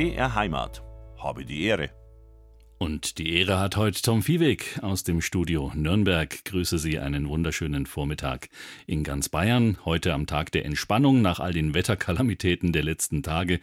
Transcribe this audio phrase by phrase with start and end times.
[0.00, 0.82] BR Heimat.
[1.18, 1.90] Habe die Ehre.
[2.78, 6.42] Und die Ehre hat heute Tom Viehweg aus dem Studio Nürnberg.
[6.46, 8.48] Grüße Sie einen wunderschönen Vormittag
[8.86, 9.76] in ganz Bayern.
[9.84, 13.60] Heute am Tag der Entspannung nach all den Wetterkalamitäten der letzten Tage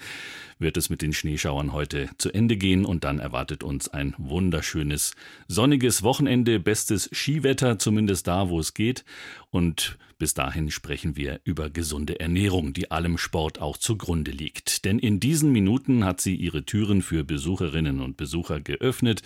[0.59, 5.15] wird es mit den Schneeschauern heute zu Ende gehen und dann erwartet uns ein wunderschönes
[5.47, 9.05] sonniges Wochenende, bestes Skiwetter, zumindest da, wo es geht.
[9.49, 14.85] Und bis dahin sprechen wir über gesunde Ernährung, die allem Sport auch zugrunde liegt.
[14.85, 19.21] Denn in diesen Minuten hat sie ihre Türen für Besucherinnen und Besucher geöffnet.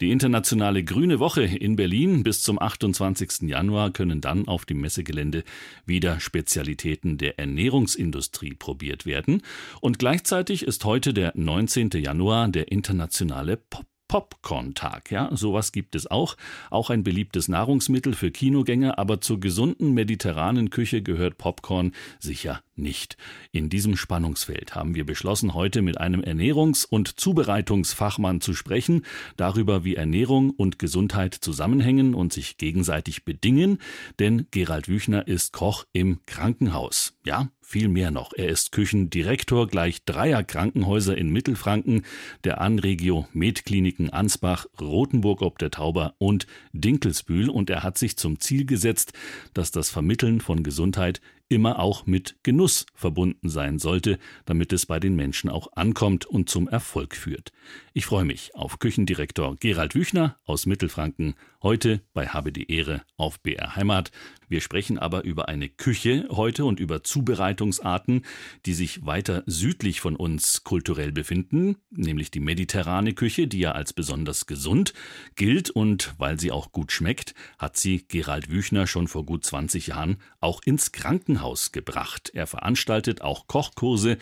[0.00, 3.42] Die internationale Grüne Woche in Berlin bis zum 28.
[3.48, 5.42] Januar können dann auf dem Messegelände
[5.84, 9.42] wieder Spezialitäten der Ernährungsindustrie probiert werden.
[9.80, 11.90] Und gleichzeitig ist heute der 19.
[11.90, 15.10] Januar der internationale Pop Popcorn-Tag.
[15.10, 16.38] Ja, sowas gibt es auch.
[16.70, 23.16] Auch ein beliebtes Nahrungsmittel für Kinogänger, aber zur gesunden mediterranen Küche gehört Popcorn sicher nicht.
[23.52, 29.04] In diesem Spannungsfeld haben wir beschlossen, heute mit einem Ernährungs- und Zubereitungsfachmann zu sprechen,
[29.36, 33.78] darüber, wie Ernährung und Gesundheit zusammenhängen und sich gegenseitig bedingen,
[34.18, 37.14] denn Gerald Wüchner ist Koch im Krankenhaus.
[37.24, 38.32] Ja, viel mehr noch.
[38.32, 42.02] Er ist Küchendirektor gleich dreier Krankenhäuser in Mittelfranken,
[42.44, 48.38] der Anregio Medkliniken Ansbach, Rothenburg ob der Tauber und Dinkelsbühl und er hat sich zum
[48.38, 49.14] Ziel gesetzt,
[49.52, 54.98] dass das Vermitteln von Gesundheit immer auch mit Genuss verbunden sein sollte, damit es bei
[54.98, 57.52] den Menschen auch ankommt und zum Erfolg führt.
[57.92, 63.40] Ich freue mich auf Küchendirektor Gerald Wüchner aus Mittelfranken, heute bei Habe die Ehre auf
[63.40, 64.10] BR Heimat.
[64.48, 68.22] Wir sprechen aber über eine Küche heute und über Zubereitungsarten,
[68.64, 73.92] die sich weiter südlich von uns kulturell befinden, nämlich die mediterrane Küche, die ja als
[73.92, 74.94] besonders gesund
[75.34, 79.88] gilt und weil sie auch gut schmeckt, hat sie Gerald Wüchner schon vor gut 20
[79.88, 82.30] Jahren auch ins Krankenhaus gebracht.
[82.32, 84.16] Er veranstaltet auch Kochkurse,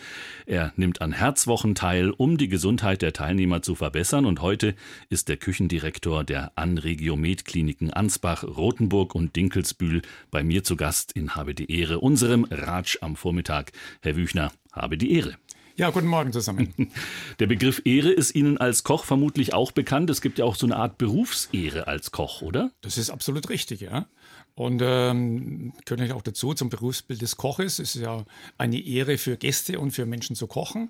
[0.47, 4.75] er nimmt an Herzwochen teil, um die Gesundheit der Teilnehmer zu verbessern und heute
[5.09, 11.11] ist der Küchendirektor der Anregio Med Kliniken Ansbach, Rothenburg und Dinkelsbühl bei mir zu Gast
[11.13, 13.71] in Habe die Ehre, unserem Ratsch am Vormittag.
[14.01, 15.35] Herr Wüchner, habe die Ehre.
[15.77, 16.73] Ja, guten Morgen zusammen.
[17.39, 20.09] Der Begriff Ehre ist Ihnen als Koch vermutlich auch bekannt.
[20.09, 22.71] Es gibt ja auch so eine Art Berufsehre als Koch, oder?
[22.79, 24.07] Das ist absolut richtig, ja.
[24.55, 27.77] Und ähm, gehört auch dazu zum Berufsbild des Koches.
[27.79, 28.23] Es ist ja
[28.57, 30.89] eine Ehre für Gäste und für Menschen zu kochen.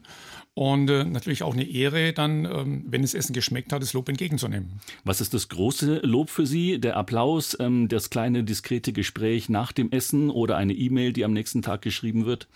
[0.54, 4.08] Und äh, natürlich auch eine Ehre, dann, ähm, wenn das Essen geschmeckt hat, das Lob
[4.08, 4.80] entgegenzunehmen.
[5.04, 6.80] Was ist das große Lob für Sie?
[6.80, 11.34] Der Applaus, ähm, das kleine diskrete Gespräch nach dem Essen oder eine E-Mail, die am
[11.34, 12.48] nächsten Tag geschrieben wird?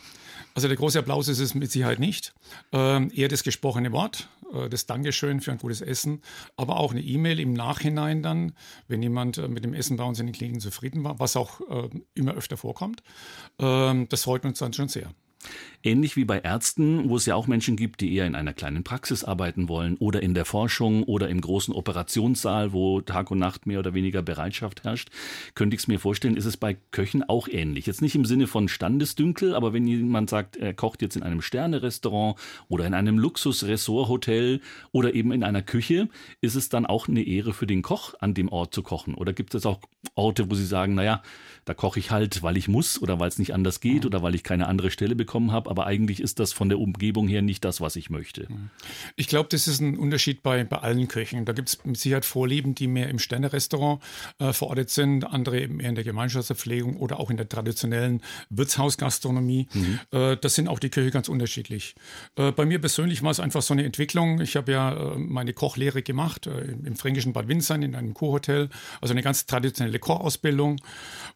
[0.56, 2.34] Also der große Applaus ist es mit Sicherheit nicht.
[2.72, 6.22] Ähm, eher das gesprochene Wort, äh, das Dankeschön für ein gutes Essen,
[6.58, 8.54] aber auch eine E-Mail im Nachhinein dann,
[8.88, 11.62] wenn jemand äh, mit dem Essen bei uns in den Kliniken zufrieden war, was auch
[11.70, 13.04] äh, immer öfter vorkommt.
[13.60, 15.12] Ähm, das freut uns dann schon sehr.
[15.82, 18.84] Ähnlich wie bei Ärzten, wo es ja auch Menschen gibt, die eher in einer kleinen
[18.84, 23.66] Praxis arbeiten wollen oder in der Forschung oder im großen Operationssaal, wo Tag und Nacht
[23.66, 25.10] mehr oder weniger Bereitschaft herrscht,
[25.56, 27.86] könnte ich es mir vorstellen, ist es bei Köchen auch ähnlich.
[27.86, 31.42] Jetzt nicht im Sinne von Standesdünkel, aber wenn jemand sagt, er kocht jetzt in einem
[31.42, 34.60] Sterne-Restaurant oder in einem Luxus-Ressort-Hotel
[34.92, 36.10] oder eben in einer Küche,
[36.42, 39.14] ist es dann auch eine Ehre für den Koch, an dem Ort zu kochen?
[39.14, 39.80] Oder gibt es auch
[40.16, 41.24] Orte, wo Sie sagen, naja,
[41.64, 44.36] da koche ich halt, weil ich muss oder weil es nicht anders geht oder weil
[44.36, 47.64] ich keine andere Stelle bekommen habe, aber eigentlich ist das von der Umgebung her nicht
[47.64, 48.48] das, was ich möchte.
[49.16, 51.46] Ich glaube, das ist ein Unterschied bei, bei allen Köchen.
[51.46, 54.02] Da gibt es mit Sicherheit Vorlieben, die mehr im Sterne-Restaurant
[54.40, 59.68] äh, verortet sind, andere eben eher in der Gemeinschaftsverpflegung oder auch in der traditionellen Wirtshausgastronomie.
[59.72, 60.00] Mhm.
[60.12, 61.94] Äh, das sind auch die Köche ganz unterschiedlich.
[62.36, 64.42] Äh, bei mir persönlich war es einfach so eine Entwicklung.
[64.42, 68.70] Ich habe ja äh, meine Kochlehre gemacht äh, im fränkischen Bad Windsheim in einem Kurhotel,
[69.02, 70.82] also eine ganz traditionelle Kochausbildung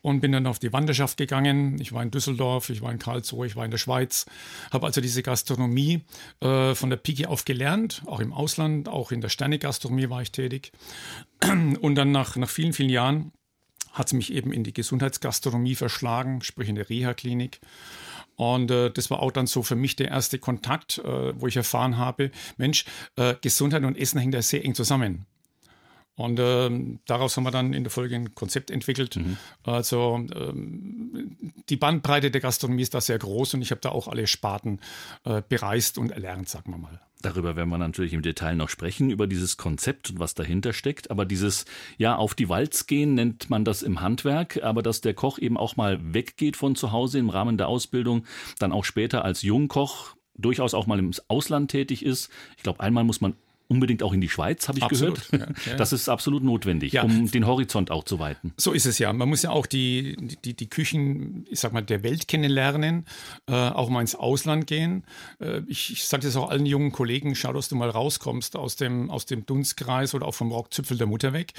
[0.02, 1.80] und bin dann auf die Wanderschaft gegangen.
[1.80, 4.23] Ich war in Düsseldorf, ich war in Karlsruhe, ich war in der Schweiz,
[4.72, 6.02] habe also diese Gastronomie
[6.42, 10.32] äh, von der Pike auf gelernt, auch im Ausland, auch in der Sterne-Gastronomie war ich
[10.32, 10.72] tätig.
[11.82, 13.32] Und dann nach, nach vielen, vielen Jahren
[13.92, 17.60] hat es mich eben in die Gesundheitsgastronomie verschlagen, sprich in der Reha-Klinik.
[18.36, 21.56] Und äh, das war auch dann so für mich der erste Kontakt, äh, wo ich
[21.56, 22.86] erfahren habe, Mensch,
[23.16, 25.26] äh, Gesundheit und Essen hängt ja sehr eng zusammen.
[26.16, 29.16] Und ähm, daraus haben wir dann in der Folge ein Konzept entwickelt.
[29.16, 29.38] Mhm.
[29.64, 34.08] Also ähm, die Bandbreite der Gastronomie ist da sehr groß und ich habe da auch
[34.08, 34.80] alle Sparten
[35.24, 37.02] äh, bereist und erlernt, sagen wir mal.
[37.24, 41.10] Darüber werden wir natürlich im Detail noch sprechen, über dieses Konzept und was dahinter steckt.
[41.10, 41.66] Aber dieses,
[41.98, 45.58] ja, auf die Walz gehen nennt man das im Handwerk, aber dass der Koch eben
[45.58, 48.26] auch mal weggeht von zu Hause im Rahmen der Ausbildung,
[48.60, 52.30] dann auch später als Jungkoch durchaus auch mal im Ausland tätig ist.
[52.58, 53.36] Ich glaube, einmal muss man
[53.68, 55.50] unbedingt auch in die Schweiz, habe ich Absolut, gehört.
[55.66, 55.78] ja, ja.
[55.78, 57.04] Das ist absolut notwendig, Ja.
[57.04, 58.54] um den Horizont auch zu weiten.
[58.58, 59.12] So ist es ja.
[59.14, 63.06] Man muss ja auch die, die, die Küchen, ich sag mal, der Welt kennenlernen,
[63.48, 65.04] äh, auch mal ins Ausland gehen.
[65.40, 68.76] Äh, ich ich sage das auch allen jungen Kollegen, schau, dass du mal rauskommst aus
[68.76, 71.54] dem, aus dem Dunstkreis oder auch vom Rockzipfel der Mutter weg.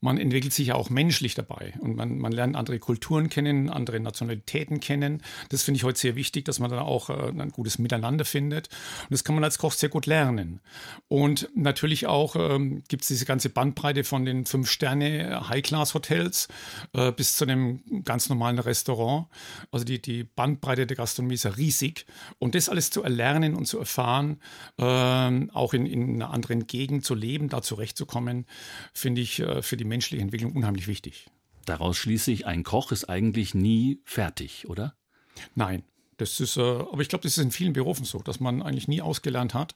[0.00, 4.00] Man entwickelt sich ja auch menschlich dabei und man, man lernt andere Kulturen kennen, andere
[4.00, 5.22] Nationalitäten kennen.
[5.48, 8.68] Das finde ich heute sehr wichtig, dass man dann auch äh, ein gutes Miteinander findet.
[9.02, 10.60] Und das kann man als Koch sehr gut lernen.
[11.08, 16.48] Und natürlich auch ähm, gibt es diese ganze Bandbreite von den Fünf-Sterne-High-Class-Hotels
[16.92, 19.26] äh, bis zu einem ganz normalen Restaurant.
[19.72, 22.06] Also die, die Bandbreite der Gastronomie ist ja riesig.
[22.38, 24.40] Und das alles zu erlernen und zu erfahren,
[24.78, 28.46] ähm, auch in, in einer anderen Gegend zu leben, da zurechtzukommen,
[28.92, 31.26] finde ich äh, für die menschliche Entwicklung unheimlich wichtig.
[31.64, 34.94] Daraus schließe ich, ein Koch ist eigentlich nie fertig, oder?
[35.54, 35.82] Nein.
[36.18, 38.88] Das ist, äh, aber ich glaube, das ist in vielen Berufen so, dass man eigentlich
[38.88, 39.74] nie ausgelernt hat.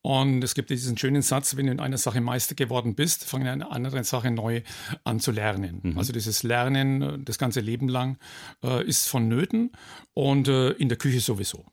[0.00, 3.42] Und es gibt diesen schönen Satz, wenn du in einer Sache Meister geworden bist, fang
[3.42, 4.62] in einer anderen Sache neu
[5.04, 5.80] an zu lernen.
[5.96, 8.18] Also dieses Lernen äh, das ganze Leben lang
[8.62, 9.72] äh, ist vonnöten
[10.14, 11.64] und äh, in der Küche sowieso.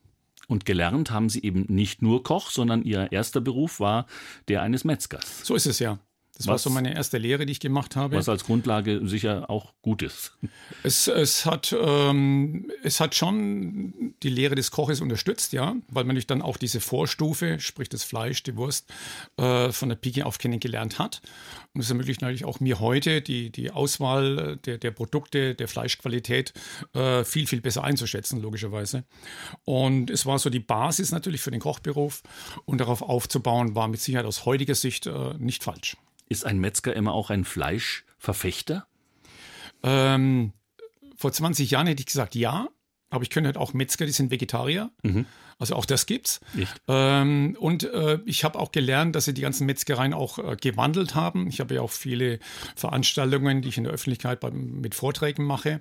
[0.48, 4.06] Und gelernt haben Sie eben nicht nur Koch, sondern Ihr erster Beruf war
[4.48, 5.46] der eines Metzgers.
[5.46, 6.00] So ist es ja.
[6.36, 8.16] Das war Was- so meine erste Lehre, die ich gemacht habe.
[8.16, 10.36] Was als Grundlage sicher auch gut ist.
[10.82, 16.08] Es, es, hat, ähm, es hat schon die Lehre des Koches unterstützt, ja, weil man
[16.14, 18.90] natürlich dann auch diese Vorstufe, sprich das Fleisch, die Wurst,
[19.36, 21.20] äh, von der Pike auf kennengelernt hat.
[21.74, 26.54] Und es ermöglicht natürlich auch mir heute die, die Auswahl der, der Produkte, der Fleischqualität
[26.94, 29.04] äh, viel, viel besser einzuschätzen, logischerweise.
[29.64, 32.22] Und es war so die Basis natürlich für den Kochberuf
[32.64, 35.98] und darauf aufzubauen, war mit Sicherheit aus heutiger Sicht äh, nicht falsch.
[36.30, 38.86] Ist ein Metzger immer auch ein Fleischverfechter?
[39.82, 40.52] Ähm,
[41.16, 42.68] vor 20 Jahren hätte ich gesagt ja,
[43.10, 44.90] aber ich kenne halt auch Metzger, die sind Vegetarier.
[45.58, 46.40] Also auch das gibt's.
[46.88, 51.14] Ähm, und äh, ich habe auch gelernt, dass sie die ganzen Metzgereien auch äh, gewandelt
[51.14, 51.48] haben.
[51.48, 52.38] Ich habe ja auch viele
[52.76, 55.80] Veranstaltungen, die ich in der Öffentlichkeit beim, mit Vorträgen mache.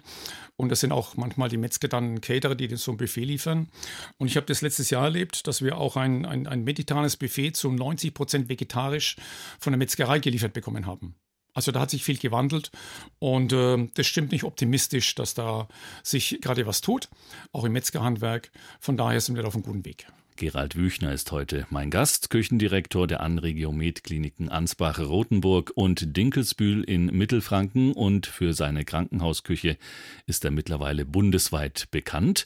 [0.57, 3.69] Und das sind auch manchmal die Metzger dann Caterer, die so ein Buffet liefern.
[4.17, 7.53] Und ich habe das letztes Jahr erlebt, dass wir auch ein, ein, ein mediterranes Buffet
[7.53, 9.15] zu 90 Prozent vegetarisch
[9.59, 11.15] von der Metzgerei geliefert bekommen haben.
[11.53, 12.71] Also da hat sich viel gewandelt
[13.19, 15.67] und äh, das stimmt nicht optimistisch, dass da
[16.03, 17.09] sich gerade was tut,
[17.51, 18.51] auch im Metzgerhandwerk.
[18.79, 20.07] Von daher sind wir auf einem guten Weg.
[20.39, 28.25] Gerald Wüchner ist heute mein Gast, Küchendirektor der Anregiomed-Kliniken Ansbach-Rotenburg und Dinkelsbühl in Mittelfranken und
[28.25, 29.77] für seine Krankenhausküche
[30.27, 32.45] ist er mittlerweile bundesweit bekannt.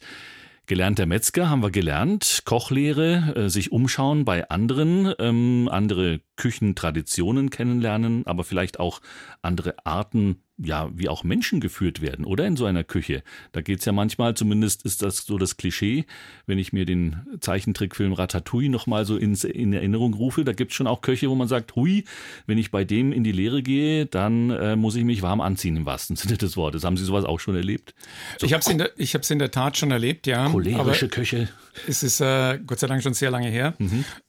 [0.65, 8.25] Gelernter Metzger haben wir gelernt, Kochlehre, äh, sich umschauen bei anderen, ähm, andere Küchentraditionen kennenlernen,
[8.25, 9.01] aber vielleicht auch
[9.41, 13.23] andere Arten, ja, wie auch Menschen geführt werden, oder in so einer Küche.
[13.53, 16.05] Da geht's ja manchmal, zumindest ist das so das Klischee,
[16.45, 20.85] wenn ich mir den Zeichentrickfilm Ratatouille nochmal so ins, in Erinnerung rufe, da gibt's schon
[20.87, 22.05] auch Köche, wo man sagt, hui,
[22.45, 25.75] wenn ich bei dem in die Lehre gehe, dann äh, muss ich mich warm anziehen
[25.75, 26.83] im wahrsten Sinne des Wortes.
[26.83, 27.95] Haben Sie sowas auch schon erlebt?
[28.39, 30.49] So Ich habe es in, der- ich in der Tat schon erlebt, ja.
[30.49, 31.49] cholerische Köche.
[31.87, 33.73] Es ist äh, Gott sei Dank schon sehr lange her.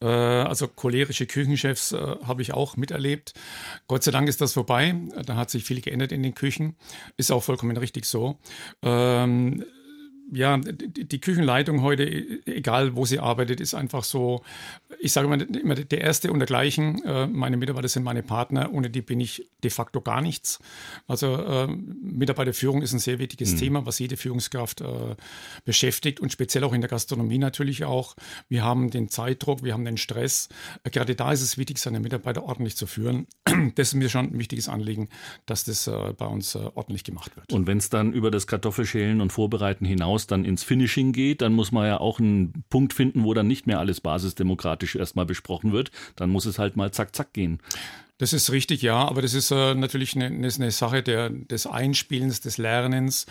[0.00, 3.34] Äh, also cholerische Küchenchefs äh, habe ich auch miterlebt.
[3.86, 4.94] Gott sei Dank ist das vorbei.
[5.24, 6.76] Da hat sich viel geändert in den Küchen.
[7.16, 8.38] Ist auch vollkommen richtig so.
[8.82, 9.64] Ähm,
[10.32, 12.04] ja, die, Küchenleitung heute,
[12.46, 14.42] egal wo sie arbeitet, ist einfach so,
[14.98, 17.04] ich sage immer, immer der Erste und der gleichen.
[17.04, 20.60] Äh, meine Mitarbeiter sind meine Partner, ohne die bin ich de facto gar nichts.
[21.06, 25.16] Also äh, Mitarbeiterführung ist ein sehr wichtiges Thema, was jede Führungskraft äh,
[25.64, 28.16] beschäftigt und speziell auch in der Gastronomie natürlich auch.
[28.48, 30.48] Wir haben den Zeitdruck, wir haben den Stress.
[30.84, 33.26] Äh, gerade da ist es wichtig, seine Mitarbeiter ordentlich zu führen.
[33.76, 35.08] Das ist mir schon ein wichtiges Anliegen,
[35.46, 37.52] dass das bei uns ordentlich gemacht wird.
[37.52, 41.52] Und wenn es dann über das Kartoffelschälen und Vorbereiten hinaus dann ins Finishing geht, dann
[41.52, 45.72] muss man ja auch einen Punkt finden, wo dann nicht mehr alles basisdemokratisch erstmal besprochen
[45.72, 45.90] wird.
[46.16, 47.60] Dann muss es halt mal zack, zack gehen.
[48.18, 51.66] Das ist richtig, ja, aber das ist äh, natürlich eine, eine, eine Sache der, des
[51.66, 53.26] Einspielens, des Lernens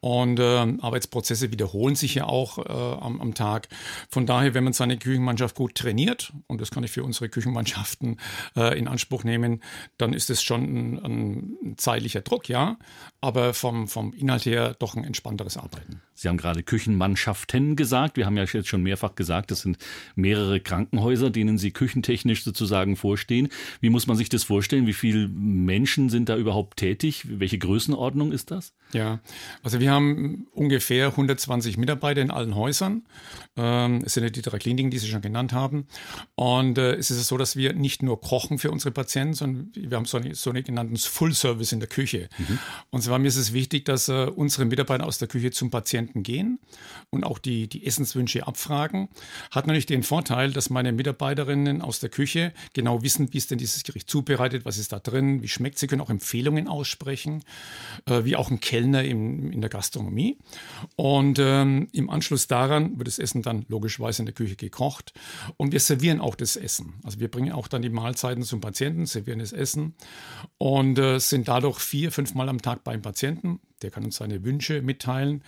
[0.00, 0.42] und äh,
[0.80, 3.68] Arbeitsprozesse wiederholen sich ja auch äh, am, am Tag.
[4.10, 8.18] Von daher, wenn man seine Küchenmannschaft gut trainiert, und das kann ich für unsere Küchenmannschaften
[8.56, 9.62] äh, in Anspruch nehmen,
[9.98, 12.76] dann ist es schon ein, ein zeitlicher Druck, ja,
[13.24, 16.02] aber vom, vom Inhalt her doch ein entspannteres Arbeiten.
[16.14, 18.16] Sie haben gerade Küchenmannschaften gesagt.
[18.16, 19.78] Wir haben ja jetzt schon mehrfach gesagt, das sind
[20.14, 23.48] mehrere Krankenhäuser, denen Sie küchentechnisch sozusagen vorstehen.
[23.80, 24.86] Wie muss man sich das vorstellen?
[24.86, 27.24] Wie viele Menschen sind da überhaupt tätig?
[27.28, 28.74] Welche Größenordnung ist das?
[28.92, 29.20] Ja,
[29.62, 33.02] also wir haben ungefähr 120 Mitarbeiter in allen Häusern.
[33.56, 35.86] Ähm, es sind ja die drei Kliniken, die Sie schon genannt haben.
[36.36, 39.96] Und äh, es ist so, dass wir nicht nur kochen für unsere Patienten, sondern wir
[39.96, 42.28] haben so einen so einen genannten Full Service in der Küche.
[42.90, 45.70] Und zwar zwar mir ist es wichtig, dass äh, unsere Mitarbeiter aus der Küche zum
[45.70, 46.58] Patienten gehen
[47.10, 49.08] und auch die, die Essenswünsche abfragen.
[49.52, 53.58] Hat natürlich den Vorteil, dass meine Mitarbeiterinnen aus der Küche genau wissen, wie ist denn
[53.58, 55.78] dieses Gericht zubereitet, was ist da drin, wie schmeckt.
[55.78, 57.44] Sie können auch Empfehlungen aussprechen,
[58.06, 60.36] äh, wie auch ein Kellner im, in der Gastronomie.
[60.96, 65.12] Und ähm, im Anschluss daran wird das Essen dann logischerweise in der Küche gekocht
[65.56, 66.94] und wir servieren auch das Essen.
[67.04, 69.94] Also wir bringen auch dann die Mahlzeiten zum Patienten, servieren das Essen
[70.58, 73.60] und äh, sind dadurch vier, fünf Mal am Tag beim Patienten.
[73.82, 75.44] Der kann uns seine Wünsche mitteilen.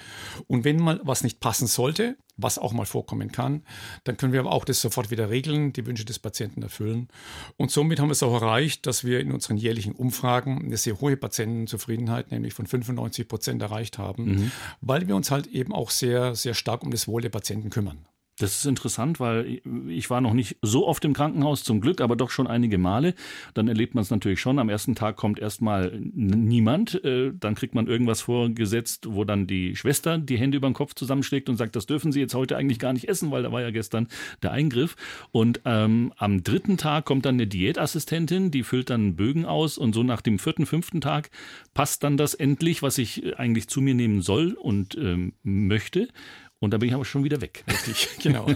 [0.47, 3.63] Und wenn mal was nicht passen sollte, was auch mal vorkommen kann,
[4.05, 7.09] dann können wir aber auch das sofort wieder regeln, die Wünsche des Patienten erfüllen.
[7.57, 11.01] Und somit haben wir es auch erreicht, dass wir in unseren jährlichen Umfragen eine sehr
[11.01, 14.53] hohe Patientenzufriedenheit, nämlich von 95 Prozent erreicht haben, mhm.
[14.81, 18.07] weil wir uns halt eben auch sehr, sehr stark um das Wohl der Patienten kümmern.
[18.39, 22.17] Das ist interessant, weil ich war noch nicht so oft im Krankenhaus zum Glück, aber
[22.17, 23.15] doch schon einige Male.
[23.55, 24.59] Dann erlebt man es natürlich schon.
[24.59, 27.03] Am ersten Tag kommt erstmal niemand.
[27.03, 30.93] Äh, dann kriegt man irgendwas vorgesetzt, wo dann die Schwester die Hände über den Kopf
[30.95, 33.63] zusammenschlägt und sagt, das dürfen Sie jetzt heute eigentlich gar nicht essen, weil da war
[33.63, 34.07] ja gestern
[34.43, 34.97] der Eingriff.
[35.33, 39.95] Und ähm, am dritten Tag kommt dann eine Diätassistentin, die füllt dann Bögen aus und
[39.95, 41.31] so nach dem vierten, fünften Tag
[41.73, 46.09] passt dann das endlich, was ich eigentlich zu mir nehmen soll und ähm, möchte.
[46.59, 47.65] Und da bin ich aber schon wieder weg.
[47.71, 48.47] Richtig, genau.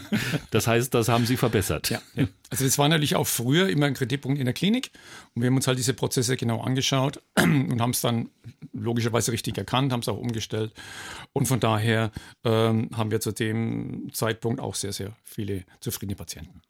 [0.51, 1.91] Das heißt, das haben Sie verbessert.
[1.91, 2.27] Ja, ja.
[2.49, 4.91] Also das war natürlich auch früher immer ein Kritikpunkt in der Klinik.
[5.35, 8.31] Und wir haben uns halt diese Prozesse genau angeschaut und haben es dann
[8.73, 10.73] logischerweise richtig erkannt, haben es auch umgestellt.
[11.33, 12.11] Und von daher
[12.45, 16.63] ähm, haben wir zu dem Zeitpunkt auch sehr, sehr viele zufriedene Patienten.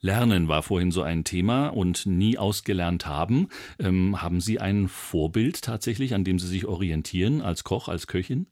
[0.00, 3.48] Lernen war vorhin so ein Thema und nie ausgelernt haben.
[3.78, 8.48] Ähm, haben Sie ein Vorbild tatsächlich, an dem Sie sich orientieren als Koch, als Köchin?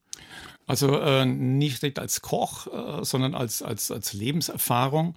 [0.71, 5.17] Also äh, nicht direkt als Koch, äh, sondern als, als, als Lebenserfahrung.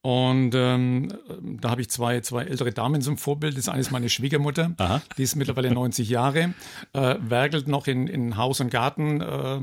[0.00, 3.56] Und ähm, da habe ich zwei, zwei ältere Damen zum Vorbild.
[3.56, 5.02] Das eine ist meine Schwiegermutter, Aha.
[5.16, 6.54] die ist mittlerweile 90 Jahre,
[6.92, 9.60] äh, werkelt noch in, in Haus und Garten äh,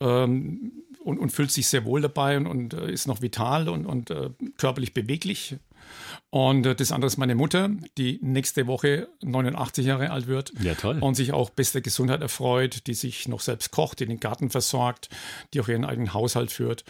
[0.00, 3.86] ähm, und, und fühlt sich sehr wohl dabei und, und äh, ist noch vital und,
[3.86, 5.56] und äh, körperlich beweglich.
[6.30, 10.52] Und äh, das andere ist meine Mutter, die nächste Woche 89 Jahre alt wird.
[10.60, 10.98] Ja, toll.
[11.00, 15.08] Und sich auch beste Gesundheit erfreut, die sich noch selbst kocht, die den Garten versorgt,
[15.54, 16.84] die auch ihren eigenen Haushalt führt.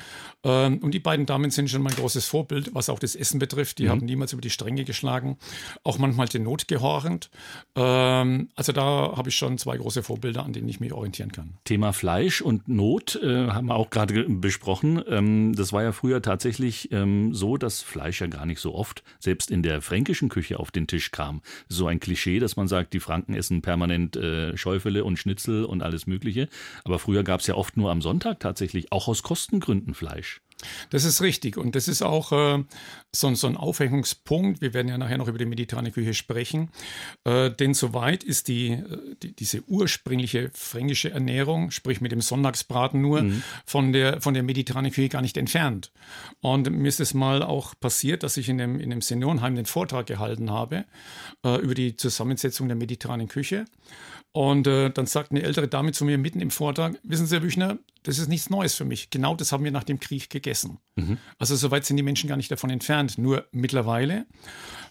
[0.44, 3.78] Ähm, und die beiden Damen sind schon mein großes Vorbild, was auch das Essen betrifft.
[3.78, 3.90] Die mhm.
[3.90, 5.38] haben niemals über die Stränge geschlagen,
[5.84, 7.30] auch manchmal den Not gehorchend.
[7.76, 11.54] Ähm, also da habe ich schon zwei große Vorbilder, an denen ich mich orientieren kann.
[11.64, 15.02] Thema Fleisch und Not äh, haben wir auch gerade besprochen.
[15.08, 18.87] Ähm, das war ja früher tatsächlich ähm, so, dass Fleisch ja gar nicht so oft
[19.18, 21.42] selbst in der fränkischen Küche auf den Tisch kam.
[21.68, 25.82] So ein Klischee, dass man sagt, die Franken essen permanent äh, Schäufele und Schnitzel und
[25.82, 26.48] alles Mögliche.
[26.84, 30.40] Aber früher gab es ja oft nur am Sonntag tatsächlich auch aus Kostengründen Fleisch.
[30.90, 32.64] Das ist richtig und das ist auch äh,
[33.14, 34.60] so, so, ein Aufhängungspunkt.
[34.60, 36.70] Wir werden ja nachher noch über die mediterrane Küche sprechen.
[37.24, 43.00] Äh, denn soweit ist die, äh, die, diese ursprüngliche fränkische Ernährung, sprich mit dem Sonntagsbraten
[43.00, 43.42] nur, mhm.
[43.64, 45.92] von, der, von der mediterranen Küche gar nicht entfernt.
[46.40, 49.66] Und mir ist es mal auch passiert, dass ich in dem, in dem Seniorenheim den
[49.66, 50.84] Vortrag gehalten habe
[51.44, 53.64] äh, über die Zusammensetzung der mediterranen Küche.
[54.38, 57.40] Und äh, dann sagt eine ältere Dame zu mir mitten im Vortrag, wissen Sie, Herr
[57.40, 59.10] Büchner, das ist nichts Neues für mich.
[59.10, 60.78] Genau das haben wir nach dem Krieg gegessen.
[60.94, 61.18] Mhm.
[61.40, 63.18] Also soweit sind die Menschen gar nicht davon entfernt.
[63.18, 64.26] Nur mittlerweile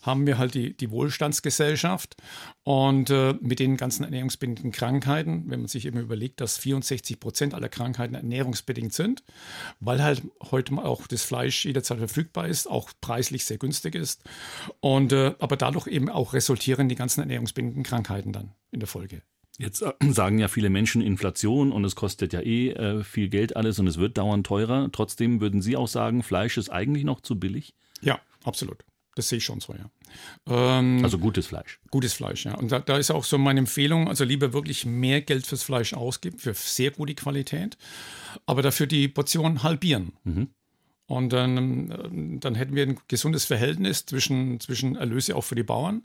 [0.02, 2.18] haben wir halt die, die Wohlstandsgesellschaft
[2.64, 7.54] und äh, mit den ganzen ernährungsbedingten Krankheiten, wenn man sich eben überlegt, dass 64 Prozent
[7.54, 9.24] aller Krankheiten ernährungsbedingt sind,
[9.80, 14.24] weil halt heute auch das Fleisch jederzeit verfügbar ist, auch preislich sehr günstig ist
[14.82, 19.22] und äh, aber dadurch eben auch resultieren die ganzen ernährungsbedingten Krankheiten dann in der Folge.
[19.58, 23.56] Jetzt äh, sagen ja viele Menschen Inflation und es kostet ja eh äh, viel Geld
[23.56, 24.90] alles und es wird dauernd teurer.
[24.92, 27.74] Trotzdem würden Sie auch sagen, Fleisch ist eigentlich noch zu billig?
[28.02, 28.84] Ja, absolut.
[29.16, 29.90] Das sehe ich schon so, ja.
[30.48, 31.80] Ähm, also gutes Fleisch.
[31.90, 32.54] Gutes Fleisch, ja.
[32.54, 35.96] Und da, da, ist auch so meine Empfehlung, also lieber wirklich mehr Geld fürs Fleisch
[35.96, 37.78] ausgeben, für sehr gute Qualität,
[38.46, 40.14] aber dafür die Portion halbieren.
[40.24, 40.50] Mhm.
[41.08, 45.64] Und dann, äh, dann hätten wir ein gesundes Verhältnis zwischen, zwischen Erlöse auch für die
[45.64, 46.04] Bauern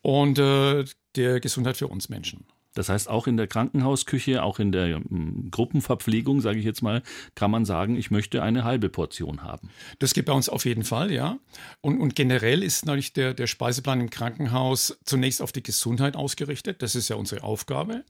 [0.00, 2.46] und äh, der Gesundheit für uns Menschen.
[2.78, 7.02] Das heißt, auch in der Krankenhausküche, auch in der hm, Gruppenverpflegung, sage ich jetzt mal,
[7.34, 9.70] kann man sagen, ich möchte eine halbe Portion haben.
[9.98, 11.40] Das geht bei uns auf jeden Fall, ja.
[11.80, 16.80] Und, und generell ist natürlich der, der Speiseplan im Krankenhaus zunächst auf die Gesundheit ausgerichtet.
[16.80, 18.04] Das ist ja unsere Aufgabe,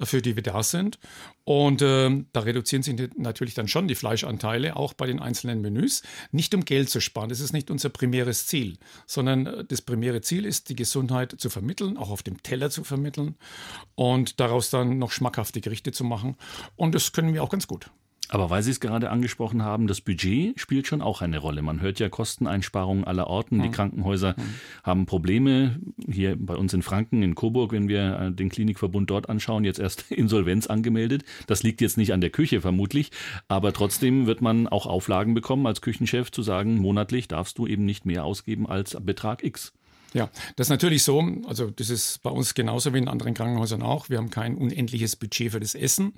[0.00, 1.00] für die wir da sind.
[1.42, 6.02] Und äh, da reduzieren sich natürlich dann schon die Fleischanteile, auch bei den einzelnen Menüs.
[6.30, 10.20] Nicht um Geld zu sparen, das ist nicht unser primäres Ziel, sondern äh, das primäre
[10.20, 13.34] Ziel ist, die Gesundheit zu vermitteln, auch auf dem Teller zu vermitteln
[14.40, 16.36] daraus dann noch schmackhafte Gerichte zu machen.
[16.76, 17.90] Und das können wir auch ganz gut.
[18.28, 21.62] Aber weil Sie es gerade angesprochen haben, das Budget spielt schon auch eine Rolle.
[21.62, 23.62] Man hört ja Kosteneinsparungen aller Orten.
[23.62, 24.34] Die Krankenhäuser
[24.82, 25.78] haben Probleme.
[26.10, 29.78] Hier bei uns in Franken, in Coburg, wenn wir äh, den Klinikverbund dort anschauen, jetzt
[29.78, 31.24] erst Insolvenz angemeldet.
[31.46, 33.10] Das liegt jetzt nicht an der Küche vermutlich,
[33.48, 37.84] aber trotzdem wird man auch Auflagen bekommen als Küchenchef zu sagen, monatlich darfst du eben
[37.84, 39.74] nicht mehr ausgeben als Betrag X.
[40.14, 41.20] Ja, das ist natürlich so.
[41.48, 44.08] Also das ist bei uns genauso wie in anderen Krankenhäusern auch.
[44.08, 46.14] Wir haben kein unendliches Budget für das Essen.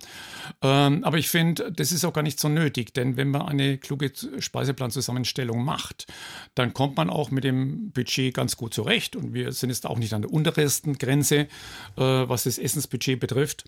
[0.60, 3.78] Ähm, aber ich finde, das ist auch gar nicht so nötig, denn wenn man eine
[3.78, 6.06] kluge Speiseplanzusammenstellung macht,
[6.54, 9.16] dann kommt man auch mit dem Budget ganz gut zurecht.
[9.16, 11.48] Und wir sind jetzt auch nicht an der untersten Grenze, äh,
[11.96, 13.64] was das Essensbudget betrifft.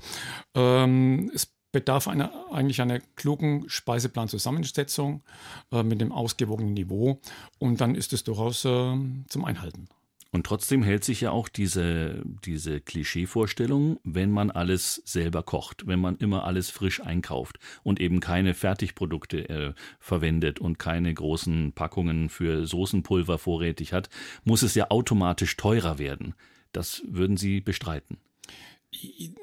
[0.55, 5.23] Ähm, es bedarf einer, eigentlich einer klugen Speiseplanzusammensetzung
[5.73, 7.21] äh, mit dem ausgewogenen Niveau.
[7.59, 8.95] Und dann ist es durchaus äh,
[9.29, 9.89] zum Einhalten.
[10.31, 16.01] Und trotzdem hält sich ja auch diese, diese Klischeevorstellung, wenn man alles selber kocht, wenn
[16.01, 22.29] man immer alles frisch einkauft und eben keine Fertigprodukte äh, verwendet und keine großen Packungen
[22.29, 24.11] für Soßenpulver vorrätig hat,
[24.45, 26.35] muss es ja automatisch teurer werden.
[26.73, 28.19] Das würden Sie bestreiten.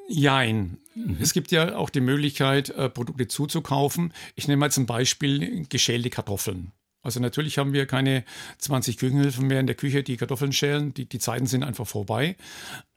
[0.08, 0.78] Jein.
[0.94, 1.18] Mhm.
[1.20, 4.14] Es gibt ja auch die Möglichkeit, äh, Produkte zuzukaufen.
[4.36, 6.72] Ich nehme mal zum Beispiel geschälte Kartoffeln.
[7.06, 8.24] Also natürlich haben wir keine
[8.58, 10.94] 20 Küchenhilfen mehr in der Küche, die Kartoffeln schälen.
[10.96, 12.36] Die, die Zeiten sind einfach vorbei.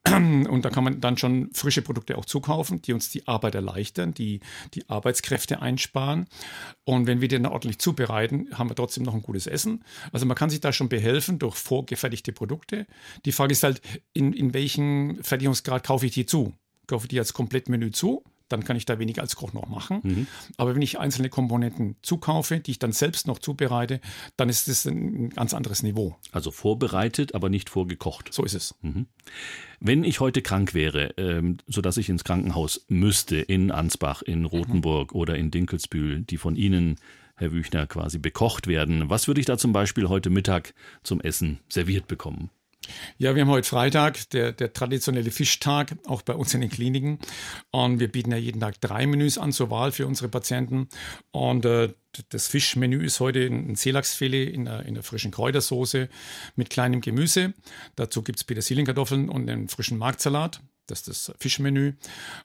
[0.07, 4.15] Und da kann man dann schon frische Produkte auch zukaufen, die uns die Arbeit erleichtern,
[4.15, 4.41] die
[4.73, 6.27] die Arbeitskräfte einsparen.
[6.85, 9.85] Und wenn wir die dann ordentlich zubereiten, haben wir trotzdem noch ein gutes Essen.
[10.11, 12.87] Also man kann sich da schon behelfen durch vorgefertigte Produkte.
[13.27, 13.83] Die Frage ist halt,
[14.15, 16.55] in, in welchem Fertigungsgrad kaufe ich die zu?
[16.87, 18.25] Kaufe ich die als Komplettmenü zu?
[18.49, 20.01] Dann kann ich da weniger als Koch noch machen.
[20.03, 20.27] Mhm.
[20.57, 24.01] Aber wenn ich einzelne Komponenten zukaufe, die ich dann selbst noch zubereite,
[24.37, 26.17] dann ist es ein ganz anderes Niveau.
[26.33, 28.33] Also vorbereitet, aber nicht vorgekocht.
[28.33, 28.75] So ist es.
[28.83, 29.07] Mhm.
[29.81, 35.15] Wenn ich heute krank wäre, ähm, sodass ich ins Krankenhaus müsste, in Ansbach, in Rothenburg
[35.15, 35.21] mhm.
[35.21, 36.97] oder in Dinkelsbühl, die von Ihnen
[37.39, 39.09] Herr Wüchner, quasi bekocht werden.
[39.11, 40.75] Was würde ich da zum Beispiel heute Mittag
[41.05, 42.51] zum Essen serviert bekommen?
[43.17, 47.19] Ja, wir haben heute Freitag, der, der traditionelle Fischtag, auch bei uns in den Kliniken.
[47.71, 50.89] Und wir bieten ja jeden Tag drei Menüs an zur Wahl für unsere Patienten.
[51.31, 51.93] Und äh,
[52.31, 56.09] das Fischmenü ist heute ein Seelachsfilet in der, in der frischen Kräutersoße
[56.57, 57.55] mit kleinem Gemüse.
[57.97, 60.61] Dazu gibt es Petersilienkartoffeln und einen frischen Marktsalat.
[60.89, 61.95] Das ist das Fischmenü.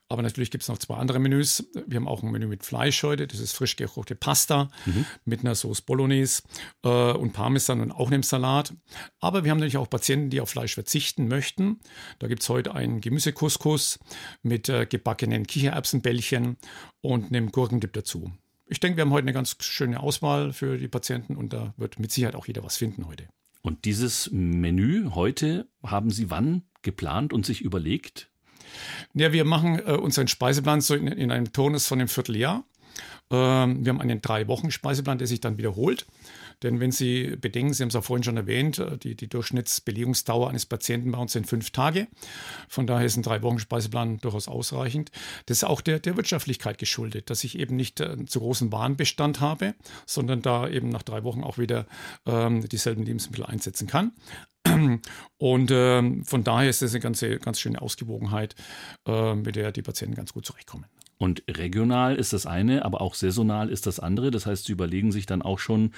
[0.09, 1.67] Aber natürlich gibt es noch zwei andere Menüs.
[1.87, 3.25] Wir haben auch ein Menü mit Fleisch heute.
[3.25, 5.05] Das ist frisch gekochte Pasta mhm.
[5.25, 6.43] mit einer Sauce Bolognese
[6.83, 8.73] äh, und Parmesan und auch einem Salat.
[9.19, 11.79] Aber wir haben natürlich auch Patienten, die auf Fleisch verzichten möchten.
[12.19, 13.97] Da gibt es heute einen Gemüsekuskus
[14.41, 16.57] mit äh, gebackenen Kichererbsenbällchen
[17.01, 18.31] und einem Gurkendip dazu.
[18.65, 21.99] Ich denke, wir haben heute eine ganz schöne Auswahl für die Patienten und da wird
[21.99, 23.27] mit Sicherheit auch jeder was finden heute.
[23.61, 28.29] Und dieses Menü heute haben Sie wann geplant und sich überlegt?
[29.13, 32.63] Ja, wir machen äh, unseren Speiseplan so in, in einem Turnus von einem Vierteljahr.
[33.31, 36.05] Ähm, wir haben einen drei Wochen Speiseplan, der sich dann wiederholt.
[36.61, 40.49] Denn wenn Sie bedenken, Sie haben es auch vorhin schon erwähnt, äh, die, die Durchschnittsbelegungsdauer
[40.49, 42.07] eines Patienten bei uns sind fünf Tage.
[42.67, 45.11] Von daher ist ein drei Wochen Speiseplan durchaus ausreichend.
[45.47, 49.41] Das ist auch der, der Wirtschaftlichkeit geschuldet, dass ich eben nicht äh, zu großen Warenbestand
[49.41, 49.73] habe,
[50.05, 51.85] sondern da eben nach drei Wochen auch wieder
[52.25, 54.13] ähm, dieselben Lebensmittel einsetzen kann.
[55.37, 58.55] Und ähm, von daher ist das eine ganze, ganz schöne Ausgewogenheit,
[59.07, 60.85] äh, mit der die Patienten ganz gut zurechtkommen.
[61.17, 64.31] Und regional ist das eine, aber auch saisonal ist das andere.
[64.31, 65.93] Das heißt, Sie überlegen sich dann auch schon,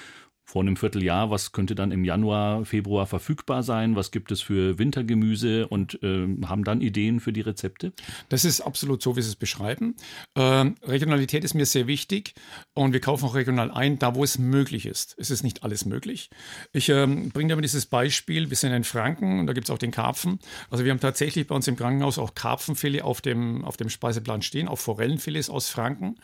[0.46, 4.78] vor einem Vierteljahr, was könnte dann im Januar, Februar verfügbar sein, was gibt es für
[4.78, 7.94] Wintergemüse und äh, haben dann Ideen für die Rezepte?
[8.30, 9.96] Das ist absolut so, wie Sie es beschreiben.
[10.36, 12.36] Ähm, Regionalität ist mir sehr wichtig
[12.76, 15.16] und wir kaufen auch regional ein, da wo es möglich ist.
[15.18, 16.30] Es ist nicht alles möglich.
[16.74, 19.80] Ich ähm, bringe mal dieses Beispiel, wir sind in Franken und da gibt es auch
[19.80, 20.38] den Karpfen.
[20.70, 24.44] Also wir haben tatsächlich bei uns im Krankenhaus auch Karpfenfilet auf dem, auf dem Speiseplan
[24.44, 26.18] stehen, auch Forellenfilets aus Franken,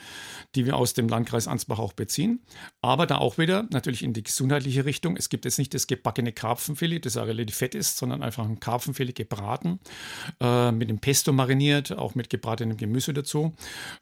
[0.54, 2.42] die wir aus dem Landkreis Ansbach auch beziehen.
[2.82, 5.16] Aber da auch wieder natürlich in in die gesundheitliche Richtung.
[5.16, 8.60] Es gibt jetzt nicht das gebackene Karpfenfilet, das auch relativ fett ist, sondern einfach ein
[8.60, 9.80] Karpfenfilet gebraten,
[10.42, 13.56] äh, mit dem Pesto mariniert, auch mit gebratenem Gemüse dazu.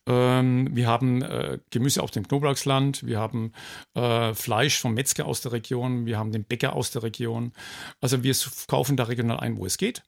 [0.08, 3.54] Ähm, wir haben äh, Gemüse aus dem Knoblauchsland, wir haben
[3.94, 7.54] äh, Fleisch vom Metzger aus der Region, wir haben den Bäcker aus der Region.
[8.02, 8.36] Also wir
[8.68, 10.02] kaufen da regional ein, wo es geht.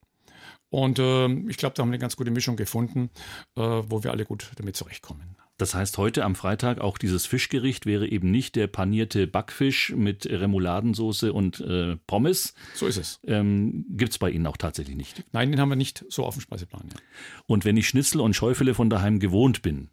[0.72, 3.12] Und äh, ich glaube, da haben wir eine ganz gute Mischung gefunden,
[3.56, 5.36] äh, wo wir alle gut damit zurechtkommen.
[5.62, 10.26] Das heißt, heute am Freitag auch dieses Fischgericht wäre eben nicht der panierte Backfisch mit
[10.26, 12.56] Remouladensauce und äh, Pommes.
[12.74, 13.19] So ist es.
[13.28, 15.24] Ähm, Gibt es bei Ihnen auch tatsächlich nicht?
[15.34, 16.89] Nein, den haben wir nicht so auf dem Speiseplan.
[16.91, 17.00] Ja.
[17.45, 19.91] Und wenn ich Schnitzel und Schäufele von daheim gewohnt bin,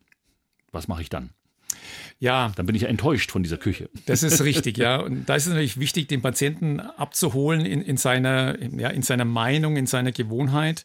[0.73, 1.35] was mache ich dann?
[2.19, 2.53] Ja.
[2.57, 3.89] Dann bin ich ja enttäuscht von dieser Küche.
[4.07, 4.97] Das ist richtig, ja.
[5.01, 9.25] Und da ist es natürlich wichtig, den Patienten abzuholen in, in, seiner, ja, in seiner
[9.25, 10.85] Meinung, in seiner Gewohnheit.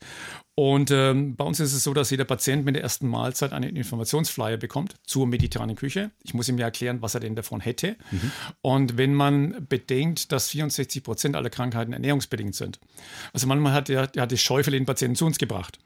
[0.55, 3.75] Und ähm, bei uns ist es so, dass jeder Patient mit der ersten Mahlzeit einen
[3.75, 6.11] Informationsflyer bekommt zur mediterranen Küche.
[6.23, 7.95] Ich muss ihm ja erklären, was er denn davon hätte.
[8.11, 8.31] Mhm.
[8.61, 12.79] Und wenn man bedenkt, dass 64 Prozent aller Krankheiten ernährungsbedingt sind.
[13.33, 15.79] Also manchmal hat er, er hat das Schäufele den Patienten zu uns gebracht.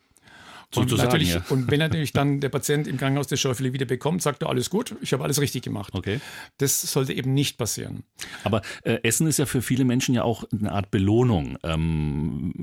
[0.69, 1.41] Sozusagen, und, ja.
[1.49, 4.69] und wenn natürlich dann der Patient im Krankenhaus das Schäufele wieder bekommt, sagt er, alles
[4.69, 5.93] gut, ich habe alles richtig gemacht.
[5.95, 6.19] Okay.
[6.57, 8.03] Das sollte eben nicht passieren.
[8.43, 11.57] Aber äh, Essen ist ja für viele Menschen ja auch eine Art Belohnung.
[11.63, 12.53] Ähm,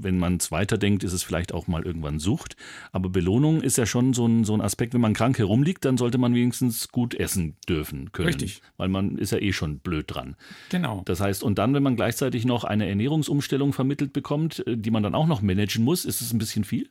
[0.00, 2.54] wenn man es weiterdenkt, ist es vielleicht auch mal irgendwann Sucht.
[2.92, 5.96] Aber Belohnung ist ja schon so ein, so ein Aspekt, wenn man krank herumliegt, dann
[5.96, 8.28] sollte man wenigstens gut essen dürfen können.
[8.28, 8.62] Richtig.
[8.76, 10.36] Weil man ist ja eh schon blöd dran.
[10.68, 11.02] Genau.
[11.06, 15.02] Das heißt, und dann, wenn man gleichzeitig noch eine Ernährungsumstellung vermittelt bekommt, äh, die man
[15.02, 16.88] dann auch noch managen muss, ist es ein bisschen viel?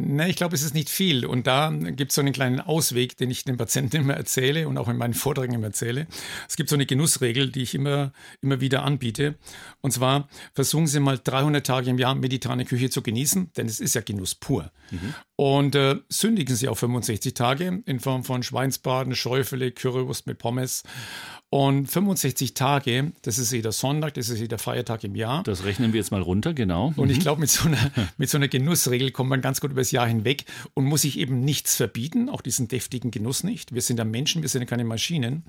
[0.00, 1.26] Ne, ich glaube, es ist nicht viel.
[1.26, 4.78] Und da gibt es so einen kleinen Ausweg, den ich den Patienten immer erzähle und
[4.78, 6.06] auch in meinen Vorträgen immer erzähle.
[6.48, 9.34] Es gibt so eine Genussregel, die ich immer, immer wieder anbiete.
[9.80, 13.80] Und zwar versuchen Sie mal 300 Tage im Jahr mediterrane Küche zu genießen, denn es
[13.80, 14.70] ist ja Genuss pur.
[14.92, 15.14] Mhm.
[15.34, 20.84] Und äh, sündigen Sie auch 65 Tage in Form von Schweinsbraten, Schäufele, Currywurst mit Pommes.
[21.50, 25.42] Und 65 Tage, das ist jeder Sonntag, das ist jeder Feiertag im Jahr.
[25.44, 26.92] Das rechnen wir jetzt mal runter, genau.
[26.96, 27.22] Und ich mhm.
[27.22, 30.06] glaube, mit, so einer, mit so einer Genussregel kommt man ganz gut über das Jahr
[30.06, 33.72] hinweg und muss sich eben nichts verbieten, auch diesen deftigen Genuss nicht.
[33.72, 35.44] Wir sind ja Menschen, wir sind ja keine Maschinen.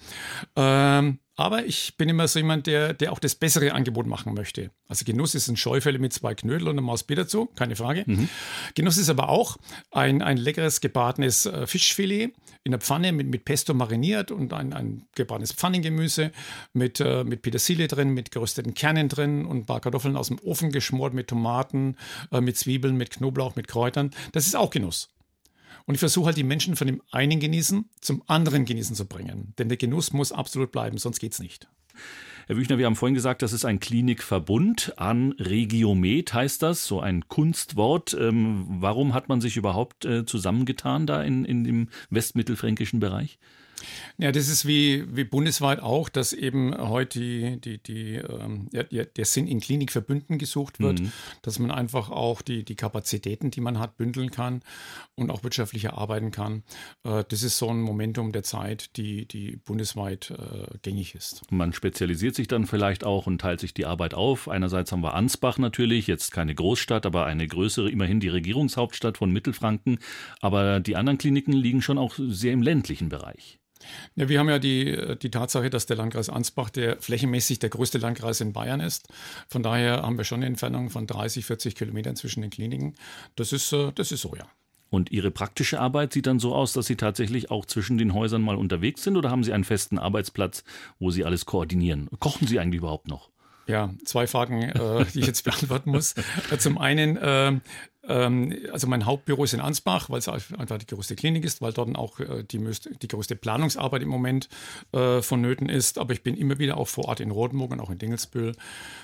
[0.55, 4.71] Ähm, aber ich bin immer so jemand, der, der auch das bessere Angebot machen möchte.
[4.89, 8.03] Also Genuss ist ein Scheufälle mit zwei Knödel und einem Maus Bier dazu, keine Frage.
[8.05, 8.27] Mhm.
[8.75, 9.55] Genuss ist aber auch
[9.89, 12.33] ein, ein leckeres gebratenes äh, Fischfilet
[12.65, 16.33] in der Pfanne mit, mit Pesto mariniert und ein, ein gebratenes Pfannengemüse
[16.73, 20.39] mit, äh, mit Petersilie drin, mit gerösteten Kernen drin und ein paar Kartoffeln aus dem
[20.39, 21.95] Ofen geschmort mit Tomaten,
[22.33, 24.11] äh, mit Zwiebeln, mit Knoblauch, mit Kräutern.
[24.33, 25.07] Das ist auch Genuss.
[25.89, 29.55] Und ich versuche halt die Menschen von dem einen Genießen zum anderen Genießen zu bringen.
[29.57, 31.67] Denn der Genuss muss absolut bleiben, sonst geht es nicht.
[32.45, 36.99] Herr Wüchner, wir haben vorhin gesagt, das ist ein Klinikverbund an Regiomet, heißt das, so
[36.99, 38.15] ein Kunstwort.
[38.19, 43.39] Ähm, warum hat man sich überhaupt äh, zusammengetan da in, in dem westmittelfränkischen Bereich?
[44.17, 48.83] Ja, das ist wie, wie bundesweit auch, dass eben heute die, die, die, ähm, ja,
[48.83, 51.11] der Sinn in Klinikverbünden gesucht wird, mhm.
[51.41, 54.61] dass man einfach auch die, die Kapazitäten, die man hat, bündeln kann
[55.15, 56.63] und auch wirtschaftlicher arbeiten kann.
[57.03, 61.41] Äh, das ist so ein Momentum der Zeit, die, die bundesweit äh, gängig ist.
[61.51, 64.47] Man spezialisiert sich dann vielleicht auch und teilt sich die Arbeit auf.
[64.47, 69.31] Einerseits haben wir Ansbach natürlich, jetzt keine Großstadt, aber eine größere, immerhin die Regierungshauptstadt von
[69.31, 69.99] Mittelfranken.
[70.41, 73.59] Aber die anderen Kliniken liegen schon auch sehr im ländlichen Bereich.
[74.15, 77.97] Ja, wir haben ja die, die Tatsache, dass der Landkreis Ansbach der flächenmäßig der größte
[77.97, 79.07] Landkreis in Bayern ist.
[79.47, 82.95] Von daher haben wir schon eine Entfernung von 30, 40 Kilometern zwischen den Kliniken.
[83.35, 84.47] Das ist, äh, das ist so, ja.
[84.89, 88.41] Und Ihre praktische Arbeit sieht dann so aus, dass Sie tatsächlich auch zwischen den Häusern
[88.41, 90.63] mal unterwegs sind oder haben Sie einen festen Arbeitsplatz,
[90.97, 92.09] wo Sie alles koordinieren?
[92.19, 93.29] Kochen Sie eigentlich überhaupt noch?
[93.69, 96.15] Ja, zwei Fragen, äh, die ich jetzt beantworten muss.
[96.57, 97.59] Zum einen, äh,
[98.07, 101.71] ähm, also mein Hauptbüro ist in Ansbach, weil es einfach die größte Klinik ist, weil
[101.71, 102.57] dort auch äh, die,
[102.99, 104.49] die größte Planungsarbeit im Moment
[104.91, 105.99] äh, vonnöten ist.
[105.99, 108.55] Aber ich bin immer wieder auch vor Ort in Rotenburg und auch in Dingelsbühl.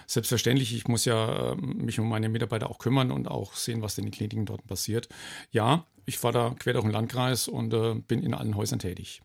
[0.07, 3.99] Selbstverständlich, ich muss ja äh, mich um meine Mitarbeiter auch kümmern und auch sehen, was
[3.99, 5.09] in den Kliniken dort passiert.
[5.51, 9.21] Ja, ich fahre da quer durch den Landkreis und äh, bin in allen Häusern tätig.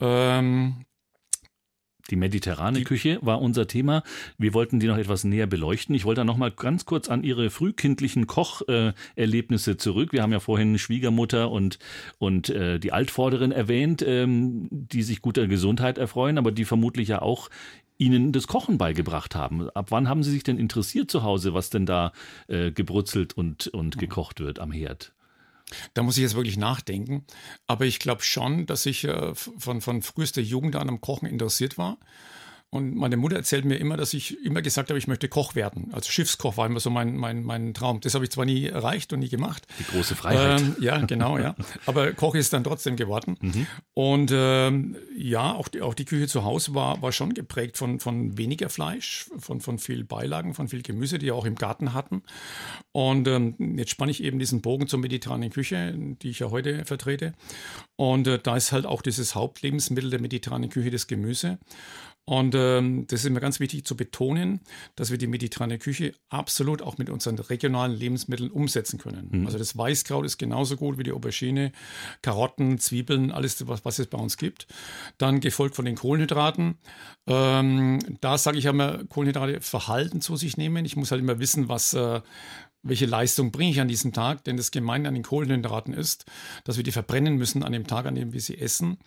[0.00, 0.86] Ähm,
[2.10, 4.02] die mediterrane die Küche war unser Thema.
[4.38, 5.94] Wir wollten die noch etwas näher beleuchten.
[5.94, 10.12] Ich wollte da noch mal ganz kurz an Ihre frühkindlichen Kocherlebnisse zurück.
[10.12, 11.78] Wir haben ja vorhin Schwiegermutter und,
[12.18, 17.22] und äh, die Altvorderin erwähnt, ähm, die sich guter Gesundheit erfreuen, aber die vermutlich ja
[17.22, 17.48] auch
[17.98, 19.70] Ihnen das Kochen beigebracht haben.
[19.70, 22.12] Ab wann haben Sie sich denn interessiert zu Hause, was denn da
[22.48, 25.12] äh, gebrutzelt und, und gekocht wird am Herd?
[25.94, 27.24] Da muss ich jetzt wirklich nachdenken.
[27.66, 31.78] Aber ich glaube schon, dass ich äh, von, von frühester Jugend an am Kochen interessiert
[31.78, 31.98] war.
[32.74, 35.90] Und meine Mutter erzählt mir immer, dass ich immer gesagt habe, ich möchte Koch werden.
[35.92, 38.00] Also Schiffskoch war immer so mein, mein, mein Traum.
[38.00, 39.66] Das habe ich zwar nie erreicht und nie gemacht.
[39.78, 40.62] Die große Freiheit.
[40.62, 41.54] Ähm, ja, genau, ja.
[41.86, 43.36] Aber Koch ist dann trotzdem geworden.
[43.42, 43.66] Mhm.
[43.92, 48.00] Und ähm, ja, auch die, auch die Küche zu Hause war, war schon geprägt von,
[48.00, 51.92] von weniger Fleisch, von, von viel Beilagen, von viel Gemüse, die wir auch im Garten
[51.92, 52.22] hatten.
[52.92, 56.86] Und ähm, jetzt spanne ich eben diesen Bogen zur mediterranen Küche, die ich ja heute
[56.86, 57.34] vertrete.
[57.96, 61.58] Und äh, da ist halt auch dieses Hauptlebensmittel der mediterranen Küche das Gemüse.
[62.24, 64.60] Und ähm, das ist mir ganz wichtig zu betonen,
[64.94, 69.28] dass wir die mediterrane Küche absolut auch mit unseren regionalen Lebensmitteln umsetzen können.
[69.32, 69.46] Mhm.
[69.46, 71.72] Also das Weißkraut ist genauso gut wie die Aubergine,
[72.22, 74.68] Karotten, Zwiebeln, alles, was, was es bei uns gibt.
[75.18, 76.76] Dann gefolgt von den Kohlenhydraten.
[77.26, 80.84] Ähm, da sage ich immer, Kohlenhydrate Verhalten zu sich nehmen.
[80.84, 82.20] Ich muss halt immer wissen, was, äh,
[82.82, 84.44] welche Leistung bringe ich an diesem Tag?
[84.44, 86.24] Denn das Gemeine an den Kohlenhydraten ist,
[86.64, 88.98] dass wir die verbrennen müssen an dem Tag, an dem wir sie essen.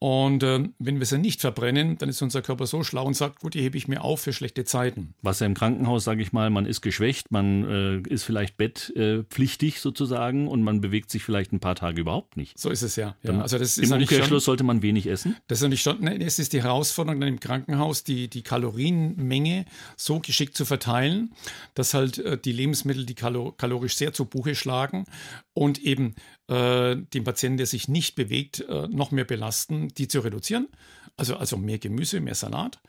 [0.00, 3.40] Und äh, wenn wir sie nicht verbrennen, dann ist unser Körper so schlau und sagt,
[3.40, 5.14] gut, die hebe ich mir auf für schlechte Zeiten.
[5.22, 9.76] Was ja im Krankenhaus, sage ich mal, man ist geschwächt, man äh, ist vielleicht bettpflichtig
[9.76, 12.56] äh, sozusagen und man bewegt sich vielleicht ein paar Tage überhaupt nicht.
[12.56, 13.08] So ist es ja.
[13.08, 13.14] ja.
[13.24, 15.36] Dann also das ist Im Umkehrschluss schon, sollte man wenig essen?
[15.48, 19.64] Das ist natürlich schon, ne, es ist die Herausforderung dann im Krankenhaus, die, die Kalorienmenge
[19.96, 21.32] so geschickt zu verteilen,
[21.74, 25.06] dass halt äh, die Lebensmittel, die kalo kalorisch sehr zu Buche schlagen
[25.54, 26.14] und eben
[26.48, 30.68] äh, den Patienten, der sich nicht bewegt, äh, noch mehr belasten, die zu reduzieren.
[31.16, 32.80] Also, also mehr Gemüse, mehr Salat.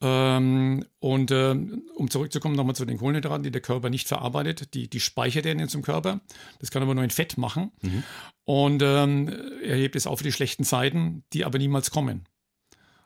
[0.00, 1.56] Ähm, und äh,
[1.96, 5.52] um zurückzukommen nochmal zu den Kohlenhydraten, die der Körper nicht verarbeitet, die, die speichert er
[5.52, 6.20] in unserem Körper.
[6.60, 7.72] Das kann aber nur in Fett machen.
[7.82, 8.02] Mhm.
[8.44, 9.28] Und ähm,
[9.62, 12.26] er hebt es auf für die schlechten Zeiten, die aber niemals kommen.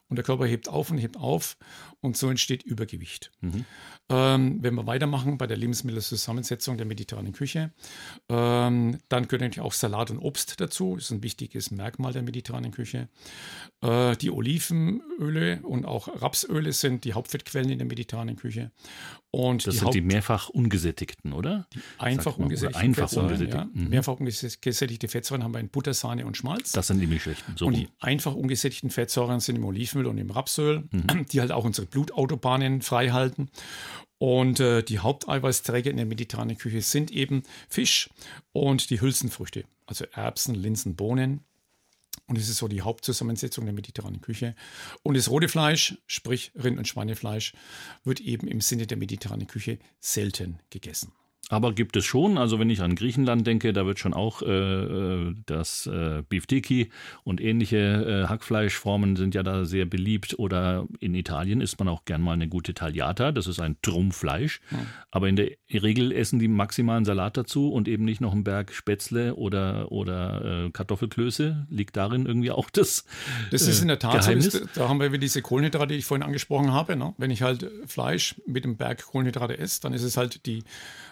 [0.09, 1.57] Und der Körper hebt auf und hebt auf
[2.01, 3.33] und so entsteht Übergewicht.
[3.41, 3.65] Mhm.
[4.09, 7.73] Ähm, wenn wir weitermachen bei der Lebensmittelzusammensetzung der mediterranen Küche,
[8.29, 10.95] ähm, dann gehört natürlich auch Salat und Obst dazu.
[10.95, 13.09] Das ist ein wichtiges Merkmal der mediterranen Küche.
[13.83, 18.71] Äh, die Olivenöle und auch Rapsöle sind die Hauptfettquellen in der mediterranen Küche.
[19.33, 21.67] Und das die sind Haupt die mehrfach ungesättigten, oder?
[21.75, 23.33] Die einfach ungesättigten einfach Fettsäuren.
[23.33, 23.55] Ungesättigt.
[23.55, 23.69] Ja.
[23.71, 23.89] Mhm.
[23.91, 26.73] Mehrfach ungesättigte Fettsäuren haben wir in Butter, Sahne und Schmalz.
[26.73, 27.55] Das sind die Milchschlechten.
[27.57, 31.27] So und die einfach ungesättigten Fettsäuren sind im Olivenöl und im Rapsöl, mhm.
[31.27, 33.51] die halt auch unsere Blutautobahnen frei halten.
[34.19, 38.09] Und äh, die Haupteiweißträger in der mediterranen Küche sind eben Fisch
[38.53, 41.41] und die Hülsenfrüchte, also Erbsen, Linsen, Bohnen.
[42.27, 44.55] Und das ist so die Hauptzusammensetzung der mediterranen Küche.
[45.03, 47.53] Und das rote Fleisch, sprich Rind- und Schweinefleisch,
[48.05, 51.13] wird eben im Sinne der mediterranen Küche selten gegessen.
[51.49, 54.47] Aber gibt es schon, also wenn ich an Griechenland denke, da wird schon auch äh,
[54.47, 56.91] äh das äh, Beefsteaky
[57.23, 60.39] und ähnliche äh, Hackfleischformen sind ja da sehr beliebt.
[60.41, 64.61] Oder in Italien isst man auch gern mal eine gute Tagliata, das ist ein Trumpfleisch.
[64.73, 64.79] Ja.
[65.13, 68.73] Aber in der Regel essen die maximalen Salat dazu und eben nicht noch einen Berg
[68.73, 71.69] Spätzle oder, oder äh, Kartoffelklöße.
[71.71, 73.05] Liegt darin irgendwie auch das
[73.53, 74.53] Das ist in der Tat Geheimnis?
[74.53, 76.97] so, da haben wir wieder diese Kohlenhydrate, die ich vorhin angesprochen habe.
[76.97, 77.15] Ne?
[77.19, 80.65] Wenn ich halt Fleisch mit einem Berg Kohlenhydrate esse, dann ist es halt die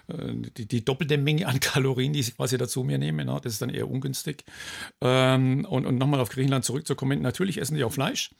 [0.08, 3.24] die, die, doppelte Menge an Kalorien, die ich quasi dazu mir nehme.
[3.24, 3.40] Ne?
[3.42, 4.44] Das ist dann eher ungünstig.
[5.00, 7.22] Ähm, und, und nochmal auf Griechenland zurückzukommen.
[7.22, 8.30] Natürlich essen die auch Fleisch.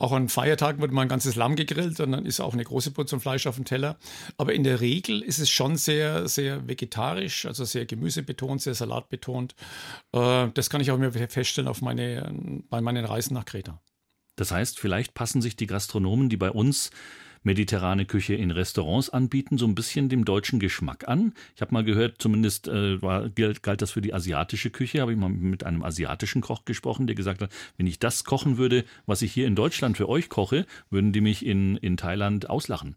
[0.00, 2.90] Auch an Feiertagen wird mal ein ganzes Lamm gegrillt und dann ist auch eine große
[2.90, 3.98] Portion Fleisch auf dem Teller.
[4.38, 9.54] Aber in der Regel ist es schon sehr, sehr vegetarisch, also sehr gemüsebetont, sehr salatbetont.
[10.12, 12.32] Äh, das kann ich auch mir feststellen auf meine,
[12.70, 13.82] bei meinen Reisen nach Kreta.
[14.36, 16.90] Das heißt, vielleicht passen sich die Gastronomen, die bei uns
[17.42, 21.32] mediterrane Küche in Restaurants anbieten, so ein bisschen dem deutschen Geschmack an.
[21.54, 25.12] Ich habe mal gehört, zumindest äh, war, galt, galt das für die asiatische Küche, habe
[25.12, 28.84] ich mal mit einem asiatischen Koch gesprochen, der gesagt hat, wenn ich das kochen würde,
[29.06, 32.96] was ich hier in Deutschland für euch koche, würden die mich in, in Thailand auslachen.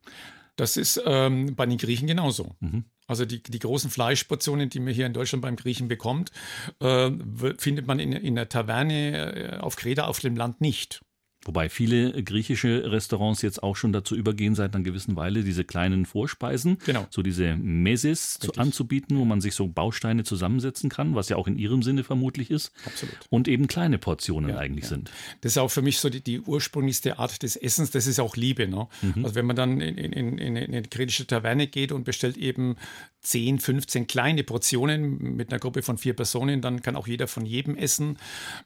[0.56, 2.56] Das ist ähm, bei den Griechen genauso.
[2.60, 2.86] Mhm.
[3.08, 6.32] Also die, die großen Fleischportionen, die man hier in Deutschland beim Griechen bekommt,
[6.80, 7.12] äh,
[7.58, 11.02] findet man in, in der Taverne äh, auf Kreta auf dem Land nicht.
[11.46, 16.06] Wobei viele griechische Restaurants jetzt auch schon dazu übergehen, seit einer gewissen Weile diese kleinen
[16.06, 17.06] Vorspeisen, genau.
[17.10, 21.48] so diese Meses zu, anzubieten, wo man sich so Bausteine zusammensetzen kann, was ja auch
[21.48, 22.72] in ihrem Sinne vermutlich ist.
[22.86, 23.16] Absolut.
[23.30, 24.90] Und eben kleine Portionen ja, eigentlich ja.
[24.90, 25.12] sind.
[25.42, 28.36] Das ist auch für mich so die, die, ursprünglichste Art des Essens, das ist auch
[28.36, 28.68] Liebe.
[28.68, 28.88] Ne?
[29.02, 29.24] Mhm.
[29.26, 32.76] Also wenn man dann in, in, in, in eine griechische Taverne geht und bestellt eben
[33.22, 37.46] 10, 15 kleine Portionen mit einer Gruppe von vier Personen, dann kann auch jeder von
[37.46, 38.18] jedem essen.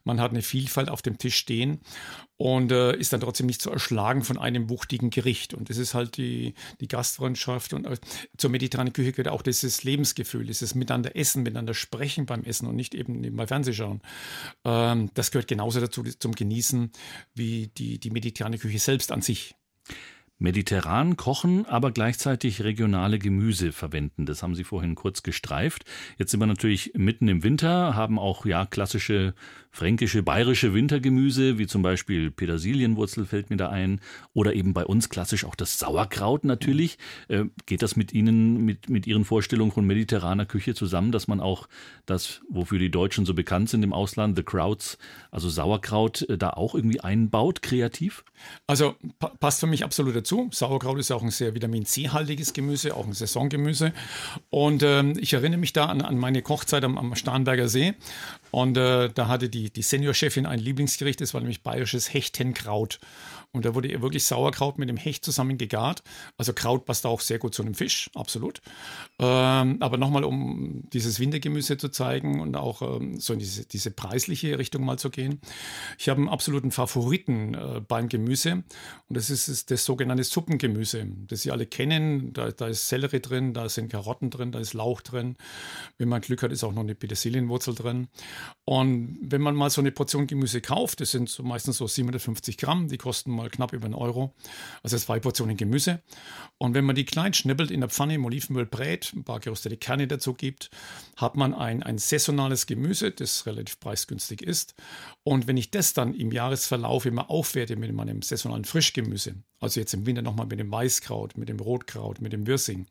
[0.03, 1.79] Man hat eine Vielfalt auf dem Tisch stehen
[2.37, 5.53] und äh, ist dann trotzdem nicht zu erschlagen von einem wuchtigen Gericht.
[5.53, 7.97] Und das ist halt die, die Gastfreundschaft und äh,
[8.37, 12.75] zur mediterranen Küche gehört auch dieses Lebensgefühl, dieses Miteinander essen, miteinander sprechen beim Essen und
[12.75, 14.01] nicht eben nebenbei Fernsehschauen.
[14.65, 16.91] Ähm, das gehört genauso dazu zum Genießen
[17.35, 19.55] wie die, die mediterrane Küche selbst an sich
[20.39, 24.25] mediterran kochen, aber gleichzeitig regionale Gemüse verwenden.
[24.25, 25.85] Das haben Sie vorhin kurz gestreift.
[26.17, 29.33] Jetzt sind wir natürlich mitten im Winter, haben auch ja klassische
[29.77, 34.01] fränkische, bayerische Wintergemüse, wie zum Beispiel Petersilienwurzel fällt mir da ein,
[34.33, 36.97] oder eben bei uns klassisch auch das Sauerkraut natürlich.
[37.27, 41.39] Äh, geht das mit Ihnen, mit, mit Ihren Vorstellungen von mediterraner Küche zusammen, dass man
[41.39, 41.67] auch
[42.07, 44.97] das, wofür die Deutschen so bekannt sind im Ausland, The Krauts,
[45.29, 48.23] also Sauerkraut, äh, da auch irgendwie einbaut, kreativ?
[48.65, 50.49] Also pa passt für mich absolut dazu.
[50.51, 53.93] Sauerkraut ist auch ein sehr Vitamin C-haltiges Gemüse, auch ein Saisongemüse.
[54.49, 57.93] Und ähm, ich erinnere mich da an, an meine Kochzeit am, am Starnberger See.
[58.51, 62.99] Und äh, da hatte die, die Seniorchefin ein Lieblingsgericht, das war nämlich bayerisches Hechtenkraut.
[63.53, 66.03] Und da wurde wirklich Sauerkraut mit dem Hecht zusammen gegart.
[66.37, 68.61] Also Kraut passt auch sehr gut zu einem Fisch, absolut.
[69.19, 73.91] Ähm, aber nochmal, um dieses Wintergemüse zu zeigen und auch ähm, so in diese, diese
[73.91, 75.39] preisliche Richtung mal zu gehen.
[75.97, 78.63] Ich habe einen absoluten Favoriten äh, beim Gemüse
[79.07, 82.33] und das ist, ist das sogenannte Suppengemüse, das Sie alle kennen.
[82.33, 85.37] Da, da, ist Sellerie drin, da sind Karotten drin, da ist Lauch drin.
[85.97, 88.07] Wenn man Glück hat, ist auch noch eine Petersilienwurzel drin.
[88.65, 92.57] Und wenn man mal so eine Portion Gemüse kauft, das sind so meistens so 750
[92.57, 94.35] Gramm, die kosten mal knapp über einen Euro.
[94.83, 96.01] Also zwei Portionen Gemüse.
[96.57, 99.77] Und wenn man die klein schnippelt, in der Pfanne im Olivenöl brät, ein paar geröstete
[99.77, 100.69] Kerne dazu gibt,
[101.15, 104.75] hat man ein, ein saisonales Gemüse, das relativ preisgünstig ist.
[105.23, 109.93] Und wenn ich das dann im Jahresverlauf immer aufwerte mit meinem saisonalen Frischgemüse, also jetzt
[109.93, 112.85] im Winter nochmal mit dem Weißkraut, mit dem Rotkraut, mit dem Würsing.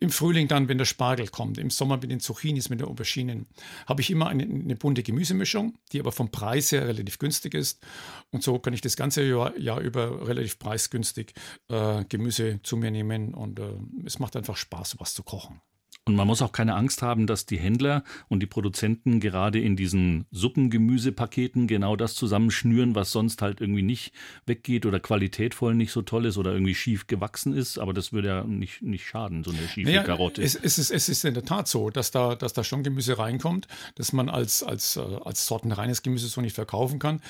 [0.00, 3.46] Im Frühling dann, wenn der Spargel kommt, im Sommer mit den Zucchinis, mit den Auberginen,
[3.86, 7.84] habe ich immer eine, eine, bunte Gemüsemischung, die aber vom Preis her relativ günstig ist.
[8.30, 11.34] Und so kann ich das ganze Jahr, Jahr über relativ preisgünstig
[11.68, 15.60] äh, Gemüse zu mir nehmen und äh, es macht einfach Spaß, sowas zu kochen.
[16.04, 19.76] Und man muss auch keine Angst haben, dass die Händler und die Produzenten gerade in
[19.76, 24.12] diesen Suppengemüsepaketen genau das zusammenschnüren, was sonst halt irgendwie nicht
[24.44, 27.78] weggeht oder qualitätvoll nicht so toll ist oder irgendwie schief gewachsen ist.
[27.78, 30.42] Aber das würde ja nicht, nicht schaden, so eine schiefe naja, Karotte.
[30.42, 33.18] Es, es, ist, es ist in der Tat so, dass da, dass da schon Gemüse
[33.18, 37.20] reinkommt, dass man als, als, äh, als sortenreines Gemüse so nicht verkaufen kann.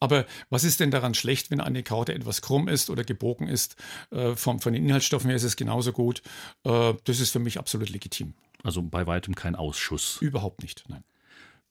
[0.00, 3.76] Aber was ist denn daran schlecht, wenn eine Karotte etwas krumm ist oder gebogen ist?
[4.10, 6.20] Äh, vom, von den Inhaltsstoffen her ist es genauso gut.
[6.64, 8.34] Äh, das ist für mich absolut legitim legitim.
[8.62, 10.18] Also bei weitem kein Ausschuss.
[10.20, 11.04] Überhaupt nicht, nein.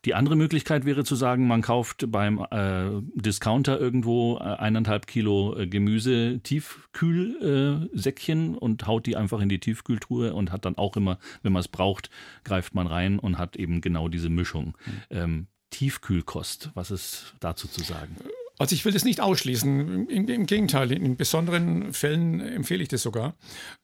[0.06, 5.58] Die andere Möglichkeit wäre zu sagen, man kauft beim äh, Discounter irgendwo äh, eineinhalb Kilo
[5.58, 11.18] äh, Gemüse Tiefkühlsäckchen und haut die einfach in die Tiefkühltruhe und hat dann auch immer,
[11.42, 12.12] wenn man es braucht,
[12.46, 14.78] greift man rein und hat eben genau diese Mischung.
[15.10, 18.16] Ähm, Tiefkühlkost, was ist dazu zu sagen?
[18.60, 20.08] Also ich will das nicht ausschließen.
[20.10, 23.36] Im, im Gegenteil, in besonderen Fällen empfehle ich das sogar.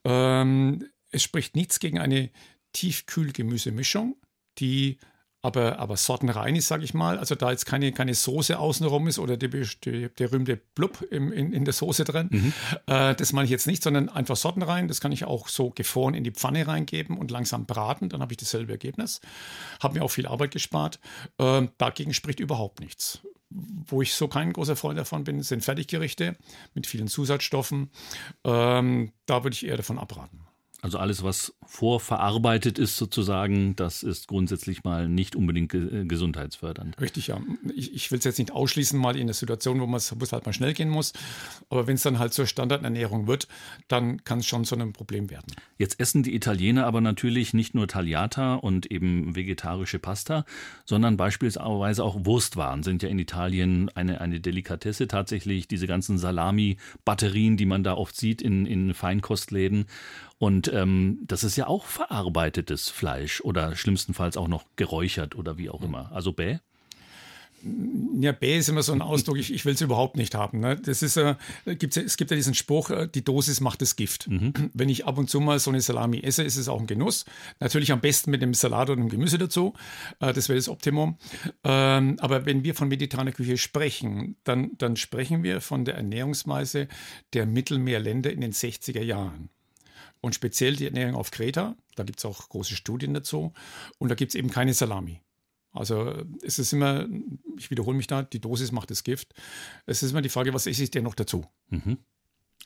[0.04, 2.30] Ähm, es spricht nichts gegen eine
[2.74, 4.18] Tiefkühlgemüsemischung,
[4.60, 5.00] die
[5.46, 7.20] aber, aber sortenrein ist, sage ich mal.
[7.20, 11.34] Also da jetzt keine, keine Soße außenrum ist oder die, die, der berühmte Blub im,
[11.34, 12.30] in, in der Soße drin.
[12.32, 12.54] Mhm.
[12.88, 14.88] Äh, das meine ich jetzt nicht, sondern einfach sortenrein.
[14.88, 18.08] Das kann ich auch so gefroren in die Pfanne reingeben und langsam braten.
[18.08, 19.20] Dann habe ich dasselbe Ergebnis.
[19.82, 21.02] Habe mir auch viel Arbeit gespart.
[21.38, 23.20] Äh, dagegen spricht überhaupt nichts.
[23.50, 26.38] Wo ich so kein großer Freund davon bin, sind Fertiggerichte
[26.74, 27.92] mit vielen Zusatzstoffen.
[28.46, 30.40] Ähm, da würde ich eher davon abraten.
[30.84, 37.00] Also alles, was vorverarbeitet ist sozusagen, das ist grundsätzlich mal nicht unbedingt äh, gesundheitsfördernd.
[37.00, 37.40] Richtig, ja.
[37.74, 40.52] Ich, ich will es jetzt nicht ausschließen, mal in der Situation, wo es halt mal
[40.52, 41.14] schnell gehen muss.
[41.70, 43.48] Aber wenn es dann halt zur Standardernährung wird,
[43.88, 45.56] dann kann es schon zu einem Problem werden.
[45.78, 50.44] Jetzt essen die Italiener aber natürlich nicht nur Tagliata und eben vegetarische Pasta,
[50.84, 55.70] sondern beispielsweise auch Wurstwaren sind ja in Italien eine, eine Delikatesse tatsächlich.
[55.70, 59.86] Diese ganzen Salami-Batterien, die man da oft sieht in, in Feinkostläden.
[60.44, 65.70] Und ähm, das ist ja auch verarbeitetes Fleisch oder schlimmstenfalls auch noch geräuchert oder wie
[65.70, 66.12] auch immer.
[66.12, 66.58] Also bäh?
[68.20, 70.60] Ja, bäh ist immer so ein Ausdruck, ich, ich will es überhaupt nicht haben.
[70.60, 70.76] Ne?
[70.76, 74.28] Das ist, äh, gibt's, es gibt ja diesen Spruch, äh, die Dosis macht das Gift.
[74.28, 74.52] Mhm.
[74.74, 77.24] Wenn ich ab und zu mal so eine Salami esse, ist es auch ein Genuss.
[77.62, 79.74] Natürlich am besten mit einem Salat oder einem Gemüse dazu.
[80.20, 81.18] Äh, das wäre das Optimum.
[81.64, 86.90] Ähm, aber wenn wir von mediterraner Küche sprechen, dann, dann sprechen wir von der Ernährungsweise
[87.32, 89.50] der Mittelmeerländer in den 60er Jahren.
[90.24, 93.52] Und speziell die Ernährung auf Kreta, da gibt es auch große Studien dazu.
[93.98, 95.20] Und da gibt es eben keine Salami.
[95.74, 97.10] Also es ist immer,
[97.58, 99.34] ich wiederhole mich da, die Dosis macht das Gift.
[99.86, 101.46] Es ist immer die Frage, was esse ich denn noch dazu?
[101.70, 101.98] Mhm.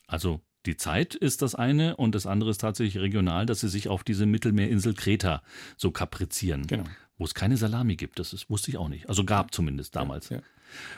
[0.05, 3.87] Also die Zeit ist das eine und das andere ist tatsächlich regional, dass sie sich
[3.87, 5.41] auf diese Mittelmeerinsel Kreta
[5.77, 6.67] so kaprizieren.
[6.67, 6.83] Genau.
[7.17, 9.09] Wo es keine Salami gibt, das ist, wusste ich auch nicht.
[9.09, 10.29] Also gab zumindest damals.
[10.29, 10.43] Ja, ja.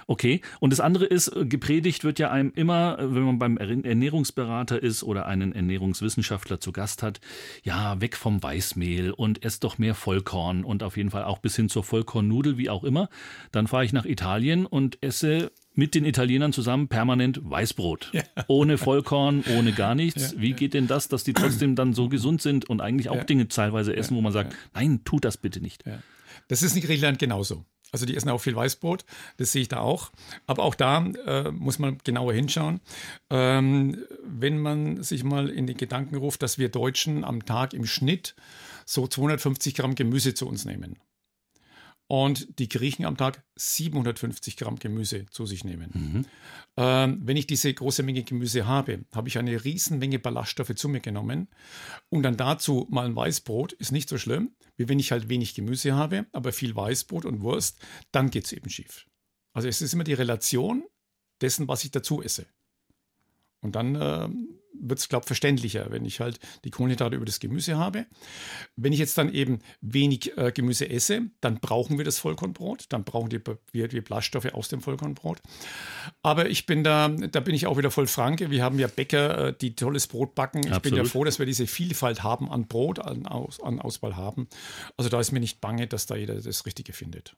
[0.08, 0.42] Okay.
[0.60, 4.82] Und das andere ist, äh, gepredigt wird ja einem immer, äh, wenn man beim Ernährungsberater
[4.82, 7.20] ist oder einen Ernährungswissenschaftler zu Gast hat,
[7.64, 11.56] ja, weg vom Weißmehl und esst doch mehr Vollkorn und auf jeden Fall auch bis
[11.56, 13.10] hin zur Vollkornnudel, wie auch immer.
[13.52, 18.12] Dann fahre ich nach Italien und esse mit den Italienern zusammen permanent Weißbrot.
[18.14, 18.24] Ja.
[18.48, 20.34] Ohne Vollkorn, ohne gar nichts.
[20.34, 23.16] Ja, Wie geht denn das, dass die trotzdem dann so gesund sind und eigentlich auch
[23.16, 23.24] ja.
[23.24, 25.84] Dinge teilweise essen, wo man sagt, nein, tut das bitte nicht.
[26.48, 27.66] Das ist in Griechenland genauso.
[27.92, 29.06] Also die essen auch viel Weißbrot,
[29.38, 30.12] das sehe ich da auch.
[30.48, 32.82] Aber auch da äh, muss man genauer hinschauen.
[33.30, 37.86] Ähm, wenn man sich mal in die Gedanken ruft, dass wir Deutschen am Tag im
[37.86, 38.36] Schnitt
[38.86, 40.98] so 250 Gramm Gemüse zu uns nehmen
[42.10, 45.92] und die Griechen am Tag 750 Gramm Gemüse zu sich nehmen.
[45.94, 46.26] Mhm.
[46.76, 51.02] Ähm, wenn ich diese große Menge Gemüse habe, habe ich eine Riesenmenge Ballaststoffe zu mir
[51.02, 51.50] genommen
[52.10, 55.54] und dann dazu mal ein Weißbrot, ist nicht so schlimm, wie wenn ich halt wenig
[55.54, 57.78] Gemüse habe, aber viel Weißbrot und Wurst,
[58.12, 59.06] dann geht es eben schief.
[59.54, 60.84] Also es ist immer die Relation
[61.42, 62.48] dessen, was ich dazu esse.
[63.62, 64.30] Und dann äh,
[64.74, 68.06] wird es, glaube ich, verständlicher, wenn ich halt die Kohlenhydrate über das Gemüse habe.
[68.76, 73.04] Wenn ich jetzt dann eben wenig äh, Gemüse esse, dann brauchen wir das Vollkornbrot, dann
[73.04, 75.40] brauchen die, wir die Ballaststoffe aus dem Vollkornbrot.
[76.22, 78.52] Aber ich bin da, da bin ich auch wieder voll Franke.
[78.52, 80.60] Wir haben ja Bäcker, äh, die tolles Brot backen.
[80.60, 80.84] Ich Absolut.
[80.84, 84.48] bin ja froh, dass wir diese Vielfalt haben an Brot, an, an Auswahl haben.
[84.98, 87.36] Also da ist mir nicht bange, dass da jeder das Richtige findet.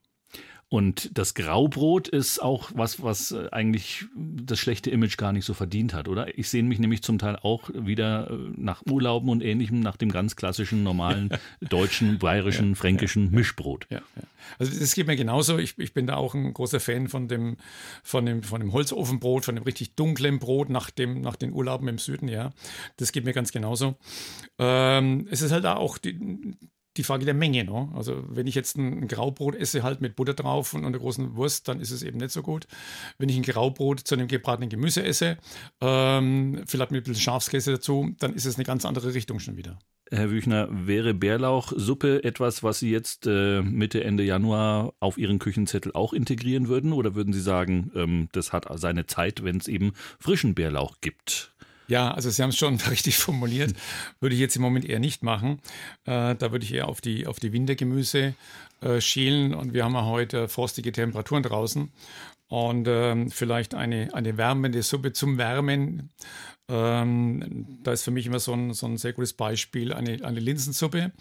[0.73, 5.53] Und das Graubrot ist auch was, was äh, eigentlich das schlechte Image gar nicht so
[5.53, 6.37] verdient hat, oder?
[6.37, 10.13] Ich sehe mich nämlich zum Teil auch wieder äh, nach Urlauben und ähnlichem, nach dem
[10.13, 11.29] ganz klassischen, normalen
[11.59, 13.85] deutschen, bayerischen, ja, fränkischen ja, Mischbrot.
[13.89, 14.01] Ja,
[14.59, 15.57] also das geht mir genauso.
[15.57, 17.57] Ich, ich, bin da auch ein großer Fan von dem,
[18.01, 21.89] von dem, von dem Holzofenbrot, von dem richtig dunklen Brot nach, dem, nach den Urlauben
[21.89, 22.51] im Süden, ja.
[22.95, 23.97] Das geht mir ganz genauso.
[24.57, 26.17] Ähm, es ist halt auch die,
[26.97, 27.63] die Frage der Menge.
[27.63, 27.89] Ne?
[27.93, 31.67] Also wenn ich jetzt ein, Graubrot esse, halt mit Butter drauf und einer großen Wurst,
[31.67, 32.67] dann ist es eben nicht so gut.
[33.17, 35.37] Wenn ich ein Graubrot zu einem gebratenen Gemüse esse,
[35.79, 39.57] ähm, vielleicht mit ein bisschen Schafskäse dazu, dann ist es eine ganz andere Richtung schon
[39.57, 39.79] wieder.
[40.13, 45.93] Herr Wüchner, wäre Bärlauchsuppe etwas, was Sie jetzt äh, Mitte, Ende Januar auf Ihren Küchenzettel
[45.93, 46.91] auch integrieren würden?
[46.91, 51.50] Oder würden Sie sagen, ähm, das hat seine Zeit, wenn es eben frischen Bärlauch gibt?
[51.91, 53.73] Ja, also Sie haben es schon richtig formuliert.
[54.21, 55.59] Würde ich jetzt im Moment eher nicht machen.
[56.05, 58.33] Äh, da würde ich eher auf die, auf die Wintergemüse
[58.79, 59.53] äh, schielen.
[59.53, 61.91] Und wir haben ja heute frostige Temperaturen draußen.
[62.47, 66.11] Und ähm, vielleicht eine, eine wärmende Suppe zum Wärmen.
[66.69, 70.39] Ähm, da ist für mich immer so ein, so ein sehr gutes Beispiel eine, eine
[70.39, 71.11] Linsensuppe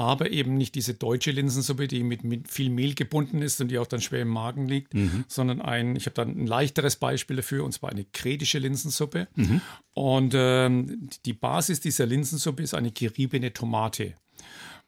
[0.00, 3.78] aber eben nicht diese deutsche Linsensuppe, die mit, mit viel Mehl gebunden ist und die
[3.78, 5.26] auch dann schwer im Magen liegt, mhm.
[5.28, 9.28] sondern ein, ich habe dann ein leichteres Beispiel dafür, und zwar eine kretische Linsensuppe.
[9.36, 9.60] Mhm.
[9.92, 14.14] Und ähm, die Basis dieser Linsensuppe ist eine geriebene Tomate.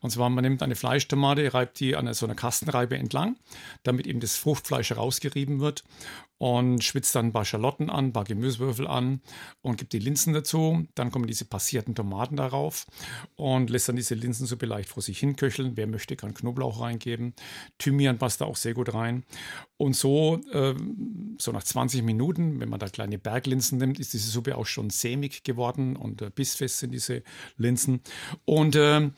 [0.03, 3.37] Und zwar, man nimmt eine Fleischtomate, reibt die an so einer Kastenreibe entlang,
[3.85, 5.85] damit eben das Fruchtfleisch herausgerieben wird
[6.43, 9.21] und schwitzt dann ein paar Schalotten an, ein paar Gemüsewürfel an
[9.61, 10.89] und gibt die Linsen dazu.
[10.97, 12.87] Dann kommen diese passierten Tomaten darauf
[13.37, 15.77] und lässt dann diese Linsensuppe leicht vor sich hin köcheln.
[15.77, 17.33] Wer möchte, kann Knoblauch reingeben.
[17.79, 19.23] Thymian passt da auch sehr gut rein.
[19.77, 20.75] Und so, äh,
[21.39, 24.91] so nach 20 Minuten, wenn man da kleine Berglinsen nimmt, ist diese Suppe auch schon
[24.91, 27.23] sämig geworden und äh, bissfest sind diese
[27.57, 28.01] Linsen.
[28.45, 29.11] Und äh,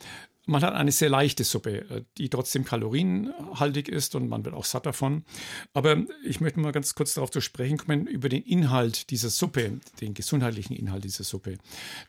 [0.45, 4.65] man hat eine sehr leichte Suppe, äh, die trotzdem kalorienhaltig ist und man wird auch
[4.65, 5.23] satt davon.
[5.73, 9.79] Aber ich möchte mal ganz kurz darauf zu sprechen kommen, über den Inhalt dieser Suppe,
[10.01, 11.57] den gesundheitlichen Inhalt dieser Suppe.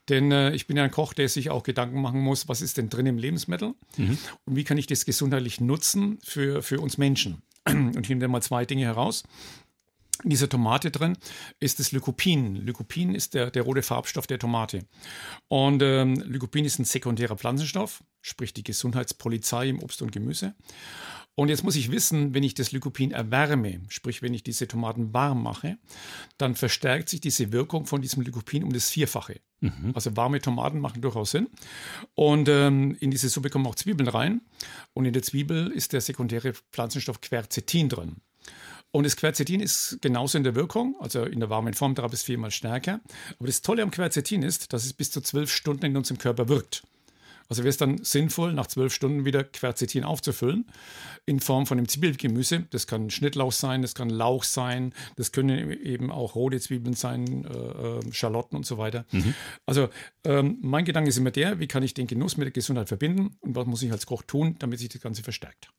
[0.09, 2.77] Denn äh, ich bin ja ein Koch, der sich auch Gedanken machen muss, was ist
[2.77, 4.19] denn drin im Lebensmittel mhm.
[4.45, 7.43] und wie kann ich das gesundheitlich nutzen für, für uns Menschen.
[7.67, 9.25] Und ich nehme da mal zwei Dinge heraus
[10.25, 11.17] in dieser Tomate drin
[11.61, 12.57] ist das Lycopin.
[12.57, 14.87] Lycopin ist der, der rote Farbstoff der Tomate.
[15.49, 20.55] Und ähm, Lycopin ist ein sekundärer Pflanzenstoff, sprich die Gesundheitspolizei im Obst und Gemüse.
[21.37, 25.13] Und jetzt muss ich wissen, wenn ich das Lycopin erwärme, sprich wenn ich diese Tomaten
[25.13, 25.79] warm mache,
[26.39, 29.41] dann verstärkt sich diese Wirkung von diesem Lycopin um das Vierfache.
[29.61, 29.93] Mhm.
[29.95, 31.49] Also warme Tomaten machen durchaus Sinn.
[32.15, 34.41] Und ähm, in diese Suppe kommen auch Zwiebeln rein.
[34.93, 38.17] Und in der Zwiebel ist der sekundäre Pflanzenstoff Quercetin drin.
[38.91, 42.23] Und das Quercetin ist genauso in der Wirkung, also in der warmen Form drei bis
[42.23, 43.01] viermal stärker.
[43.39, 46.49] Aber das Tolle am Quercetin ist, dass es bis zu zwölf Stunden in unserem Körper
[46.49, 46.83] wirkt.
[47.49, 50.67] Also wäre es dann sinnvoll, nach zwölf Stunden wieder Quercetin aufzufüllen
[51.27, 52.67] in Form von einem Zwiebelgemüse.
[52.71, 57.45] Das kann Schnittlauch sein, das kann Lauch sein, das können eben auch rote Zwiebeln sein,
[57.45, 59.05] äh, äh, Schalotten und so weiter.
[59.13, 59.35] Mhm.
[59.65, 59.89] Also
[60.25, 63.37] ähm, mein Gedanke ist immer der, wie kann ich den Genuss mit der Gesundheit verbinden
[63.41, 65.71] und was muss ich als Koch tun, damit sich das Ganze verstärkt.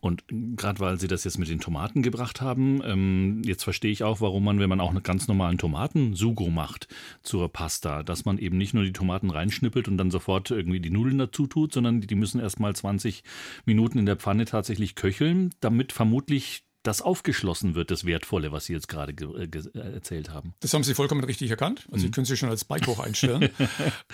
[0.00, 4.04] Und gerade weil Sie das jetzt mit den Tomaten gebracht haben, ähm, jetzt verstehe ich
[4.04, 6.88] auch, warum man, wenn man auch einen ganz normalen Tomatensugo macht
[7.22, 10.90] zur Pasta, dass man eben nicht nur die Tomaten reinschnippelt und dann sofort irgendwie die
[10.90, 13.22] Nudeln dazu tut, sondern die, müssen erst mal 20
[13.64, 18.72] Minuten in der Pfanne tatsächlich köcheln, damit vermutlich das aufgeschlossen wird, das Wertvolle, was Sie
[18.72, 20.54] jetzt gerade äh, äh, erzählt haben.
[20.60, 21.86] Das haben Sie vollkommen richtig erkannt.
[21.90, 22.00] Also, mhm.
[22.00, 23.42] Sie können sich schon als Beikoch einstellen.
[23.62, 23.70] ähm,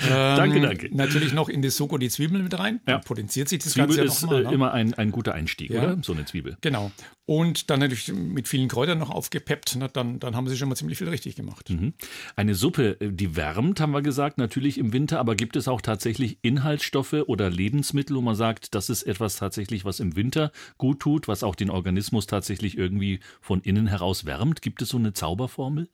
[0.08, 0.94] danke, danke.
[0.94, 2.80] Natürlich noch in das Soko die Zwiebeln mit rein.
[2.88, 2.98] Ja.
[2.98, 4.40] potenziert sich das Zwiebel Ganze ja nochmal.
[4.40, 4.54] ist äh, ne?
[4.54, 5.82] immer ein, ein guter Einstieg, ja.
[5.82, 5.98] oder?
[6.02, 6.56] So eine Zwiebel.
[6.60, 6.90] Genau.
[7.24, 9.76] Und dann natürlich mit vielen Kräutern noch aufgepeppt.
[9.78, 11.70] Na, dann, dann haben Sie schon mal ziemlich viel richtig gemacht.
[11.70, 11.94] Mhm.
[12.34, 15.20] Eine Suppe, die wärmt, haben wir gesagt, natürlich im Winter.
[15.20, 19.84] Aber gibt es auch tatsächlich Inhaltsstoffe oder Lebensmittel, wo man sagt, das ist etwas tatsächlich,
[19.84, 24.62] was im Winter gut tut, was auch den Organismus tatsächlich irgendwie von innen heraus wärmt?
[24.62, 25.88] Gibt es so eine Zauberformel?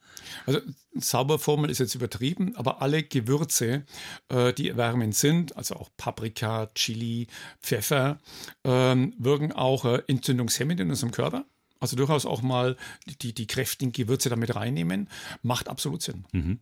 [0.46, 0.60] Also
[0.98, 3.84] Zauberformel ist jetzt übertrieben, aber alle Gewürze,
[4.28, 7.26] äh, die wärmend sind, also auch Paprika, Chili,
[7.60, 8.20] Pfeffer,
[8.64, 11.44] ähm, wirken auch äh, entzündungshemmend in unserem Körper.
[11.80, 12.76] Also durchaus auch mal
[13.22, 15.08] die, die kräftigen Gewürze damit reinnehmen,
[15.42, 16.24] macht absolut Sinn.
[16.30, 16.60] Mhm.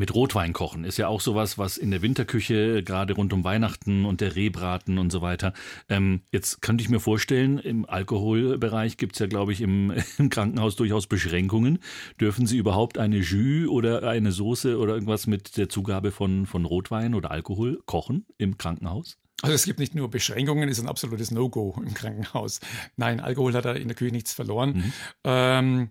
[0.00, 4.06] Mit Rotwein kochen ist ja auch sowas, was in der Winterküche, gerade rund um Weihnachten
[4.06, 5.52] und der Rehbraten und so weiter.
[5.90, 10.30] Ähm, jetzt könnte ich mir vorstellen, im Alkoholbereich gibt es ja, glaube ich, im, im,
[10.30, 11.80] Krankenhaus durchaus Beschränkungen.
[12.18, 16.64] Dürfen Sie überhaupt eine Jus oder eine Soße oder irgendwas mit der Zugabe von, von
[16.64, 19.18] Rotwein oder Alkohol kochen im Krankenhaus?
[19.42, 22.60] Also es gibt nicht nur Beschränkungen, es ist ein absolutes No-Go im Krankenhaus.
[22.96, 24.76] Nein, Alkohol hat da in der Küche nichts verloren.
[24.76, 24.92] Mhm.
[25.24, 25.88] Ähm,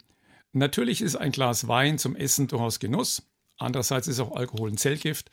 [0.52, 3.29] natürlich ist ein Glas Wein zum Essen durchaus Genuss.
[3.60, 5.30] Andererseits ist auch Alkohol ein Zellgift.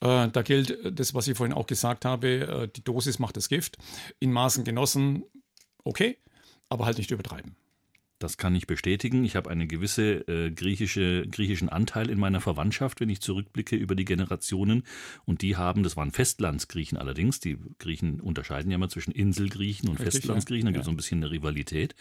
[0.00, 3.48] Äh, da gilt das, was ich vorhin auch gesagt habe, äh, die Dosis macht das
[3.48, 3.76] Gift.
[4.20, 5.24] In Maßen genossen,
[5.82, 6.18] okay,
[6.68, 7.56] aber halt nicht übertreiben.
[8.24, 9.22] Das kann ich bestätigen.
[9.26, 13.94] Ich habe einen gewisse äh, griechische, griechischen Anteil in meiner Verwandtschaft, wenn ich zurückblicke über
[13.94, 14.84] die Generationen.
[15.26, 17.40] Und die haben, das waren Festlandsgriechen allerdings.
[17.40, 20.64] Die Griechen unterscheiden ja immer zwischen Inselgriechen und Richtig, Festlandsgriechen.
[20.64, 20.90] Da gibt es ja.
[20.90, 21.94] so ein bisschen eine Rivalität.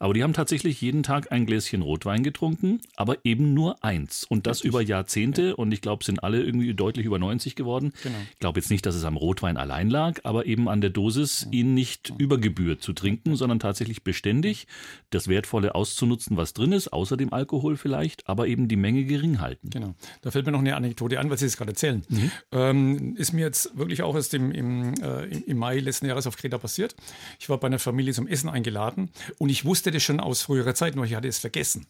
[0.00, 4.24] Aber die haben tatsächlich jeden Tag ein Gläschen Rotwein getrunken, aber eben nur eins.
[4.24, 4.70] Und das Richtig.
[4.70, 5.50] über Jahrzehnte.
[5.50, 5.54] Ja.
[5.54, 7.92] Und ich glaube, sind alle irgendwie deutlich über 90 geworden.
[8.02, 8.18] Genau.
[8.32, 11.46] Ich glaube jetzt nicht, dass es am Rotwein allein lag, aber eben an der Dosis,
[11.52, 14.66] ihn nicht über Gebühr zu trinken, sondern tatsächlich beständig
[15.10, 19.04] das wertvolle Wertvolle auszunutzen, was drin ist, außer dem Alkohol vielleicht, aber eben die Menge
[19.04, 19.70] gering halten.
[19.70, 19.94] Genau.
[20.22, 22.04] Da fällt mir noch eine Anekdote an, was Sie jetzt gerade erzählen.
[22.08, 22.30] Mhm.
[22.52, 26.36] Ähm, ist mir jetzt wirklich auch erst im, im, äh, im Mai letzten Jahres auf
[26.36, 26.94] Kreta passiert.
[27.38, 30.74] Ich war bei einer Familie zum Essen eingeladen und ich wusste das schon aus früherer
[30.74, 31.86] Zeit, nur ich hatte es vergessen.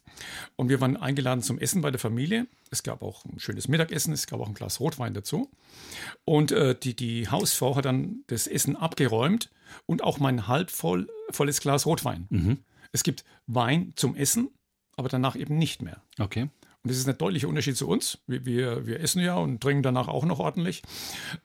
[0.55, 2.47] Und wir waren eingeladen zum Essen bei der Familie.
[2.71, 5.49] Es gab auch ein schönes Mittagessen, es gab auch ein Glas Rotwein dazu.
[6.25, 9.49] Und äh, die, die Hausfrau hat dann das Essen abgeräumt
[9.85, 12.27] und auch mein halb voll, volles Glas Rotwein.
[12.29, 12.57] Mhm.
[12.91, 14.49] Es gibt Wein zum Essen,
[14.95, 16.01] aber danach eben nicht mehr.
[16.19, 16.49] Okay.
[16.81, 18.19] Und das ist ein deutlicher Unterschied zu uns.
[18.25, 20.81] Wir, wir, wir essen ja und trinken danach auch noch ordentlich.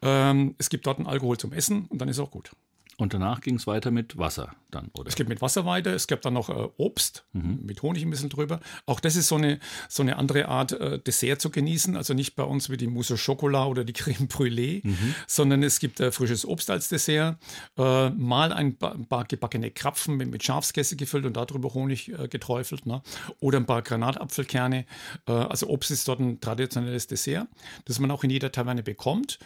[0.00, 2.52] Ähm, es gibt dort einen Alkohol zum Essen und dann ist auch gut.
[2.96, 5.08] Und danach ging es weiter mit Wasser dann, oder?
[5.08, 5.94] Es geht mit Wasser weiter.
[5.94, 7.60] Es gab dann noch äh, Obst mhm.
[7.62, 8.60] mit Honig ein bisschen drüber.
[8.86, 11.96] Auch das ist so eine, so eine andere Art, äh, Dessert zu genießen.
[11.96, 15.14] Also nicht bei uns wie die Mousse au Chocolat oder die Creme Brûlée, mhm.
[15.26, 17.38] sondern es gibt äh, frisches Obst als Dessert.
[17.76, 22.86] Äh, mal ein paar gebackene Krapfen mit, mit Schafskäse gefüllt und darüber Honig äh, geträufelt.
[22.86, 23.02] Ne?
[23.40, 24.86] Oder ein paar Granatapfelkerne.
[25.26, 27.48] Äh, also Obst ist dort ein traditionelles Dessert,
[27.84, 29.38] das man auch in jeder Taverne bekommt,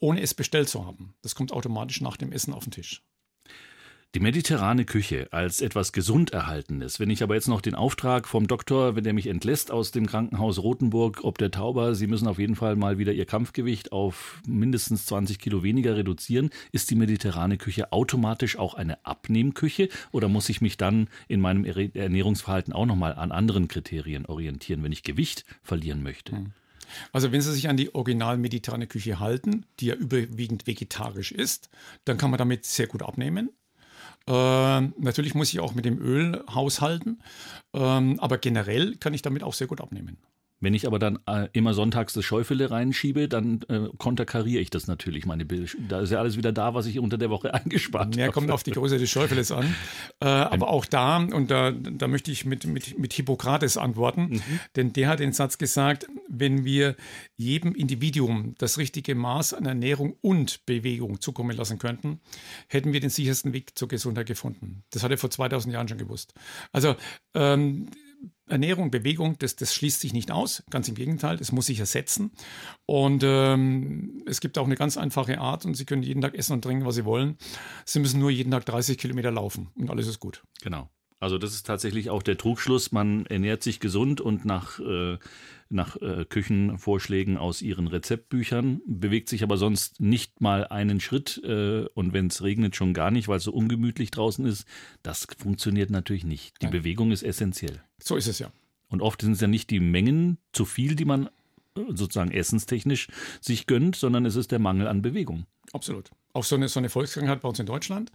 [0.00, 1.14] ohne es bestellt zu haben.
[1.22, 2.89] Das kommt automatisch nach dem Essen auf den Tisch.
[4.16, 6.98] Die mediterrane Küche als etwas Gesunderhaltendes.
[6.98, 10.06] Wenn ich aber jetzt noch den Auftrag vom Doktor, wenn der mich entlässt aus dem
[10.06, 14.42] Krankenhaus Rothenburg, ob der Tauber, Sie müssen auf jeden Fall mal wieder Ihr Kampfgewicht auf
[14.48, 20.48] mindestens 20 Kilo weniger reduzieren, ist die mediterrane Küche automatisch auch eine Abnehmküche oder muss
[20.48, 25.44] ich mich dann in meinem Ernährungsverhalten auch nochmal an anderen Kriterien orientieren, wenn ich Gewicht
[25.62, 26.32] verlieren möchte?
[26.32, 26.52] Hm.
[27.12, 31.70] Also wenn Sie sich an die original mediterrane Küche halten, die ja überwiegend vegetarisch ist,
[32.04, 33.50] dann kann man damit sehr gut abnehmen.
[34.26, 37.22] Äh, natürlich muss ich auch mit dem Öl haushalten,
[37.74, 40.18] ähm, aber generell kann ich damit auch sehr gut abnehmen.
[40.60, 44.86] Wenn ich aber dann äh, immer sonntags das Schäufele reinschiebe, dann äh, konterkariere ich das
[44.86, 45.70] natürlich, meine Bilder.
[45.88, 48.20] Da ist ja alles wieder da, was ich unter der Woche eingespart habe.
[48.20, 49.74] Ja, kommt auf die Größe des Schäufeles an.
[50.22, 54.60] Äh, aber auch da, und da, da möchte ich mit, mit, mit Hippokrates antworten, mhm.
[54.76, 56.94] denn der hat den Satz gesagt, wenn wir
[57.36, 62.20] jedem Individuum das richtige Maß an Ernährung und Bewegung zukommen lassen könnten,
[62.68, 64.82] hätten wir den sichersten Weg zur Gesundheit gefunden.
[64.90, 66.34] Das hat er vor 2000 Jahren schon gewusst.
[66.72, 66.96] Also,
[67.34, 67.86] ähm,
[68.50, 70.62] Ernährung, Bewegung, das, das schließt sich nicht aus.
[70.70, 72.32] Ganz im Gegenteil, das muss sich ersetzen.
[72.86, 76.52] Und ähm, es gibt auch eine ganz einfache Art und Sie können jeden Tag essen
[76.54, 77.36] und trinken, was Sie wollen.
[77.84, 80.42] Sie müssen nur jeden Tag 30 Kilometer laufen und alles ist gut.
[80.62, 80.90] Genau.
[81.20, 82.92] Also das ist tatsächlich auch der Trugschluss.
[82.92, 85.18] Man ernährt sich gesund und nach, äh,
[85.68, 91.84] nach äh, Küchenvorschlägen aus ihren Rezeptbüchern, bewegt sich aber sonst nicht mal einen Schritt äh,
[91.92, 94.66] und wenn es regnet schon gar nicht, weil es so ungemütlich draußen ist.
[95.02, 96.54] Das funktioniert natürlich nicht.
[96.62, 96.72] Die Nein.
[96.72, 97.82] Bewegung ist essentiell.
[98.02, 98.50] So ist es ja.
[98.88, 101.26] Und oft sind es ja nicht die Mengen zu viel, die man
[101.76, 103.08] äh, sozusagen essenstechnisch
[103.42, 105.44] sich gönnt, sondern es ist der Mangel an Bewegung.
[105.74, 106.10] Absolut.
[106.32, 108.12] Auch so eine, so eine Volkskrankheit bei uns in Deutschland.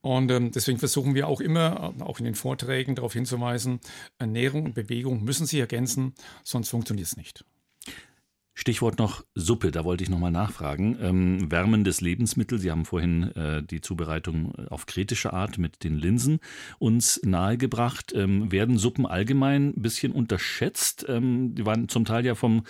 [0.00, 3.80] Und ähm, deswegen versuchen wir auch immer, äh, auch in den Vorträgen darauf hinzuweisen,
[4.18, 7.44] Ernährung und Bewegung müssen sich ergänzen, sonst funktioniert es nicht.
[8.54, 10.98] Stichwort noch Suppe, da wollte ich nochmal nachfragen.
[11.00, 16.40] Ähm, wärmendes Lebensmittel, Sie haben vorhin äh, die Zubereitung auf kretische Art mit den Linsen
[16.78, 18.12] uns nahegebracht.
[18.14, 21.06] Ähm, werden Suppen allgemein ein bisschen unterschätzt?
[21.08, 22.64] Ähm, die waren zum Teil ja vom,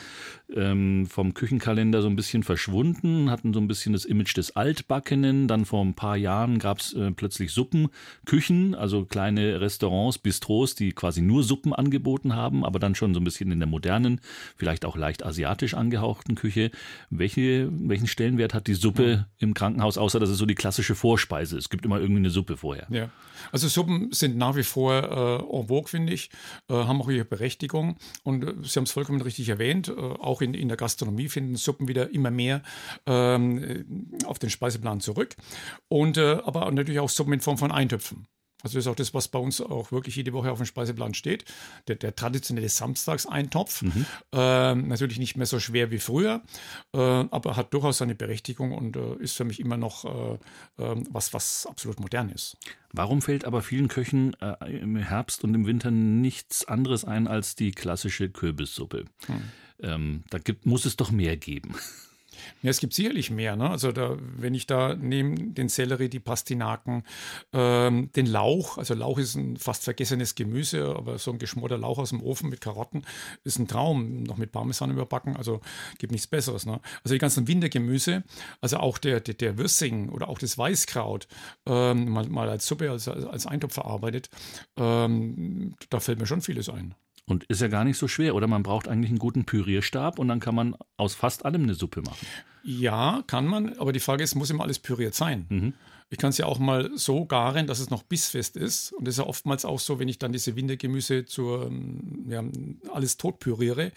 [0.55, 5.49] ähm, vom Küchenkalender so ein bisschen verschwunden, hatten so ein bisschen das Image des Altbackenen.
[5.49, 10.93] Dann vor ein paar Jahren gab es äh, plötzlich Suppenküchen, also kleine Restaurants, Bistros, die
[10.93, 14.21] quasi nur Suppen angeboten haben, aber dann schon so ein bisschen in der modernen,
[14.57, 16.71] vielleicht auch leicht asiatischen asiatisch angehauchten Küche.
[17.11, 21.57] Welche, welchen Stellenwert hat die Suppe im Krankenhaus, außer dass es so die klassische Vorspeise
[21.57, 21.65] ist?
[21.65, 22.87] Es gibt immer irgendwie eine Suppe vorher.
[22.91, 23.11] Ja,
[23.53, 26.31] also Suppen sind nach wie vor äh, en vogue, finde ich,
[26.69, 27.97] äh, haben auch ihre Berechtigung.
[28.23, 31.57] Und äh, Sie haben es vollkommen richtig erwähnt, äh, auch in, in der Gastronomie finden
[31.57, 32.63] Suppen wieder immer mehr
[33.07, 35.37] ähm, auf den Speiseplan zurück.
[35.89, 38.27] Und äh, aber natürlich auch Suppen in Form von Eintöpfen.
[38.63, 41.15] Also das ist auch das, was bei uns auch wirklich jede Woche auf dem Speiseplan
[41.15, 41.45] steht.
[41.89, 43.83] Der, der traditionelle Samstagseintopf.
[43.83, 44.07] Mhm.
[44.33, 46.43] Äh, natürlich nicht mehr so schwer wie früher,
[46.93, 50.39] äh, aber hat durchaus seine Berechtigung und äh, ist für mich immer noch äh,
[50.79, 52.57] ähm, was, was absolut modern ist.
[52.93, 57.55] Warum fällt aber vielen Köchen äh, im Herbst und im Winter nichts anderes ein als
[57.55, 59.05] die klassische Kürbissuppe?
[59.29, 59.43] Mhm.
[59.83, 61.75] Ähm, da gibt, muss es doch mehr geben.
[62.63, 63.57] Ja, es gibt sicherlich mehr.
[63.57, 63.71] Ne?
[63.71, 67.05] Also da, wenn ich da nehme den Sellerie, die Pastinaken,
[67.53, 71.99] ähm, den Lauch, also Lauch ist ein fast vergessenes Gemüse, aber so ein geschmorter Lauch
[71.99, 73.05] aus dem Ofen mit Karotten
[73.45, 75.61] ist ein Traum, noch mit Parmesan überbacken, also
[75.99, 76.67] gibt nichts Besseres.
[76.67, 76.81] Ne?
[77.05, 78.25] Also die ganzen Wintergemüse,
[78.61, 81.29] also auch der, der, der Würsing oder auch das Weißkraut,
[81.67, 84.31] ähm, mal, mal als Suppe, als, als Eintopf verarbeitet,
[84.77, 86.95] ähm, da fällt mir schon vieles ein.
[87.31, 88.49] Und ist ja gar nicht so schwer, oder?
[88.49, 92.03] Man braucht eigentlich einen guten Pürierstab und dann kann man aus fast allem eine Suppe
[92.03, 92.27] machen.
[92.65, 95.47] Ja, kann man, aber die Frage ist, muss immer alles püriert sein?
[95.49, 95.75] Mhm.
[96.13, 98.93] Ich kann es ja auch mal so garen, dass es noch bissfest ist.
[98.93, 102.43] Und das ist ja oftmals auch so, wenn ich dann diese Wintergemüse zur, ähm, ja,
[102.93, 103.93] alles tot püriere,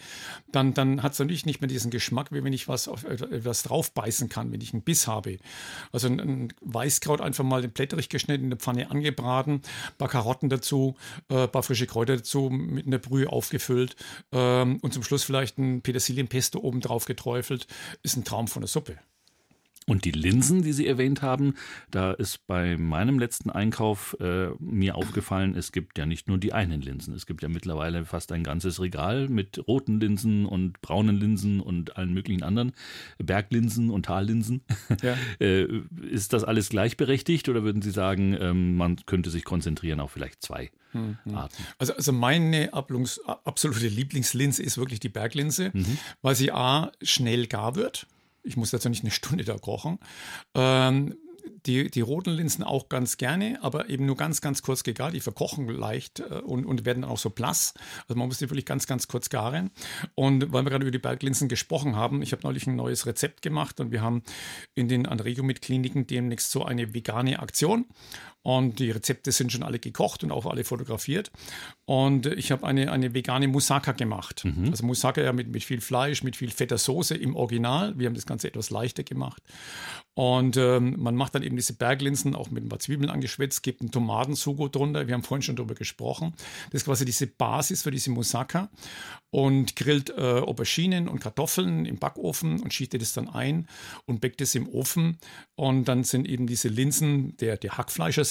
[0.52, 3.64] dann, dann hat es natürlich nicht mehr diesen Geschmack, wie wenn ich was auf etwas
[3.64, 5.38] draufbeißen kann, wenn ich einen Biss habe.
[5.90, 10.48] Also ein, ein Weißkraut einfach mal blätterig geschnitten, in der Pfanne angebraten, ein paar Karotten
[10.48, 10.94] dazu,
[11.28, 13.96] äh, ein paar frische Kräuter dazu, mit einer Brühe aufgefüllt
[14.30, 17.66] ähm, und zum Schluss vielleicht ein Petersilienpesto oben drauf geträufelt,
[18.04, 18.98] ist ein Traum von der Suppe.
[19.86, 21.54] Und die Linsen, die Sie erwähnt haben,
[21.90, 26.54] da ist bei meinem letzten Einkauf äh, mir aufgefallen, es gibt ja nicht nur die
[26.54, 27.14] einen Linsen.
[27.14, 31.98] Es gibt ja mittlerweile fast ein ganzes Regal mit roten Linsen und braunen Linsen und
[31.98, 32.72] allen möglichen anderen
[33.18, 34.62] Berglinsen und Tallinsen.
[35.02, 35.16] Ja.
[35.38, 35.66] äh,
[36.10, 40.42] ist das alles gleichberechtigt oder würden Sie sagen, ähm, man könnte sich konzentrieren auf vielleicht
[40.42, 40.70] zwei?
[40.94, 41.18] Mhm.
[41.34, 41.62] Arten.
[41.78, 45.98] Also, also meine absolute Lieblingslinse ist wirklich die Berglinse, mhm.
[46.22, 48.06] weil sie A schnell gar wird
[48.44, 49.98] ich muss dazu nicht eine Stunde da kochen.
[50.54, 51.16] Ähm,
[51.66, 55.14] die, die roten Linsen auch ganz gerne, aber eben nur ganz, ganz kurz gegart.
[55.14, 57.74] Die verkochen leicht äh, und, und werden dann auch so blass.
[58.06, 59.70] Also man muss die wirklich ganz, ganz kurz garen.
[60.14, 63.42] Und weil wir gerade über die Berglinsen gesprochen haben, ich habe neulich ein neues Rezept
[63.42, 64.22] gemacht und wir haben
[64.74, 67.86] in den Anregio-Mit-Kliniken demnächst so eine vegane Aktion.
[68.44, 71.32] Und die Rezepte sind schon alle gekocht und auch alle fotografiert.
[71.86, 74.44] Und ich habe eine, eine vegane Moussaka gemacht.
[74.44, 74.68] Mhm.
[74.70, 77.98] Also Moussaka ja mit, mit viel Fleisch, mit viel fetter Soße im Original.
[77.98, 79.42] Wir haben das Ganze etwas leichter gemacht.
[80.14, 83.80] Und ähm, man macht dann eben diese Berglinsen auch mit ein paar Zwiebeln angeschwitzt, gibt
[83.80, 85.08] einen Tomatensugo drunter.
[85.08, 86.34] Wir haben vorhin schon darüber gesprochen.
[86.70, 88.70] Das ist quasi diese Basis für diese Moussaka.
[89.30, 93.66] Und grillt äh, Auberginen und Kartoffeln im Backofen und schießt das dann ein
[94.06, 95.18] und backt es im Ofen.
[95.56, 97.76] Und dann sind eben diese Linsen, der, der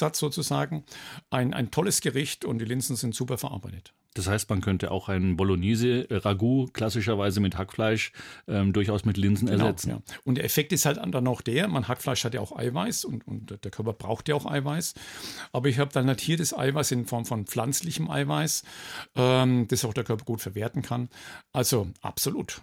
[0.04, 0.84] Hackfleischersatz sozusagen,
[1.30, 3.94] ein, ein tolles Gericht und die Linsen sind super verarbeitet.
[4.16, 8.12] Das heißt, man könnte auch einen Bolognese-Ragout klassischerweise mit Hackfleisch
[8.48, 9.90] ähm, durchaus mit Linsen genau, ersetzen.
[9.90, 10.02] Ja.
[10.24, 13.28] Und der Effekt ist halt dann noch der, man Hackfleisch hat ja auch Eiweiß und,
[13.28, 14.94] und der Körper braucht ja auch Eiweiß.
[15.52, 18.64] Aber ich habe dann halt hier das Eiweiß in Form von pflanzlichem Eiweiß,
[19.16, 21.10] ähm, das auch der Körper gut verwerten kann.
[21.52, 22.62] Also absolut.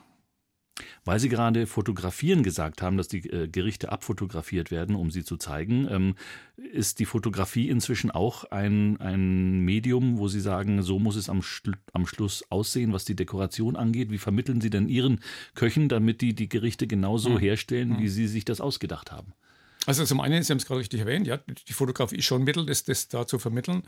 [1.05, 5.37] Weil Sie gerade fotografieren gesagt haben, dass die äh, Gerichte abfotografiert werden, um sie zu
[5.37, 6.15] zeigen, ähm,
[6.57, 11.43] ist die Fotografie inzwischen auch ein, ein Medium, wo Sie sagen, so muss es am,
[11.43, 14.11] Schlu am Schluss aussehen, was die Dekoration angeht?
[14.11, 15.21] Wie vermitteln Sie denn Ihren
[15.55, 17.39] Köchen, damit die die Gerichte genauso hm.
[17.39, 17.99] herstellen, hm.
[18.01, 19.33] wie Sie sich das ausgedacht haben?
[19.87, 22.45] Also zum einen, Sie haben es gerade richtig erwähnt, ja, die Fotografie ist schon ein
[22.45, 23.83] Mittel, das, das da zu vermitteln.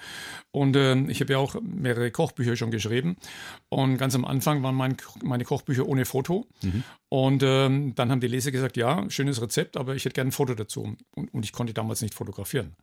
[0.50, 3.16] Und äh, ich habe ja auch mehrere Kochbücher schon geschrieben.
[3.68, 6.46] Und ganz am Anfang waren mein, meine Kochbücher ohne Foto.
[6.62, 6.82] Mhm.
[7.10, 10.32] Und ähm, dann haben die Leser gesagt, ja, schönes Rezept, aber ich hätte gerne ein
[10.32, 10.96] Foto dazu.
[11.14, 12.74] Und, und ich konnte damals nicht fotografieren.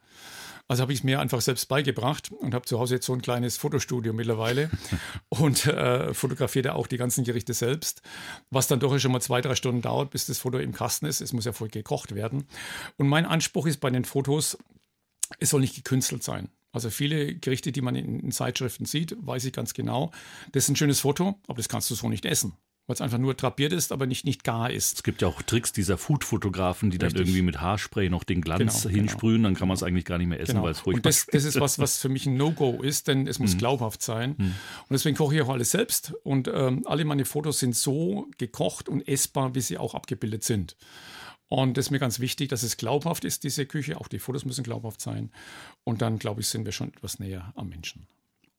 [0.70, 3.24] Also habe ich es mir einfach selbst beigebracht und habe zu Hause jetzt so ein
[3.24, 4.70] kleines Fotostudio mittlerweile
[5.30, 8.03] und äh, fotografiere auch die ganzen Gerichte selbst,
[8.51, 11.22] was dann doch schon mal zwei, drei Stunden dauert, bis das Foto im Kasten ist.
[11.22, 12.45] Es muss ja voll gekocht werden.
[12.97, 14.59] Und mein Anspruch ist bei den Fotos,
[15.39, 16.49] es soll nicht gekünstelt sein.
[16.72, 20.11] Also viele Gerichte, die man in, in Zeitschriften sieht, weiß ich ganz genau,
[20.51, 22.53] das ist ein schönes Foto, aber das kannst du so nicht essen
[22.90, 24.96] weil es einfach nur drapiert ist, aber nicht, nicht gar ist.
[24.96, 27.14] Es gibt ja auch Tricks dieser Food-Fotografen, die Richtig.
[27.14, 29.50] dann irgendwie mit Haarspray noch den Glanz genau, hinsprühen, genau.
[29.50, 30.64] dann kann man es eigentlich gar nicht mehr essen, genau.
[30.64, 33.28] weil es furchtbar Und das, das ist was, was für mich ein No-Go ist, denn
[33.28, 33.60] es muss mhm.
[33.60, 34.34] glaubhaft sein.
[34.40, 34.46] Mhm.
[34.46, 34.56] Und
[34.90, 39.08] deswegen koche ich auch alles selbst und ähm, alle meine Fotos sind so gekocht und
[39.08, 40.76] essbar, wie sie auch abgebildet sind.
[41.48, 44.02] Und das ist mir ganz wichtig, dass es glaubhaft ist, diese Küche.
[44.02, 45.30] Auch die Fotos müssen glaubhaft sein.
[45.84, 48.08] Und dann, glaube ich, sind wir schon etwas näher am Menschen.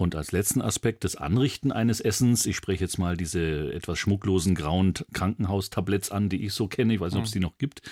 [0.01, 4.55] Und als letzten Aspekt das Anrichten eines Essens, ich spreche jetzt mal diese etwas schmucklosen
[4.55, 7.82] grauen Krankenhaustabletts an, die ich so kenne, ich weiß nicht, ob es die noch gibt,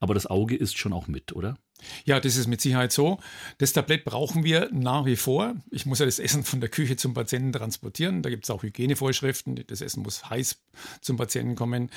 [0.00, 1.58] aber das Auge ist schon auch mit, oder?
[2.04, 3.18] Ja, das ist mit Sicherheit so.
[3.58, 5.54] Das Tablett brauchen wir nach wie vor.
[5.70, 8.22] Ich muss ja das Essen von der Küche zum Patienten transportieren.
[8.22, 9.64] Da gibt es auch Hygienevorschriften.
[9.66, 10.60] Das Essen muss heiß
[11.00, 11.90] zum Patienten kommen.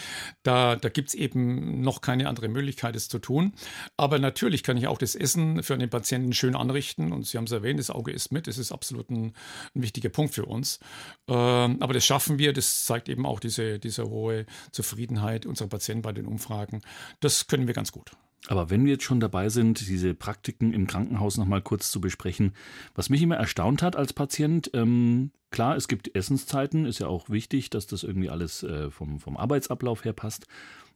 [0.43, 3.53] Da, da gibt es eben noch keine andere Möglichkeit, es zu tun.
[3.97, 7.11] Aber natürlich kann ich auch das Essen für einen Patienten schön anrichten.
[7.11, 8.47] Und Sie haben es erwähnt, das Auge ist mit.
[8.47, 9.33] Das ist absolut ein,
[9.75, 10.79] ein wichtiger Punkt für uns.
[11.27, 12.53] Ähm, aber das schaffen wir.
[12.53, 16.81] Das zeigt eben auch diese, diese hohe Zufriedenheit unserer Patienten bei den Umfragen.
[17.19, 18.11] Das können wir ganz gut.
[18.47, 22.53] Aber wenn wir jetzt schon dabei sind, diese Praktiken im Krankenhaus nochmal kurz zu besprechen,
[22.95, 27.29] was mich immer erstaunt hat als Patient, ähm, klar, es gibt Essenszeiten, ist ja auch
[27.29, 30.47] wichtig, dass das irgendwie alles äh, vom, vom Arbeitsablauf her passt.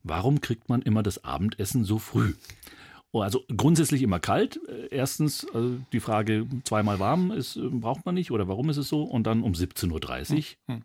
[0.03, 2.33] Warum kriegt man immer das Abendessen so früh?
[3.11, 4.59] Oh, also grundsätzlich immer kalt.
[4.67, 8.77] Äh, erstens also die Frage, zweimal warm ist, äh, braucht man nicht oder warum ist
[8.77, 9.03] es so?
[9.03, 10.43] Und dann um 17.30 Uhr.
[10.67, 10.83] Hm, hm.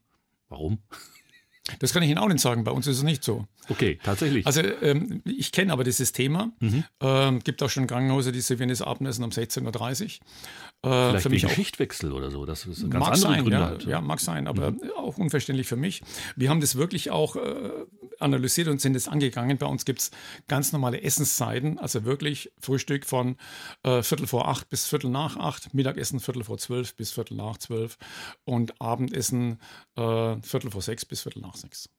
[0.49, 0.79] Warum?
[1.79, 2.65] Das kann ich Ihnen auch nicht sagen.
[2.65, 3.47] Bei uns ist es nicht so.
[3.69, 4.47] Okay, tatsächlich.
[4.47, 6.51] Also ähm, ich kenne aber dieses Thema.
[6.61, 6.85] Mhm.
[7.01, 10.27] Ähm, gibt auch schon Krankenhäuser, die servieren das Abendessen um 16.30 Uhr.
[10.83, 12.47] Äh, Vielleicht für mich Schichtwechsel oder so.
[12.47, 13.85] Das ist ganz mag andere sein, Gründe ja, hat.
[13.85, 14.91] ja, mag sein, aber mhm.
[14.97, 16.03] auch unverständlich für mich.
[16.37, 17.71] Wir haben das wirklich auch äh,
[18.19, 19.59] analysiert und sind es angegangen.
[19.59, 20.11] Bei uns gibt es
[20.49, 23.37] ganz normale Essenszeiten, also wirklich Frühstück von
[23.83, 27.59] äh, Viertel vor acht bis Viertel nach acht, Mittagessen Viertel vor zwölf bis Viertel nach
[27.59, 27.99] zwölf
[28.45, 29.61] und Abendessen
[29.97, 31.91] äh, Viertel vor sechs bis Viertel nach sechs.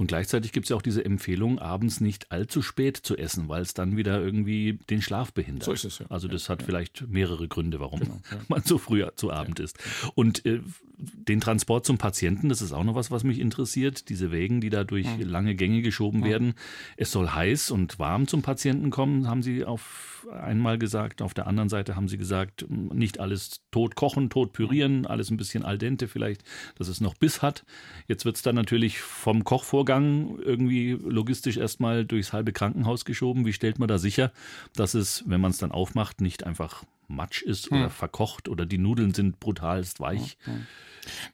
[0.00, 3.60] Und gleichzeitig gibt es ja auch diese Empfehlung, abends nicht allzu spät zu essen, weil
[3.60, 5.64] es dann wieder irgendwie den Schlaf behindert.
[5.64, 6.06] So ist es, ja.
[6.08, 6.66] Also das ja, hat ja.
[6.66, 8.38] vielleicht mehrere Gründe, warum genau, ja.
[8.48, 9.78] man so früh zu Abend ist.
[10.14, 10.62] Und äh,
[10.96, 14.08] den Transport zum Patienten, das ist auch noch was, was mich interessiert.
[14.08, 15.28] Diese Wägen, die da durch mhm.
[15.28, 16.24] lange Gänge geschoben mhm.
[16.24, 16.54] werden.
[16.96, 21.20] Es soll heiß und warm zum Patienten kommen, haben Sie auf einmal gesagt.
[21.20, 25.36] Auf der anderen Seite haben Sie gesagt, nicht alles tot kochen, tot pürieren, alles ein
[25.36, 26.42] bisschen al dente vielleicht,
[26.76, 27.64] dass es noch Biss hat.
[28.08, 33.44] Jetzt wird es dann natürlich vom Kochvorgang Vorgang irgendwie logistisch erstmal durchs halbe Krankenhaus geschoben.
[33.44, 34.30] Wie stellt man da sicher,
[34.76, 37.90] dass es, wenn man es dann aufmacht, nicht einfach Matsch ist oder hm.
[37.90, 40.38] verkocht oder die Nudeln sind brutalst weich?
[40.44, 40.54] Hm.
[40.54, 40.66] hm.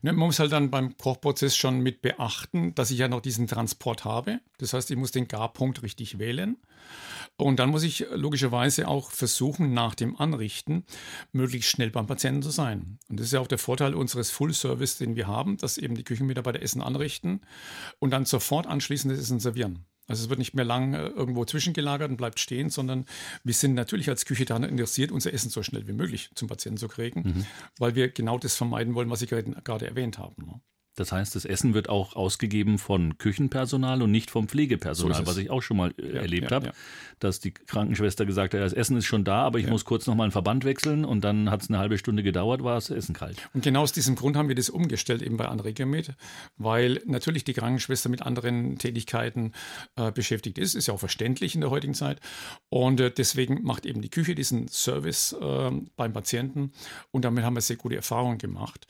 [0.02, 3.46] Ne, man muss halt dann beim Kochprozess schon mit beachten, dass ich ja noch diesen
[3.46, 4.40] Transport habe.
[4.58, 6.56] Das heißt, ich muss den Garpunkt richtig wählen.
[7.36, 10.84] Und dann muss ich logischerweise auch versuchen, nach dem Anrichten
[11.32, 12.98] möglichst schnell beim Patienten zu sein.
[13.08, 16.04] Und das ist ja auch der Vorteil unseres Full-Service, den wir haben, dass eben die
[16.04, 17.40] Küchenmitarbeiter Essen anrichten
[17.98, 19.84] und dann sofort anschließend das Essen servieren.
[20.06, 23.04] Also es wird nicht mehr lang äh, irgendwo zwischengelagert und bleibt stehen, sondern
[23.44, 26.78] wir sind natürlich als Küche daran interessiert, unser Essen so schnell wie möglich zum Patienten
[26.78, 27.46] zu kriegen, mhm.
[27.78, 30.62] weil wir genau das vermeiden wollen, was Sie gerade erwähnt haben.
[30.96, 35.36] Das heißt, das Essen wird auch ausgegeben von Küchenpersonal und nicht vom Pflegepersonal, so was
[35.36, 36.72] ich auch schon mal äh, ja, erlebt ja, habe, ja.
[37.20, 40.14] dass die Krankenschwester gesagt hat, das Essen ist schon da, aber ich muss kurz noch
[40.14, 43.14] mal einen Verband wechseln und dann hat es eine halbe Stunde gedauert, war das Essen
[43.14, 43.36] kalt.
[43.52, 46.14] Und genau aus diesem Grund haben wir das umgestellt eben bei Anregamed,
[46.56, 49.52] weil natürlich die Krankenschwester mit anderen Tätigkeiten
[49.96, 52.20] äh, beschäftigt ist, ist ja auch verständlich in der heutigen Zeit
[52.70, 56.72] und äh, deswegen macht eben die Küche diesen Service äh, beim Patienten
[57.10, 58.86] und damit haben wir sehr gute Erfahrungen gemacht.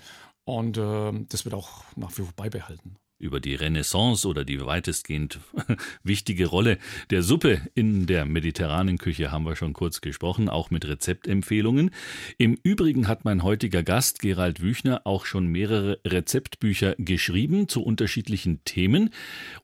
[0.46, 5.40] Und äh, das wird auch nach wie vor beibehalten über die Renaissance oder die weitestgehend
[6.02, 6.78] wichtige Rolle
[7.10, 11.90] der Suppe in der mediterranen Küche haben wir schon kurz gesprochen, auch mit Rezeptempfehlungen.
[12.36, 18.62] Im Übrigen hat mein heutiger Gast Gerald Wüchner auch schon mehrere Rezeptbücher geschrieben zu unterschiedlichen
[18.64, 19.10] Themen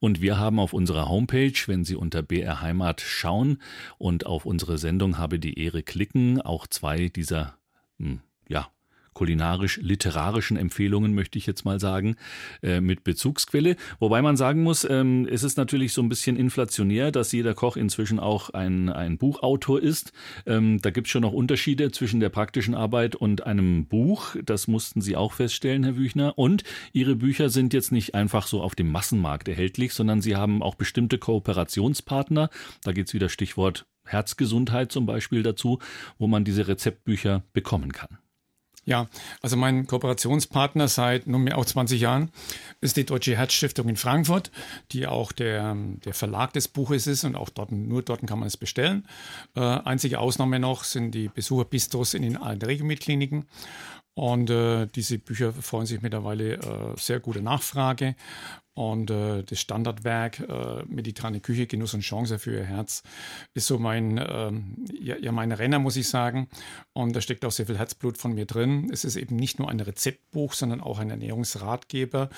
[0.00, 3.58] und wir haben auf unserer Homepage, wenn Sie unter BR Heimat schauen
[3.98, 7.58] und auf unsere Sendung habe die Ehre klicken, auch zwei dieser
[7.98, 8.70] hm, ja,
[9.14, 12.16] kulinarisch-literarischen Empfehlungen, möchte ich jetzt mal sagen,
[12.62, 13.76] äh, mit Bezugsquelle.
[13.98, 17.76] Wobei man sagen muss, ähm, es ist natürlich so ein bisschen inflationär, dass jeder Koch
[17.76, 20.12] inzwischen auch ein, ein Buchautor ist.
[20.46, 24.36] Ähm, da gibt es schon noch Unterschiede zwischen der praktischen Arbeit und einem Buch.
[24.44, 26.38] Das mussten Sie auch feststellen, Herr Wüchner.
[26.38, 30.62] Und Ihre Bücher sind jetzt nicht einfach so auf dem Massenmarkt erhältlich, sondern Sie haben
[30.62, 32.50] auch bestimmte Kooperationspartner.
[32.82, 35.78] Da geht es wieder Stichwort Herzgesundheit zum Beispiel dazu,
[36.18, 38.18] wo man diese Rezeptbücher bekommen kann.
[38.84, 39.08] Ja,
[39.42, 42.32] also mein Kooperationspartner seit nunmehr auch 20 Jahren
[42.80, 44.50] ist die Deutsche Herzstiftung in Frankfurt,
[44.90, 48.48] die auch der, der Verlag des Buches ist und auch dort, nur dort kann man
[48.48, 49.06] es bestellen.
[49.54, 53.46] Äh, einzige Ausnahme noch sind die Besucherbistros in den Regelmitkliniken.
[54.14, 58.14] Und äh, diese Bücher freuen sich mittlerweile äh, sehr gute Nachfrage.
[58.74, 63.02] Und äh, das Standardwerk äh, Mediterrane Küche, Genuss und Chance für Ihr Herz
[63.52, 66.48] ist so mein, ähm, ja, ja, mein Renner, muss ich sagen.
[66.94, 68.88] Und da steckt auch sehr viel Herzblut von mir drin.
[68.90, 72.30] Es ist eben nicht nur ein Rezeptbuch, sondern auch ein Ernährungsratgeber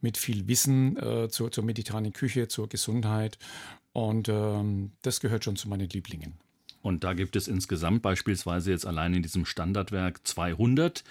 [0.00, 3.38] mit viel Wissen äh, zur, zur mediterranen Küche, zur Gesundheit.
[3.92, 6.38] Und ähm, das gehört schon zu meinen Lieblingen.
[6.84, 11.02] Und da gibt es insgesamt beispielsweise jetzt allein in diesem Standardwerk 200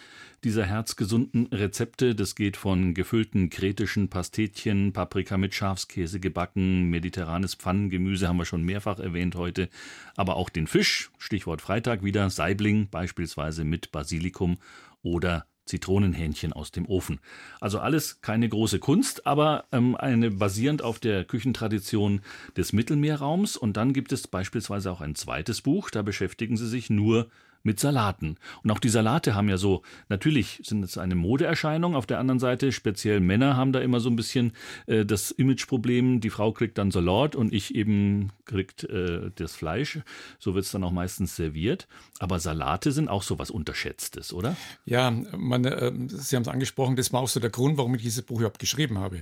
[0.44, 2.14] dieser herzgesunden Rezepte.
[2.14, 8.62] Das geht von gefüllten kretischen Pastetchen, Paprika mit Schafskäse gebacken, mediterranes Pfannengemüse haben wir schon
[8.62, 9.68] mehrfach erwähnt heute,
[10.16, 14.60] aber auch den Fisch, Stichwort Freitag wieder, Saibling beispielsweise mit Basilikum
[15.02, 17.20] oder Zitronenhähnchen aus dem Ofen.
[17.60, 22.22] Also alles keine große Kunst, aber ähm, eine basierend auf der Küchentradition
[22.58, 23.58] des Mittelmeerraums.
[23.58, 27.30] Und dann gibt es beispielsweise auch ein zweites Buch, da beschäftigen sie sich nur
[27.64, 28.38] mit Salaten.
[28.64, 32.40] Und auch die Salate haben ja so, natürlich sind es eine Modeerscheinung, auf der anderen
[32.40, 34.52] Seite speziell Männer haben da immer so ein bisschen
[34.86, 40.00] äh, das Imageproblem, die Frau kriegt dann Salat und ich eben kriegt äh, das Fleisch.
[40.40, 41.88] So wird es dann auch meistens serviert.
[42.20, 44.56] Aber Salate sind auch so was Unterschätztes, oder?
[44.86, 48.02] Ja, man, äh, Sie haben es angesprochen, das war auch so der Grund, warum ich
[48.02, 49.22] dieses Buch überhaupt geschrieben habe.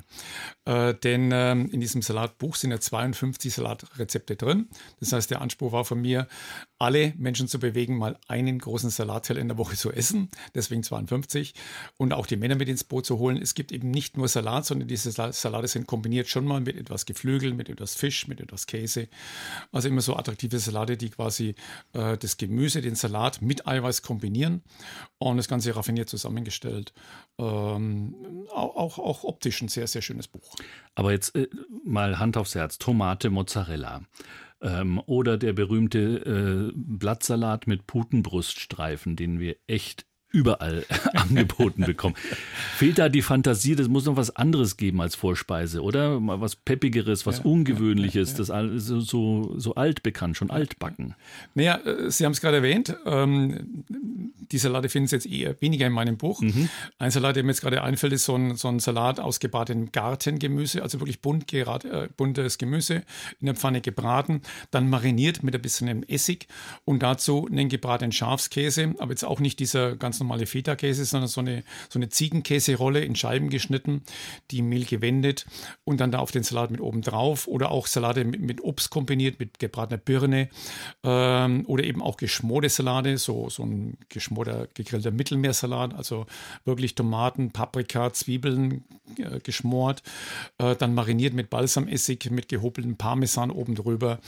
[0.65, 4.67] Äh, denn ähm, in diesem Salatbuch sind ja 52 Salatrezepte drin.
[4.99, 6.27] Das heißt, der Anspruch war von mir,
[6.81, 11.53] alle Menschen zu bewegen, mal einen großen Salatteller in der Woche zu essen, deswegen 52,
[11.97, 13.39] und auch die Männer mit ins Boot zu holen.
[13.39, 17.05] Es gibt eben nicht nur Salat, sondern diese Salate sind kombiniert schon mal mit etwas
[17.05, 19.09] Geflügel, mit etwas Fisch, mit etwas Käse.
[19.71, 21.53] Also immer so attraktive Salate, die quasi
[21.93, 24.63] äh, das Gemüse, den Salat mit Eiweiß kombinieren
[25.19, 26.93] und das Ganze raffiniert zusammengestellt.
[27.37, 30.55] Ähm, auch, auch optisch ein sehr, sehr schönes Buch.
[30.95, 31.47] Aber jetzt äh,
[31.85, 34.01] mal Hand aufs Herz, Tomate, Mozzarella.
[34.61, 42.15] Ähm, oder der berühmte äh, Blattsalat mit Putenbruststreifen, den wir echt überall angeboten bekommen.
[42.75, 46.19] Fehlt da die Fantasie, das muss noch was anderes geben als Vorspeise, oder?
[46.19, 51.15] Mal was Peppigeres, was ja, Ungewöhnliches, ja, ja, das so, so, so altbekannt, schon altbacken.
[51.53, 53.83] Naja, äh, Sie haben es gerade erwähnt, ähm,
[54.51, 56.41] die Salate finden Sie jetzt eher weniger in meinem Buch.
[56.41, 56.69] Mhm.
[56.97, 59.91] Ein Salat, der mir jetzt gerade einfällt, ist so ein, so ein Salat aus gebratenem
[59.91, 63.03] Gartengemüse, also wirklich bunt gerad, äh, buntes Gemüse
[63.39, 66.47] in der Pfanne gebraten, dann mariniert mit ein bisschen Essig
[66.85, 71.41] und dazu einen gebratenen Schafskäse, aber jetzt auch nicht dieser ganz normale Feta-Käse, sondern so
[71.41, 74.03] eine, so eine Ziegenkäserolle in Scheiben geschnitten,
[74.49, 75.45] die im Mehl gewendet
[75.83, 78.89] und dann da auf den Salat mit oben drauf oder auch Salate mit, mit Obst
[78.89, 80.49] kombiniert, mit gebratener Birne
[81.03, 86.25] ähm, oder eben auch geschmorte Salate, so, so ein geschmorter, gegrillter Mittelmeersalat, also
[86.65, 88.83] wirklich Tomaten, Paprika, Zwiebeln
[89.17, 90.03] äh, geschmort,
[90.57, 94.19] äh, dann mariniert mit Balsamessig, mit gehobeltem Parmesan oben drüber.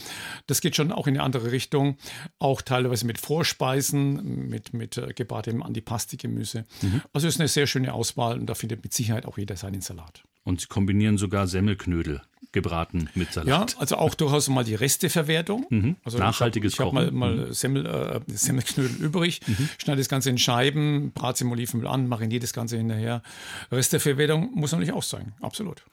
[0.48, 1.98] Das geht schon auch in eine andere Richtung,
[2.40, 6.66] auch teilweise mit Vorspeisen, mit, mit äh, gebratenem Andi Pasti-Gemüse.
[6.82, 7.02] Mhm.
[7.14, 10.24] Also ist eine sehr schöne Auswahl und da findet mit Sicherheit auch jeder seinen Salat.
[10.44, 12.22] Und Sie kombinieren sogar Semmelknödel
[12.52, 13.48] gebraten mit Salat.
[13.48, 15.66] Ja, also auch durchaus mal die Resteverwertung.
[15.70, 15.96] Mhm.
[16.04, 16.98] Also Nachhaltiges ich hab, Kochen.
[16.98, 17.54] Ich habe mal, mal mhm.
[17.54, 19.70] Semmel, äh, Semmelknödel übrig, mhm.
[19.78, 23.24] schneide das Ganze in Scheiben, brate im Olivenöl an, mariniere das Ganze hinterher.
[23.72, 25.84] Resteverwertung muss natürlich auch sein, absolut.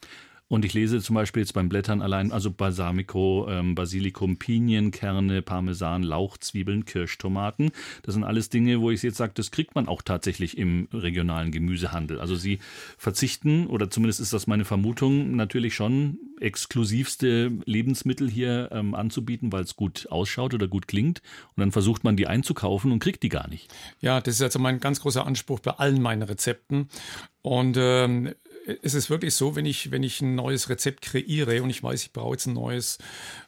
[0.51, 6.03] Und ich lese zum Beispiel jetzt beim Blättern allein, also Balsamico, ähm, Basilikum, Pinienkerne, Parmesan,
[6.03, 7.71] Lauch, Zwiebeln, Kirschtomaten.
[8.03, 11.53] Das sind alles Dinge, wo ich jetzt sage, das kriegt man auch tatsächlich im regionalen
[11.53, 12.19] Gemüsehandel.
[12.19, 12.59] Also sie
[12.97, 19.63] verzichten, oder zumindest ist das meine Vermutung, natürlich schon exklusivste Lebensmittel hier ähm, anzubieten, weil
[19.63, 21.21] es gut ausschaut oder gut klingt.
[21.55, 23.73] Und dann versucht man die einzukaufen und kriegt die gar nicht.
[24.01, 26.89] Ja, das ist also mein ganz großer Anspruch bei allen meinen Rezepten.
[27.41, 28.33] Und ähm,
[28.81, 32.03] es ist wirklich so, wenn ich, wenn ich ein neues Rezept kreiere und ich weiß,
[32.03, 32.97] ich brauche jetzt ein neues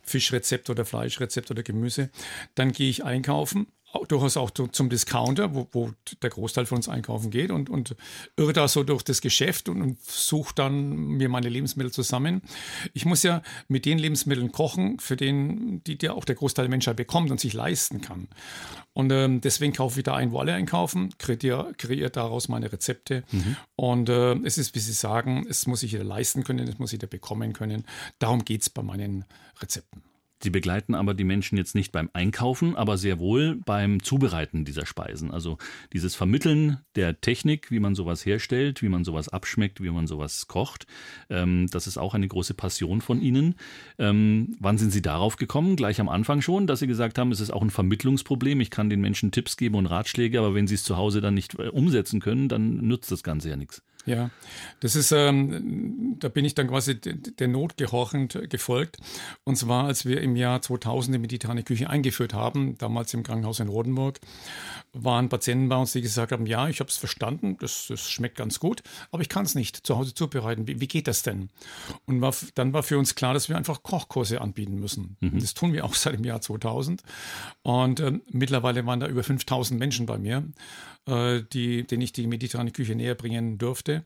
[0.02, 2.10] Fischrezept oder Fleischrezept oder Gemüse,
[2.56, 3.68] dann gehe ich einkaufen
[4.08, 5.92] durchaus auch zum Discounter, wo, wo,
[6.22, 7.96] der Großteil von uns einkaufen geht und, und
[8.38, 12.42] irre da so durch das Geschäft und, und suche dann mir meine Lebensmittel zusammen.
[12.94, 16.70] Ich muss ja mit den Lebensmitteln kochen, für den, die, die auch der Großteil der
[16.70, 18.28] Menschheit bekommt und sich leisten kann.
[18.94, 23.24] Und ähm, deswegen kaufe ich da ein, wo alle einkaufen, kreiere, kreiere daraus meine Rezepte.
[23.32, 23.56] Mhm.
[23.76, 26.92] Und äh, es ist, wie Sie sagen, es muss sich jeder leisten können, es muss
[26.92, 27.86] jeder bekommen können.
[28.20, 29.26] Darum geht es bei meinen
[29.60, 30.04] Rezepten.
[30.44, 34.86] Sie begleiten aber die Menschen jetzt nicht beim Einkaufen, aber sehr wohl beim Zubereiten dieser
[34.86, 35.32] Speisen.
[35.32, 35.58] Also
[35.94, 40.48] dieses Vermitteln der Technik, wie man sowas herstellt, wie man sowas abschmeckt, wie man sowas
[40.48, 40.86] kocht,
[41.30, 43.56] ähm, das ist auch eine große Passion von Ihnen.
[43.98, 45.78] Ähm, wann sind Sie darauf gekommen?
[45.78, 48.60] Gleich am Anfang schon, dass Sie gesagt haben, es ist auch ein Vermittlungsproblem.
[48.60, 51.36] Ich kann den Menschen Tipps geben und Ratschläge, aber wenn sie es zu Hause dann
[51.36, 53.82] nicht äh, umsetzen können, dann nützt das Ganze ja nichts.
[54.06, 54.32] Ja,
[54.82, 58.98] das ist, ähm, da bin ich dann quasi der Not gehorchend gefolgt.
[59.46, 63.62] Und zwar, als wir im Jahr 2000 die mediterrane Küche eingeführt haben, damals im Krankenhaus
[63.62, 64.20] in Rodenburg,
[64.92, 68.38] waren Patienten bei uns, die gesagt haben, ja, ich habe es verstanden, das, das, schmeckt
[68.38, 70.68] ganz gut, aber ich kann es nicht zu Hause zubereiten.
[70.68, 71.50] Wie, wie geht das denn?
[72.06, 75.16] Und war, dann war für uns klar, dass wir einfach Kochkurse anbieten müssen.
[75.22, 75.40] Mhm.
[75.40, 77.02] Das tun wir auch seit dem Jahr 2000.
[77.62, 80.44] Und äh, mittlerweile waren da über 5000 Menschen bei mir,
[81.06, 84.06] die, denen ich die mediterrane Küche näher bringen durfte.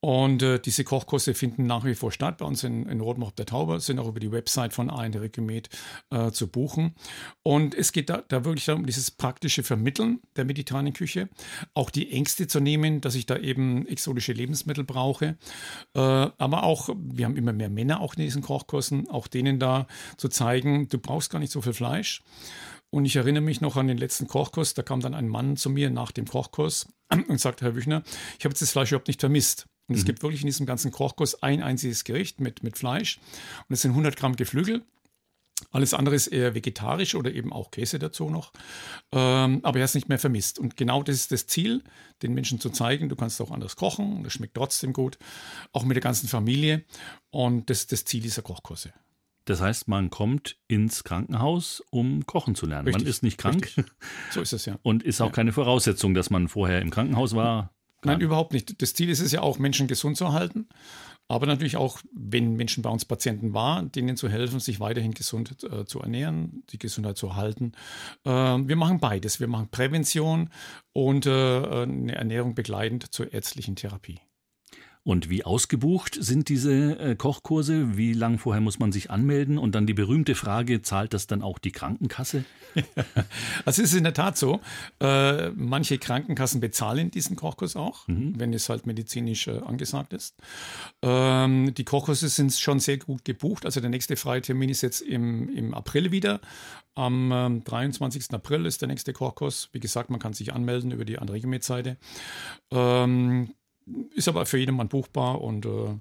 [0.00, 3.46] Und äh, diese Kochkurse finden nach wie vor statt bei uns in, in Rotenbach der
[3.46, 5.68] Tauber, sind auch über die Website von AND Recumet
[6.10, 6.94] äh, zu buchen.
[7.42, 11.28] Und es geht da, da wirklich darum, dieses praktische Vermitteln der mediterranen Küche,
[11.74, 15.38] auch die Ängste zu nehmen, dass ich da eben exotische Lebensmittel brauche.
[15.94, 19.88] Äh, aber auch, wir haben immer mehr Männer auch in diesen Kochkursen, auch denen da
[20.18, 22.22] zu zeigen, du brauchst gar nicht so viel Fleisch.
[22.90, 25.70] Und ich erinnere mich noch an den letzten Kochkurs, da kam dann ein Mann zu
[25.70, 26.86] mir nach dem Kochkurs
[27.28, 28.02] und sagte, Herr Wüchner,
[28.38, 29.66] ich habe jetzt das Fleisch überhaupt nicht vermisst.
[29.88, 30.06] Und es mhm.
[30.06, 33.18] gibt wirklich in diesem ganzen Kochkurs ein einziges Gericht mit, mit Fleisch.
[33.68, 34.82] Und es sind 100 Gramm Geflügel.
[35.70, 38.52] Alles andere ist eher vegetarisch oder eben auch Käse dazu noch.
[39.12, 40.58] Ähm, aber er hat es nicht mehr vermisst.
[40.58, 41.82] Und genau das ist das Ziel,
[42.22, 45.18] den Menschen zu zeigen, du kannst auch anders kochen, das schmeckt trotzdem gut,
[45.72, 46.84] auch mit der ganzen Familie.
[47.30, 48.92] Und das ist das Ziel dieser Kochkurse.
[49.46, 52.88] Das heißt, man kommt ins Krankenhaus, um kochen zu lernen.
[52.88, 53.64] Richtig, man ist nicht krank.
[53.64, 53.86] Richtig.
[54.32, 54.78] So ist es ja.
[54.82, 55.32] Und ist auch ja.
[55.32, 57.72] keine Voraussetzung, dass man vorher im Krankenhaus war.
[58.04, 58.80] Nein, überhaupt nicht.
[58.82, 60.68] Das Ziel ist es ja auch, Menschen gesund zu halten.
[61.28, 65.56] Aber natürlich auch, wenn Menschen bei uns Patienten waren, denen zu helfen, sich weiterhin gesund
[65.64, 67.72] äh, zu ernähren, die Gesundheit zu halten.
[68.24, 69.40] Äh, wir machen beides.
[69.40, 70.50] Wir machen Prävention
[70.92, 74.20] und äh, eine Ernährung begleitend zur ärztlichen Therapie.
[75.06, 77.96] Und wie ausgebucht sind diese äh, Kochkurse?
[77.96, 79.56] Wie lange vorher muss man sich anmelden?
[79.56, 82.44] Und dann die berühmte Frage, zahlt das dann auch die Krankenkasse?
[83.64, 84.60] also es ist in der Tat so,
[84.98, 88.32] äh, manche Krankenkassen bezahlen diesen Kochkurs auch, mhm.
[88.36, 90.34] wenn es halt medizinisch äh, angesagt ist.
[91.02, 93.64] Ähm, die Kochkurse sind schon sehr gut gebucht.
[93.64, 96.40] Also der nächste freie Termin ist jetzt im, im April wieder.
[96.96, 98.32] Am ähm, 23.
[98.32, 99.68] April ist der nächste Kochkurs.
[99.70, 101.96] Wie gesagt, man kann sich anmelden über die Andregemet-Seite.
[102.72, 103.50] Ähm,
[104.14, 105.98] ist aber für jedermann buchbar und äh,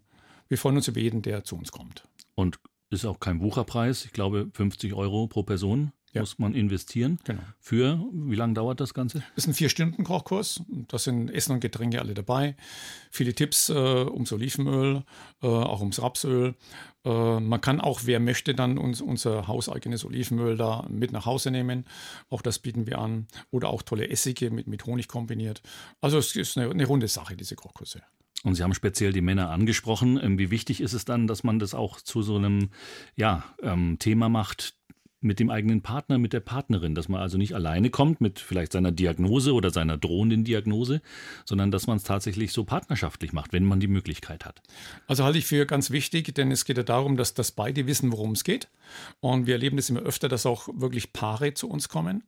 [0.48, 2.08] wir freuen uns über jeden, der zu uns kommt.
[2.36, 2.60] Und
[2.90, 4.06] ist auch kein Bucherpreis.
[4.06, 6.22] Ich glaube, 50 Euro pro Person ja.
[6.22, 7.20] muss man investieren.
[7.24, 7.42] Genau.
[7.60, 9.20] Für, wie lange dauert das Ganze?
[9.36, 10.64] Das ist ein Vier-Stunden-Kochkurs.
[10.88, 12.56] Da sind Essen und Getränke alle dabei.
[13.12, 15.04] Viele Tipps äh, ums Olivenöl,
[15.42, 16.56] äh, auch ums Rapsöl.
[17.04, 21.52] Äh, man kann auch, wer möchte, dann uns, unser hauseigenes Olivenöl da mit nach Hause
[21.52, 21.86] nehmen.
[22.30, 23.28] Auch das bieten wir an.
[23.52, 25.62] Oder auch tolle Essige mit, mit Honig kombiniert.
[26.02, 28.02] Also es ist eine, eine runde Sache, diese Kochkurse.
[28.46, 30.20] Und Sie haben speziell die Männer angesprochen.
[30.22, 32.70] Ähm, wie wichtig ist es dann, dass man das auch zu so einem
[33.16, 34.76] ja, ähm, Thema macht,
[35.26, 38.72] mit dem eigenen Partner, mit der Partnerin, dass man also nicht alleine kommt mit vielleicht
[38.72, 41.02] seiner Diagnose oder seiner drohenden Diagnose,
[41.44, 44.62] sondern dass man es tatsächlich so partnerschaftlich macht, wenn man die Möglichkeit hat.
[45.08, 48.12] Also halte ich für ganz wichtig, denn es geht ja darum, dass, dass beide wissen,
[48.12, 48.70] worum es geht.
[49.20, 52.24] Und wir erleben das immer öfter, dass auch wirklich Paare zu uns kommen,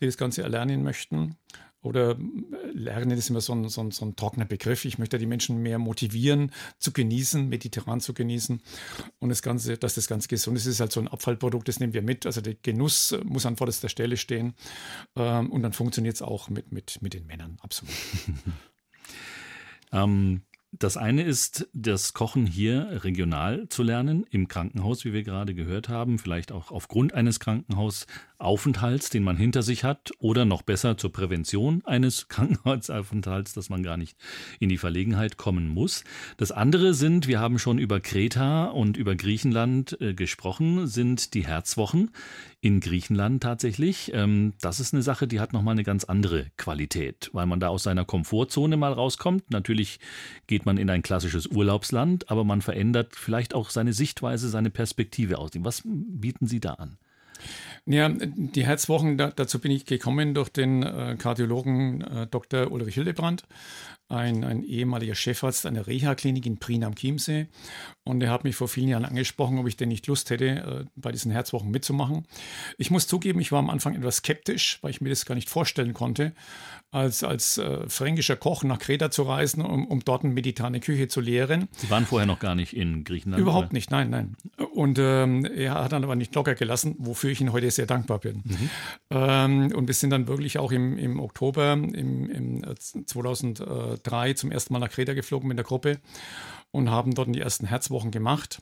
[0.00, 1.36] die das Ganze erlernen möchten
[1.82, 2.16] oder äh,
[2.72, 4.84] Lernen ist immer so ein, so, ein, so ein, trockener Begriff.
[4.84, 8.60] Ich möchte die Menschen mehr motivieren, zu genießen, mediterran zu genießen.
[9.18, 11.94] Und das Ganze, dass das Ganze gesund ist, ist halt so ein Abfallprodukt, das nehmen
[11.94, 12.26] wir mit.
[12.26, 14.54] Also der Genuss muss an vorderster Stelle stehen.
[15.16, 17.94] Ähm, und dann funktioniert es auch mit, mit, mit den Männern, absolut.
[19.92, 25.54] ähm, das eine ist, das Kochen hier regional zu lernen, im Krankenhaus, wie wir gerade
[25.54, 30.98] gehört haben, vielleicht auch aufgrund eines Krankenhausaufenthalts, den man hinter sich hat, oder noch besser
[30.98, 34.18] zur Prävention eines Krankenhausaufenthalts, dass man gar nicht
[34.60, 36.04] in die Verlegenheit kommen muss.
[36.36, 41.46] Das andere sind, wir haben schon über Kreta und über Griechenland äh, gesprochen, sind die
[41.46, 42.10] Herzwochen
[42.60, 44.10] in Griechenland tatsächlich.
[44.14, 47.68] Ähm, das ist eine Sache, die hat nochmal eine ganz andere Qualität, weil man da
[47.68, 49.50] aus seiner Komfortzone mal rauskommt.
[49.50, 50.00] Natürlich
[50.46, 55.38] geht man in ein klassisches Urlaubsland, aber man verändert vielleicht auch seine Sichtweise, seine Perspektive
[55.38, 55.50] aus.
[55.60, 56.98] Was bieten Sie da an?
[57.86, 62.70] Ja, die Herzwochen, da, dazu bin ich gekommen durch den äh, Kardiologen äh, Dr.
[62.70, 63.44] Ulrich Hildebrand,
[64.08, 67.48] ein, ein ehemaliger Chefarzt einer Reha-Klinik in Prien am Chiemsee.
[68.04, 70.84] Und er hat mich vor vielen Jahren angesprochen, ob ich denn nicht Lust hätte, äh,
[70.96, 72.26] bei diesen Herzwochen mitzumachen.
[72.78, 75.50] Ich muss zugeben, ich war am Anfang etwas skeptisch, weil ich mir das gar nicht
[75.50, 76.32] vorstellen konnte,
[76.90, 81.08] als, als äh, fränkischer Koch nach Kreta zu reisen, um, um dort eine mediterrane Küche
[81.08, 81.68] zu lehren.
[81.76, 83.42] Sie waren vorher noch gar nicht in Griechenland?
[83.42, 83.74] Überhaupt oder?
[83.74, 84.36] nicht, nein, nein.
[84.72, 88.20] Und ähm, er hat dann aber nicht locker gelassen, wofür ich ihn heute sehr dankbar
[88.20, 88.42] bin.
[88.44, 88.70] Mhm.
[89.10, 92.64] Ähm, und wir sind dann wirklich auch im, im Oktober im, im
[93.04, 93.97] 2003 äh,
[94.34, 95.98] zum ersten Mal nach Kreta geflogen mit der Gruppe
[96.70, 98.60] und haben dort die ersten Herzwochen gemacht.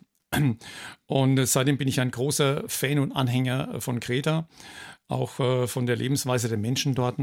[1.06, 4.48] Und seitdem bin ich ein großer Fan und Anhänger von Kreta,
[5.08, 7.18] auch äh, von der Lebensweise der Menschen dort.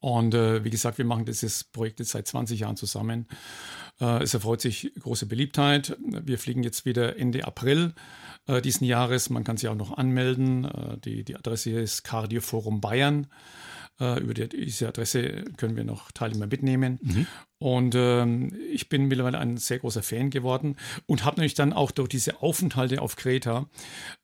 [0.00, 3.26] Und äh, wie gesagt, wir machen dieses Projekt jetzt seit 20 Jahren zusammen.
[4.00, 5.96] Äh, es erfreut sich große Beliebtheit.
[6.00, 7.94] Wir fliegen jetzt wieder Ende April
[8.46, 9.30] äh, diesen Jahres.
[9.30, 10.64] Man kann sich auch noch anmelden.
[10.64, 13.28] Äh, die, die Adresse ist Cardioforum Bayern
[14.00, 16.98] über die, diese Adresse können wir noch Teilnehmer mitnehmen.
[17.02, 17.26] Mhm.
[17.62, 21.90] Und ähm, ich bin mittlerweile ein sehr großer Fan geworden und habe natürlich dann auch
[21.90, 23.68] durch diese Aufenthalte auf Kreta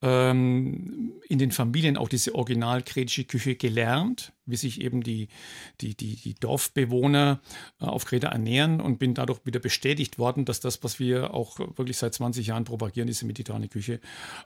[0.01, 5.29] ähm, in den Familien auch diese original-kretische Küche gelernt, wie sich eben die,
[5.83, 7.43] die, die, die Dorfbewohner
[7.79, 11.59] äh, auf Kreta ernähren und bin dadurch wieder bestätigt worden, dass das, was wir auch
[11.59, 14.01] wirklich seit 20 Jahren propagieren, diese mediterrane Küche,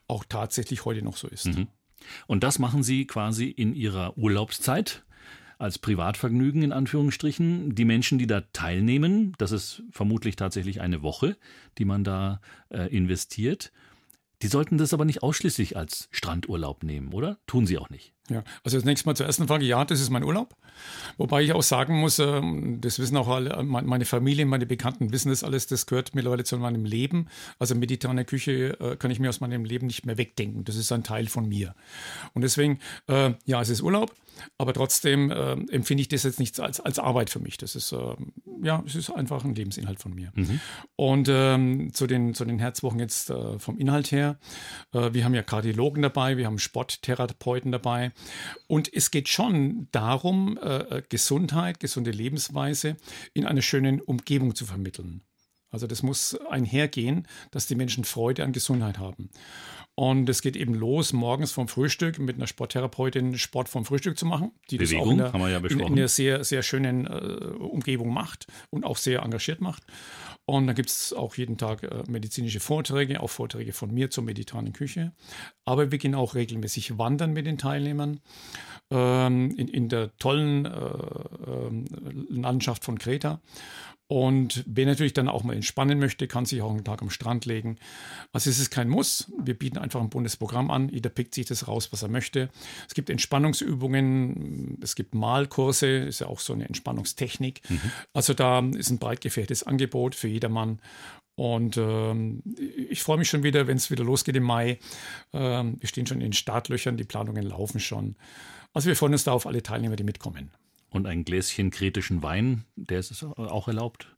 [0.09, 1.47] auch tatsächlich heute noch so ist.
[1.47, 1.69] Mhm.
[2.27, 5.05] Und das machen Sie quasi in Ihrer Urlaubszeit?
[5.61, 7.75] Als Privatvergnügen in Anführungsstrichen.
[7.75, 11.37] Die Menschen, die da teilnehmen, das ist vermutlich tatsächlich eine Woche,
[11.79, 12.41] die man da
[12.71, 13.73] äh, investiert.
[14.43, 17.39] Die sollten das aber nicht ausschließlich als Strandurlaub nehmen, oder?
[17.47, 18.15] Tun sie auch nicht.
[18.31, 20.55] Ja, also das nächste Mal zur ersten Frage, ja, das ist mein Urlaub.
[21.19, 25.31] Wobei ich auch sagen muss, ähm, das wissen auch alle, meine Familie, meine Bekannten wissen
[25.31, 27.27] das alles, das gehört mittlerweile zu meinem Leben.
[27.59, 30.65] Also mediterrane Küche äh, kann ich mir aus meinem Leben nicht mehr wegdenken.
[30.65, 31.75] Das ist ein Teil von mir.
[32.33, 32.79] Und deswegen,
[33.09, 34.15] äh, ja, es ist Urlaub,
[34.59, 37.59] aber trotzdem äh, empfinde ich das jetzt nicht als, als Arbeit für mich.
[37.59, 38.17] Das ist, äh,
[38.63, 40.33] ja, es ist einfach ein Lebensinhalt von mir.
[40.35, 40.61] Mhm.
[40.97, 44.39] Und ähm, zu, den, zu den Herzwochen jetzt äh, vom Inhalt her,
[44.93, 48.13] äh, wir haben ja Kardiologen dabei, wir haben Sporttherapeuten dabei.
[48.67, 52.97] Und es geht schon darum, äh, äh, Gesundheit, gesunde Lebensweise
[53.35, 55.23] in einer schönen Umgebung zu vermitteln.
[55.71, 59.31] Also das muss einhergehen, dass die Menschen Freude an Gesundheit haben.
[59.95, 64.25] Und es geht eben los, morgens vom Frühstück mit einer Sporttherapeutin Sport vom Frühstück zu
[64.25, 67.11] machen, die Bewegung, das auch in, der, ja in, in einer sehr, sehr schönen äh,
[67.11, 69.83] Umgebung macht und auch sehr engagiert macht.
[70.47, 74.25] Und dann gibt es auch jeden Tag äh, medizinische Vorträge, auch Vorträge von mir zur
[74.25, 75.13] mediterranen Küche.
[75.65, 78.21] Aber wir gehen auch regelmäßig wandern mit den Teilnehmern
[78.91, 81.71] ähm, in, in der tollen äh, äh,
[82.31, 83.41] Landschaft von Kreta.
[84.11, 87.47] Und wer natürlich dann auch mal entspannen möchte, kann sich auch einen Tag am Strand
[87.47, 87.79] legen.
[88.33, 89.31] Also es ist kein Muss.
[89.39, 90.89] Wir bieten einfach ein buntes Programm an.
[90.89, 92.51] Jeder pickt sich das raus, was er möchte.
[92.89, 97.61] Es gibt Entspannungsübungen, es gibt Malkurse, ist ja auch so eine Entspannungstechnik.
[97.71, 97.81] Mhm.
[98.13, 100.81] Also da ist ein breit gefährtes Angebot für jedermann.
[101.37, 102.43] Und ähm,
[102.89, 104.81] ich freue mich schon wieder, wenn es wieder losgeht im Mai.
[105.33, 108.17] Ähm, wir stehen schon in den Startlöchern, die Planungen laufen schon.
[108.75, 110.51] Also wir freuen uns da auf alle Teilnehmer, die mitkommen.
[110.91, 114.09] Und ein Gläschen kretischen Wein, der ist auch erlaubt?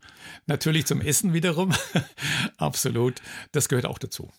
[0.46, 1.72] Natürlich zum Essen wiederum.
[2.56, 3.20] Absolut.
[3.52, 4.30] Das gehört auch dazu.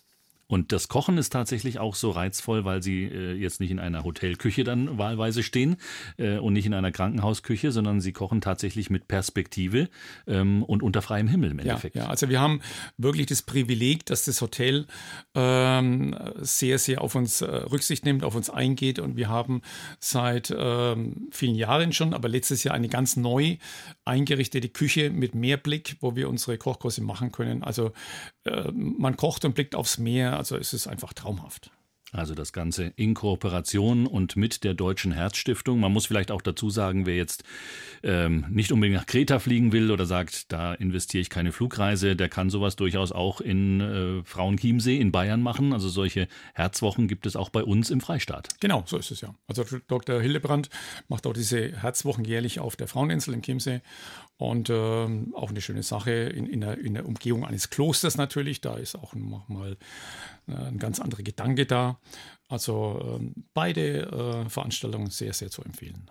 [0.54, 4.04] Und das Kochen ist tatsächlich auch so reizvoll, weil sie äh, jetzt nicht in einer
[4.04, 5.78] Hotelküche dann wahlweise stehen
[6.16, 9.88] äh, und nicht in einer Krankenhausküche, sondern sie kochen tatsächlich mit Perspektive
[10.28, 11.96] ähm, und unter freiem Himmel im Endeffekt.
[11.96, 12.60] Ja, ja, also wir haben
[12.98, 14.86] wirklich das Privileg, dass das Hotel
[15.34, 19.60] ähm, sehr, sehr auf uns äh, Rücksicht nimmt, auf uns eingeht und wir haben
[19.98, 23.56] seit ähm, vielen Jahren schon, aber letztes Jahr eine ganz neu
[24.04, 27.64] eingerichtete Küche mit Meerblick, wo wir unsere Kochkurse machen können.
[27.64, 27.90] Also
[28.44, 31.70] äh, man kocht und blickt aufs Meer also es ist einfach traumhaft.
[32.12, 35.80] Also das Ganze in Kooperation und mit der Deutschen Herzstiftung.
[35.80, 37.42] Man muss vielleicht auch dazu sagen, wer jetzt
[38.04, 42.28] ähm, nicht unbedingt nach Kreta fliegen will oder sagt, da investiere ich keine Flugreise, der
[42.28, 45.72] kann sowas durchaus auch in äh, Frauenchiemsee in Bayern machen.
[45.72, 48.48] Also solche Herzwochen gibt es auch bei uns im Freistaat.
[48.60, 49.34] Genau, so ist es ja.
[49.48, 50.20] Also Dr.
[50.20, 50.68] Hildebrand
[51.08, 53.80] macht auch diese Herzwochen jährlich auf der Fraueninsel im Chiemsee
[54.36, 58.60] und ähm, auch eine schöne Sache in, in, der, in der Umgebung eines Klosters natürlich.
[58.60, 59.76] Da ist auch nochmal
[60.48, 61.98] äh, ein ganz anderer Gedanke da.
[62.48, 66.10] Also ähm, beide äh, Veranstaltungen sehr, sehr zu empfehlen.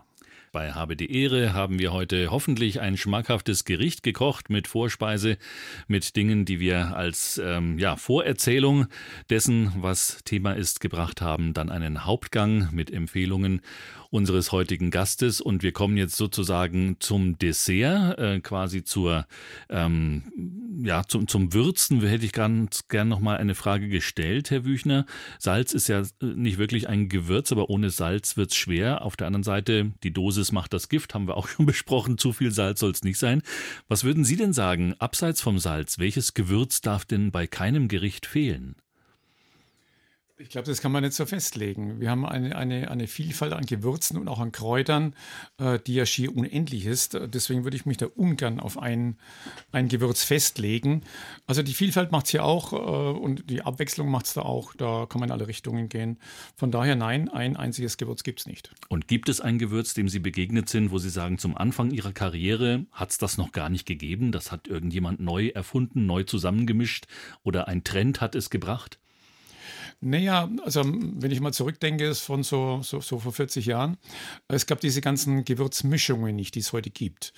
[0.54, 5.40] Bei Habe die Ehre haben wir heute hoffentlich ein schmackhaftes Gericht gekocht mit Vorspeise,
[5.88, 8.86] mit Dingen, die wir als ähm, ja, Vorerzählung
[9.32, 11.56] dessen, was Thema ist, gebracht haben.
[11.56, 13.62] Dann einen Hauptgang mit Empfehlungen
[14.14, 19.26] unseres heutigen Gastes und wir kommen jetzt sozusagen zum Dessert, äh, quasi zur
[19.70, 20.22] ähm,
[20.84, 22.00] ja zum zum Würzen.
[22.06, 25.08] Hätte ich ganz gern noch mal eine Frage gestellt, Herr Wüchner.
[25.40, 29.02] Salz ist ja äh, nicht wirklich ein Gewürz, aber ohne Salz wird's schwer.
[29.02, 30.14] Auf der anderen Seite die
[30.44, 32.18] Dosis macht das Gift, haben wir auch schon besprochen.
[32.18, 33.42] Zu viel Salz soll es nicht sein.
[33.88, 38.26] Was würden Sie denn sagen, abseits vom Salz, welches Gewürz darf denn bei keinem Gericht
[38.26, 38.76] fehlen?
[40.40, 42.02] Ich glaube, das kann man nicht so festlegen.
[42.02, 45.14] Wir haben eine, eine, eine Vielfalt an Gewürzen und auch an Kräutern,
[45.60, 47.14] äh, die ja schier unendlich ist.
[47.14, 49.20] Deswegen würde ich mich da ungern auf ein,
[49.72, 51.04] ein Gewürz festlegen.
[51.46, 54.74] Also die Vielfalt macht es ja auch äh, und die Abwechslung macht es da auch.
[54.74, 56.18] Da kann man in alle Richtungen gehen.
[56.56, 58.72] Von daher nein, ein einziges Gewürz gibt es nicht.
[58.90, 62.12] Und gibt es ein Gewürz, dem Sie begegnet sind, wo Sie sagen, zum Anfang Ihrer
[62.12, 64.32] Karriere hat es das noch gar nicht gegeben?
[64.32, 67.06] Das hat irgendjemand neu erfunden, neu zusammengemischt
[67.44, 68.98] oder ein Trend hat es gebracht?
[70.06, 73.98] Naja, also wenn ich mal zurückdenke, ist von so, so, so vor 40 Jahren,
[74.50, 77.34] es gab diese ganzen Gewürzmischungen nicht, die es heute gibt.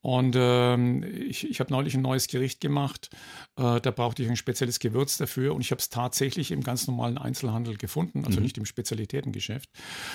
[0.00, 3.08] Und ähm, ich, ich habe neulich ein neues Gericht gemacht.
[3.56, 6.86] Äh, da brauchte ich ein spezielles Gewürz dafür und ich habe es tatsächlich im ganz
[6.86, 8.44] normalen Einzelhandel gefunden, also mhm.
[8.44, 9.70] nicht im Spezialitätengeschäft.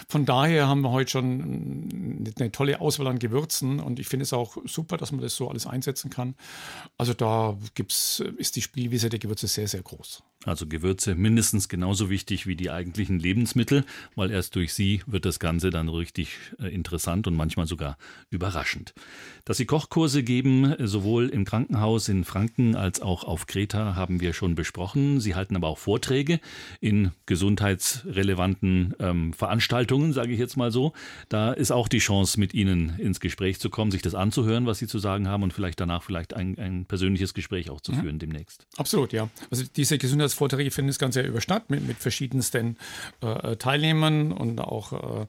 [0.08, 4.32] Von daher haben wir heute schon eine tolle Auswahl an Gewürzen und ich finde es
[4.32, 6.36] auch super, dass man das so alles einsetzen kann.
[7.00, 10.22] Also da gibt's, ist die Spielwiese der Gewürze sehr, sehr groß.
[10.46, 13.84] Also Gewürze mindestens genauso wichtig wie die eigentlichen Lebensmittel,
[14.16, 17.98] weil erst durch sie wird das Ganze dann richtig äh, interessant und manchmal sogar
[18.30, 18.94] überraschend.
[19.44, 24.34] Dass Sie Kochkurse geben, sowohl im Krankenhaus in Franken als auch auf Kreta, haben wir
[24.34, 25.20] schon besprochen.
[25.20, 26.40] Sie halten aber auch Vorträge
[26.80, 30.94] in gesundheitsrelevanten ähm, Veranstaltungen, sage ich jetzt mal so.
[31.28, 34.78] Da ist auch die Chance, mit Ihnen ins Gespräch zu kommen, sich das anzuhören, was
[34.78, 38.02] Sie zu sagen haben und vielleicht danach vielleicht ein, ein persönliches Gespräch auch zu mhm.
[38.02, 38.68] führen demnächst.
[38.78, 39.30] Absolut, ja.
[39.50, 39.98] Also diese
[40.30, 42.78] Gesundheitsvorträge finden das Ganze ja über statt mit, mit verschiedensten
[43.22, 45.26] äh, Teilnehmern und auch, äh,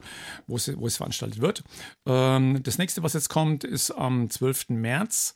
[0.47, 1.62] wo, es, wo es veranstaltet wird.
[2.07, 4.70] Ähm, das nächste, was jetzt kommt, ist am 12.
[4.70, 5.35] März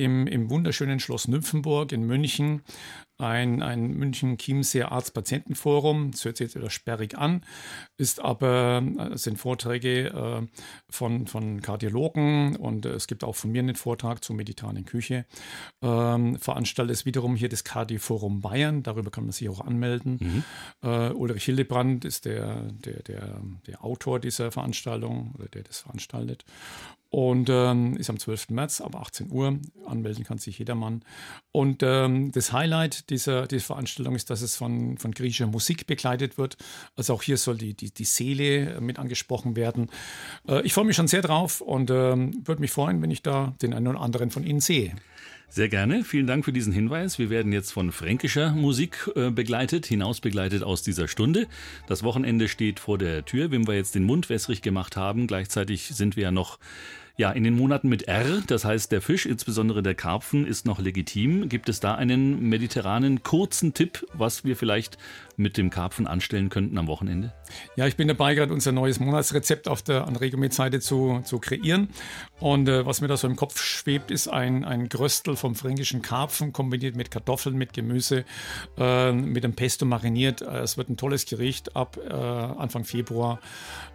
[0.00, 2.62] im, im wunderschönen Schloss Nymphenburg in München
[3.20, 6.10] ein, ein München-Chiemseer Arzt-Patienten-Forum.
[6.12, 7.44] Das hört sich jetzt etwas sperrig an,
[7.98, 10.46] ist aber, äh, sind Vorträge äh,
[10.88, 15.26] von, von Kardiologen und äh, es gibt auch von mir einen Vortrag zur mediterranen Küche.
[15.82, 20.18] Ähm, veranstaltet ist wiederum hier das Cardi-Forum Bayern, darüber kann man sich auch anmelden.
[20.20, 20.44] Mhm.
[20.82, 26.44] Äh, Ulrich Hildebrand ist der, der, der, der Autor dieser Veranstaltung oder der das veranstaltet.
[27.10, 28.50] Und ähm, ist am 12.
[28.50, 29.58] März ab 18 Uhr.
[29.84, 31.02] Anmelden kann sich jedermann.
[31.50, 36.38] Und ähm, das Highlight dieser, dieser Veranstaltung ist, dass es von, von griechischer Musik begleitet
[36.38, 36.56] wird.
[36.94, 39.90] Also auch hier soll die, die, die Seele mit angesprochen werden.
[40.48, 43.54] Äh, ich freue mich schon sehr drauf und ähm, würde mich freuen, wenn ich da
[43.60, 44.94] den einen oder anderen von Ihnen sehe.
[45.52, 46.04] Sehr gerne.
[46.04, 47.18] Vielen Dank für diesen Hinweis.
[47.18, 51.48] Wir werden jetzt von fränkischer Musik äh, begleitet, hinaus begleitet aus dieser Stunde.
[51.88, 55.26] Das Wochenende steht vor der Tür, wenn wir jetzt den Mund wässrig gemacht haben.
[55.26, 56.60] Gleichzeitig sind wir ja noch
[57.20, 60.78] ja, in den Monaten mit R, das heißt der Fisch, insbesondere der Karpfen, ist noch
[60.78, 61.50] legitim.
[61.50, 64.96] Gibt es da einen mediterranen kurzen Tipp, was wir vielleicht
[65.40, 67.32] mit dem Karpfen anstellen könnten am Wochenende?
[67.76, 71.88] Ja, ich bin dabei, gerade unser neues Monatsrezept auf der Anregomet-Seite zu, zu kreieren.
[72.38, 76.02] Und äh, was mir da so im Kopf schwebt, ist ein, ein Gröstel vom fränkischen
[76.02, 78.24] Karpfen kombiniert mit Kartoffeln, mit Gemüse,
[78.78, 80.42] äh, mit einem Pesto mariniert.
[80.42, 83.40] Äh, es wird ein tolles Gericht ab äh, Anfang Februar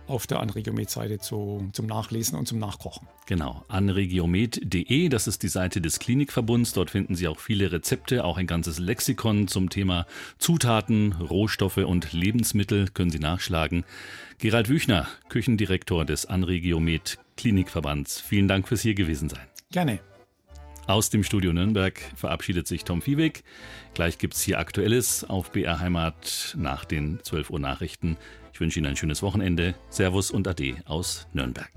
[0.08, 3.08] auf der Anregiomet-Seite zu, zum Nachlesen und zum Nachkochen.
[3.26, 6.74] Genau, anregiomet.de, das ist die Seite des Klinikverbunds.
[6.74, 10.06] Dort finden Sie auch viele Rezepte, auch ein ganzes Lexikon zum Thema
[10.38, 13.84] Zutaten, Rohstoffe und Lebensmittel können Sie nachschlagen.
[14.38, 19.46] Gerald Wüchner, Küchendirektor des Anregiomet Klinikverbands, vielen Dank fürs hier gewesen sein.
[19.70, 20.00] Gerne.
[20.88, 23.44] Aus dem Studio Nürnberg verabschiedet sich Tom Viehweg.
[23.96, 28.18] Gleich gibt es hier Aktuelles auf BR Heimat nach den 12 Uhr Nachrichten.
[28.54, 29.76] Ich wünsche Ihnen ein schönes Wochenende.
[29.90, 31.72] Servus und Ade aus Nürnberg.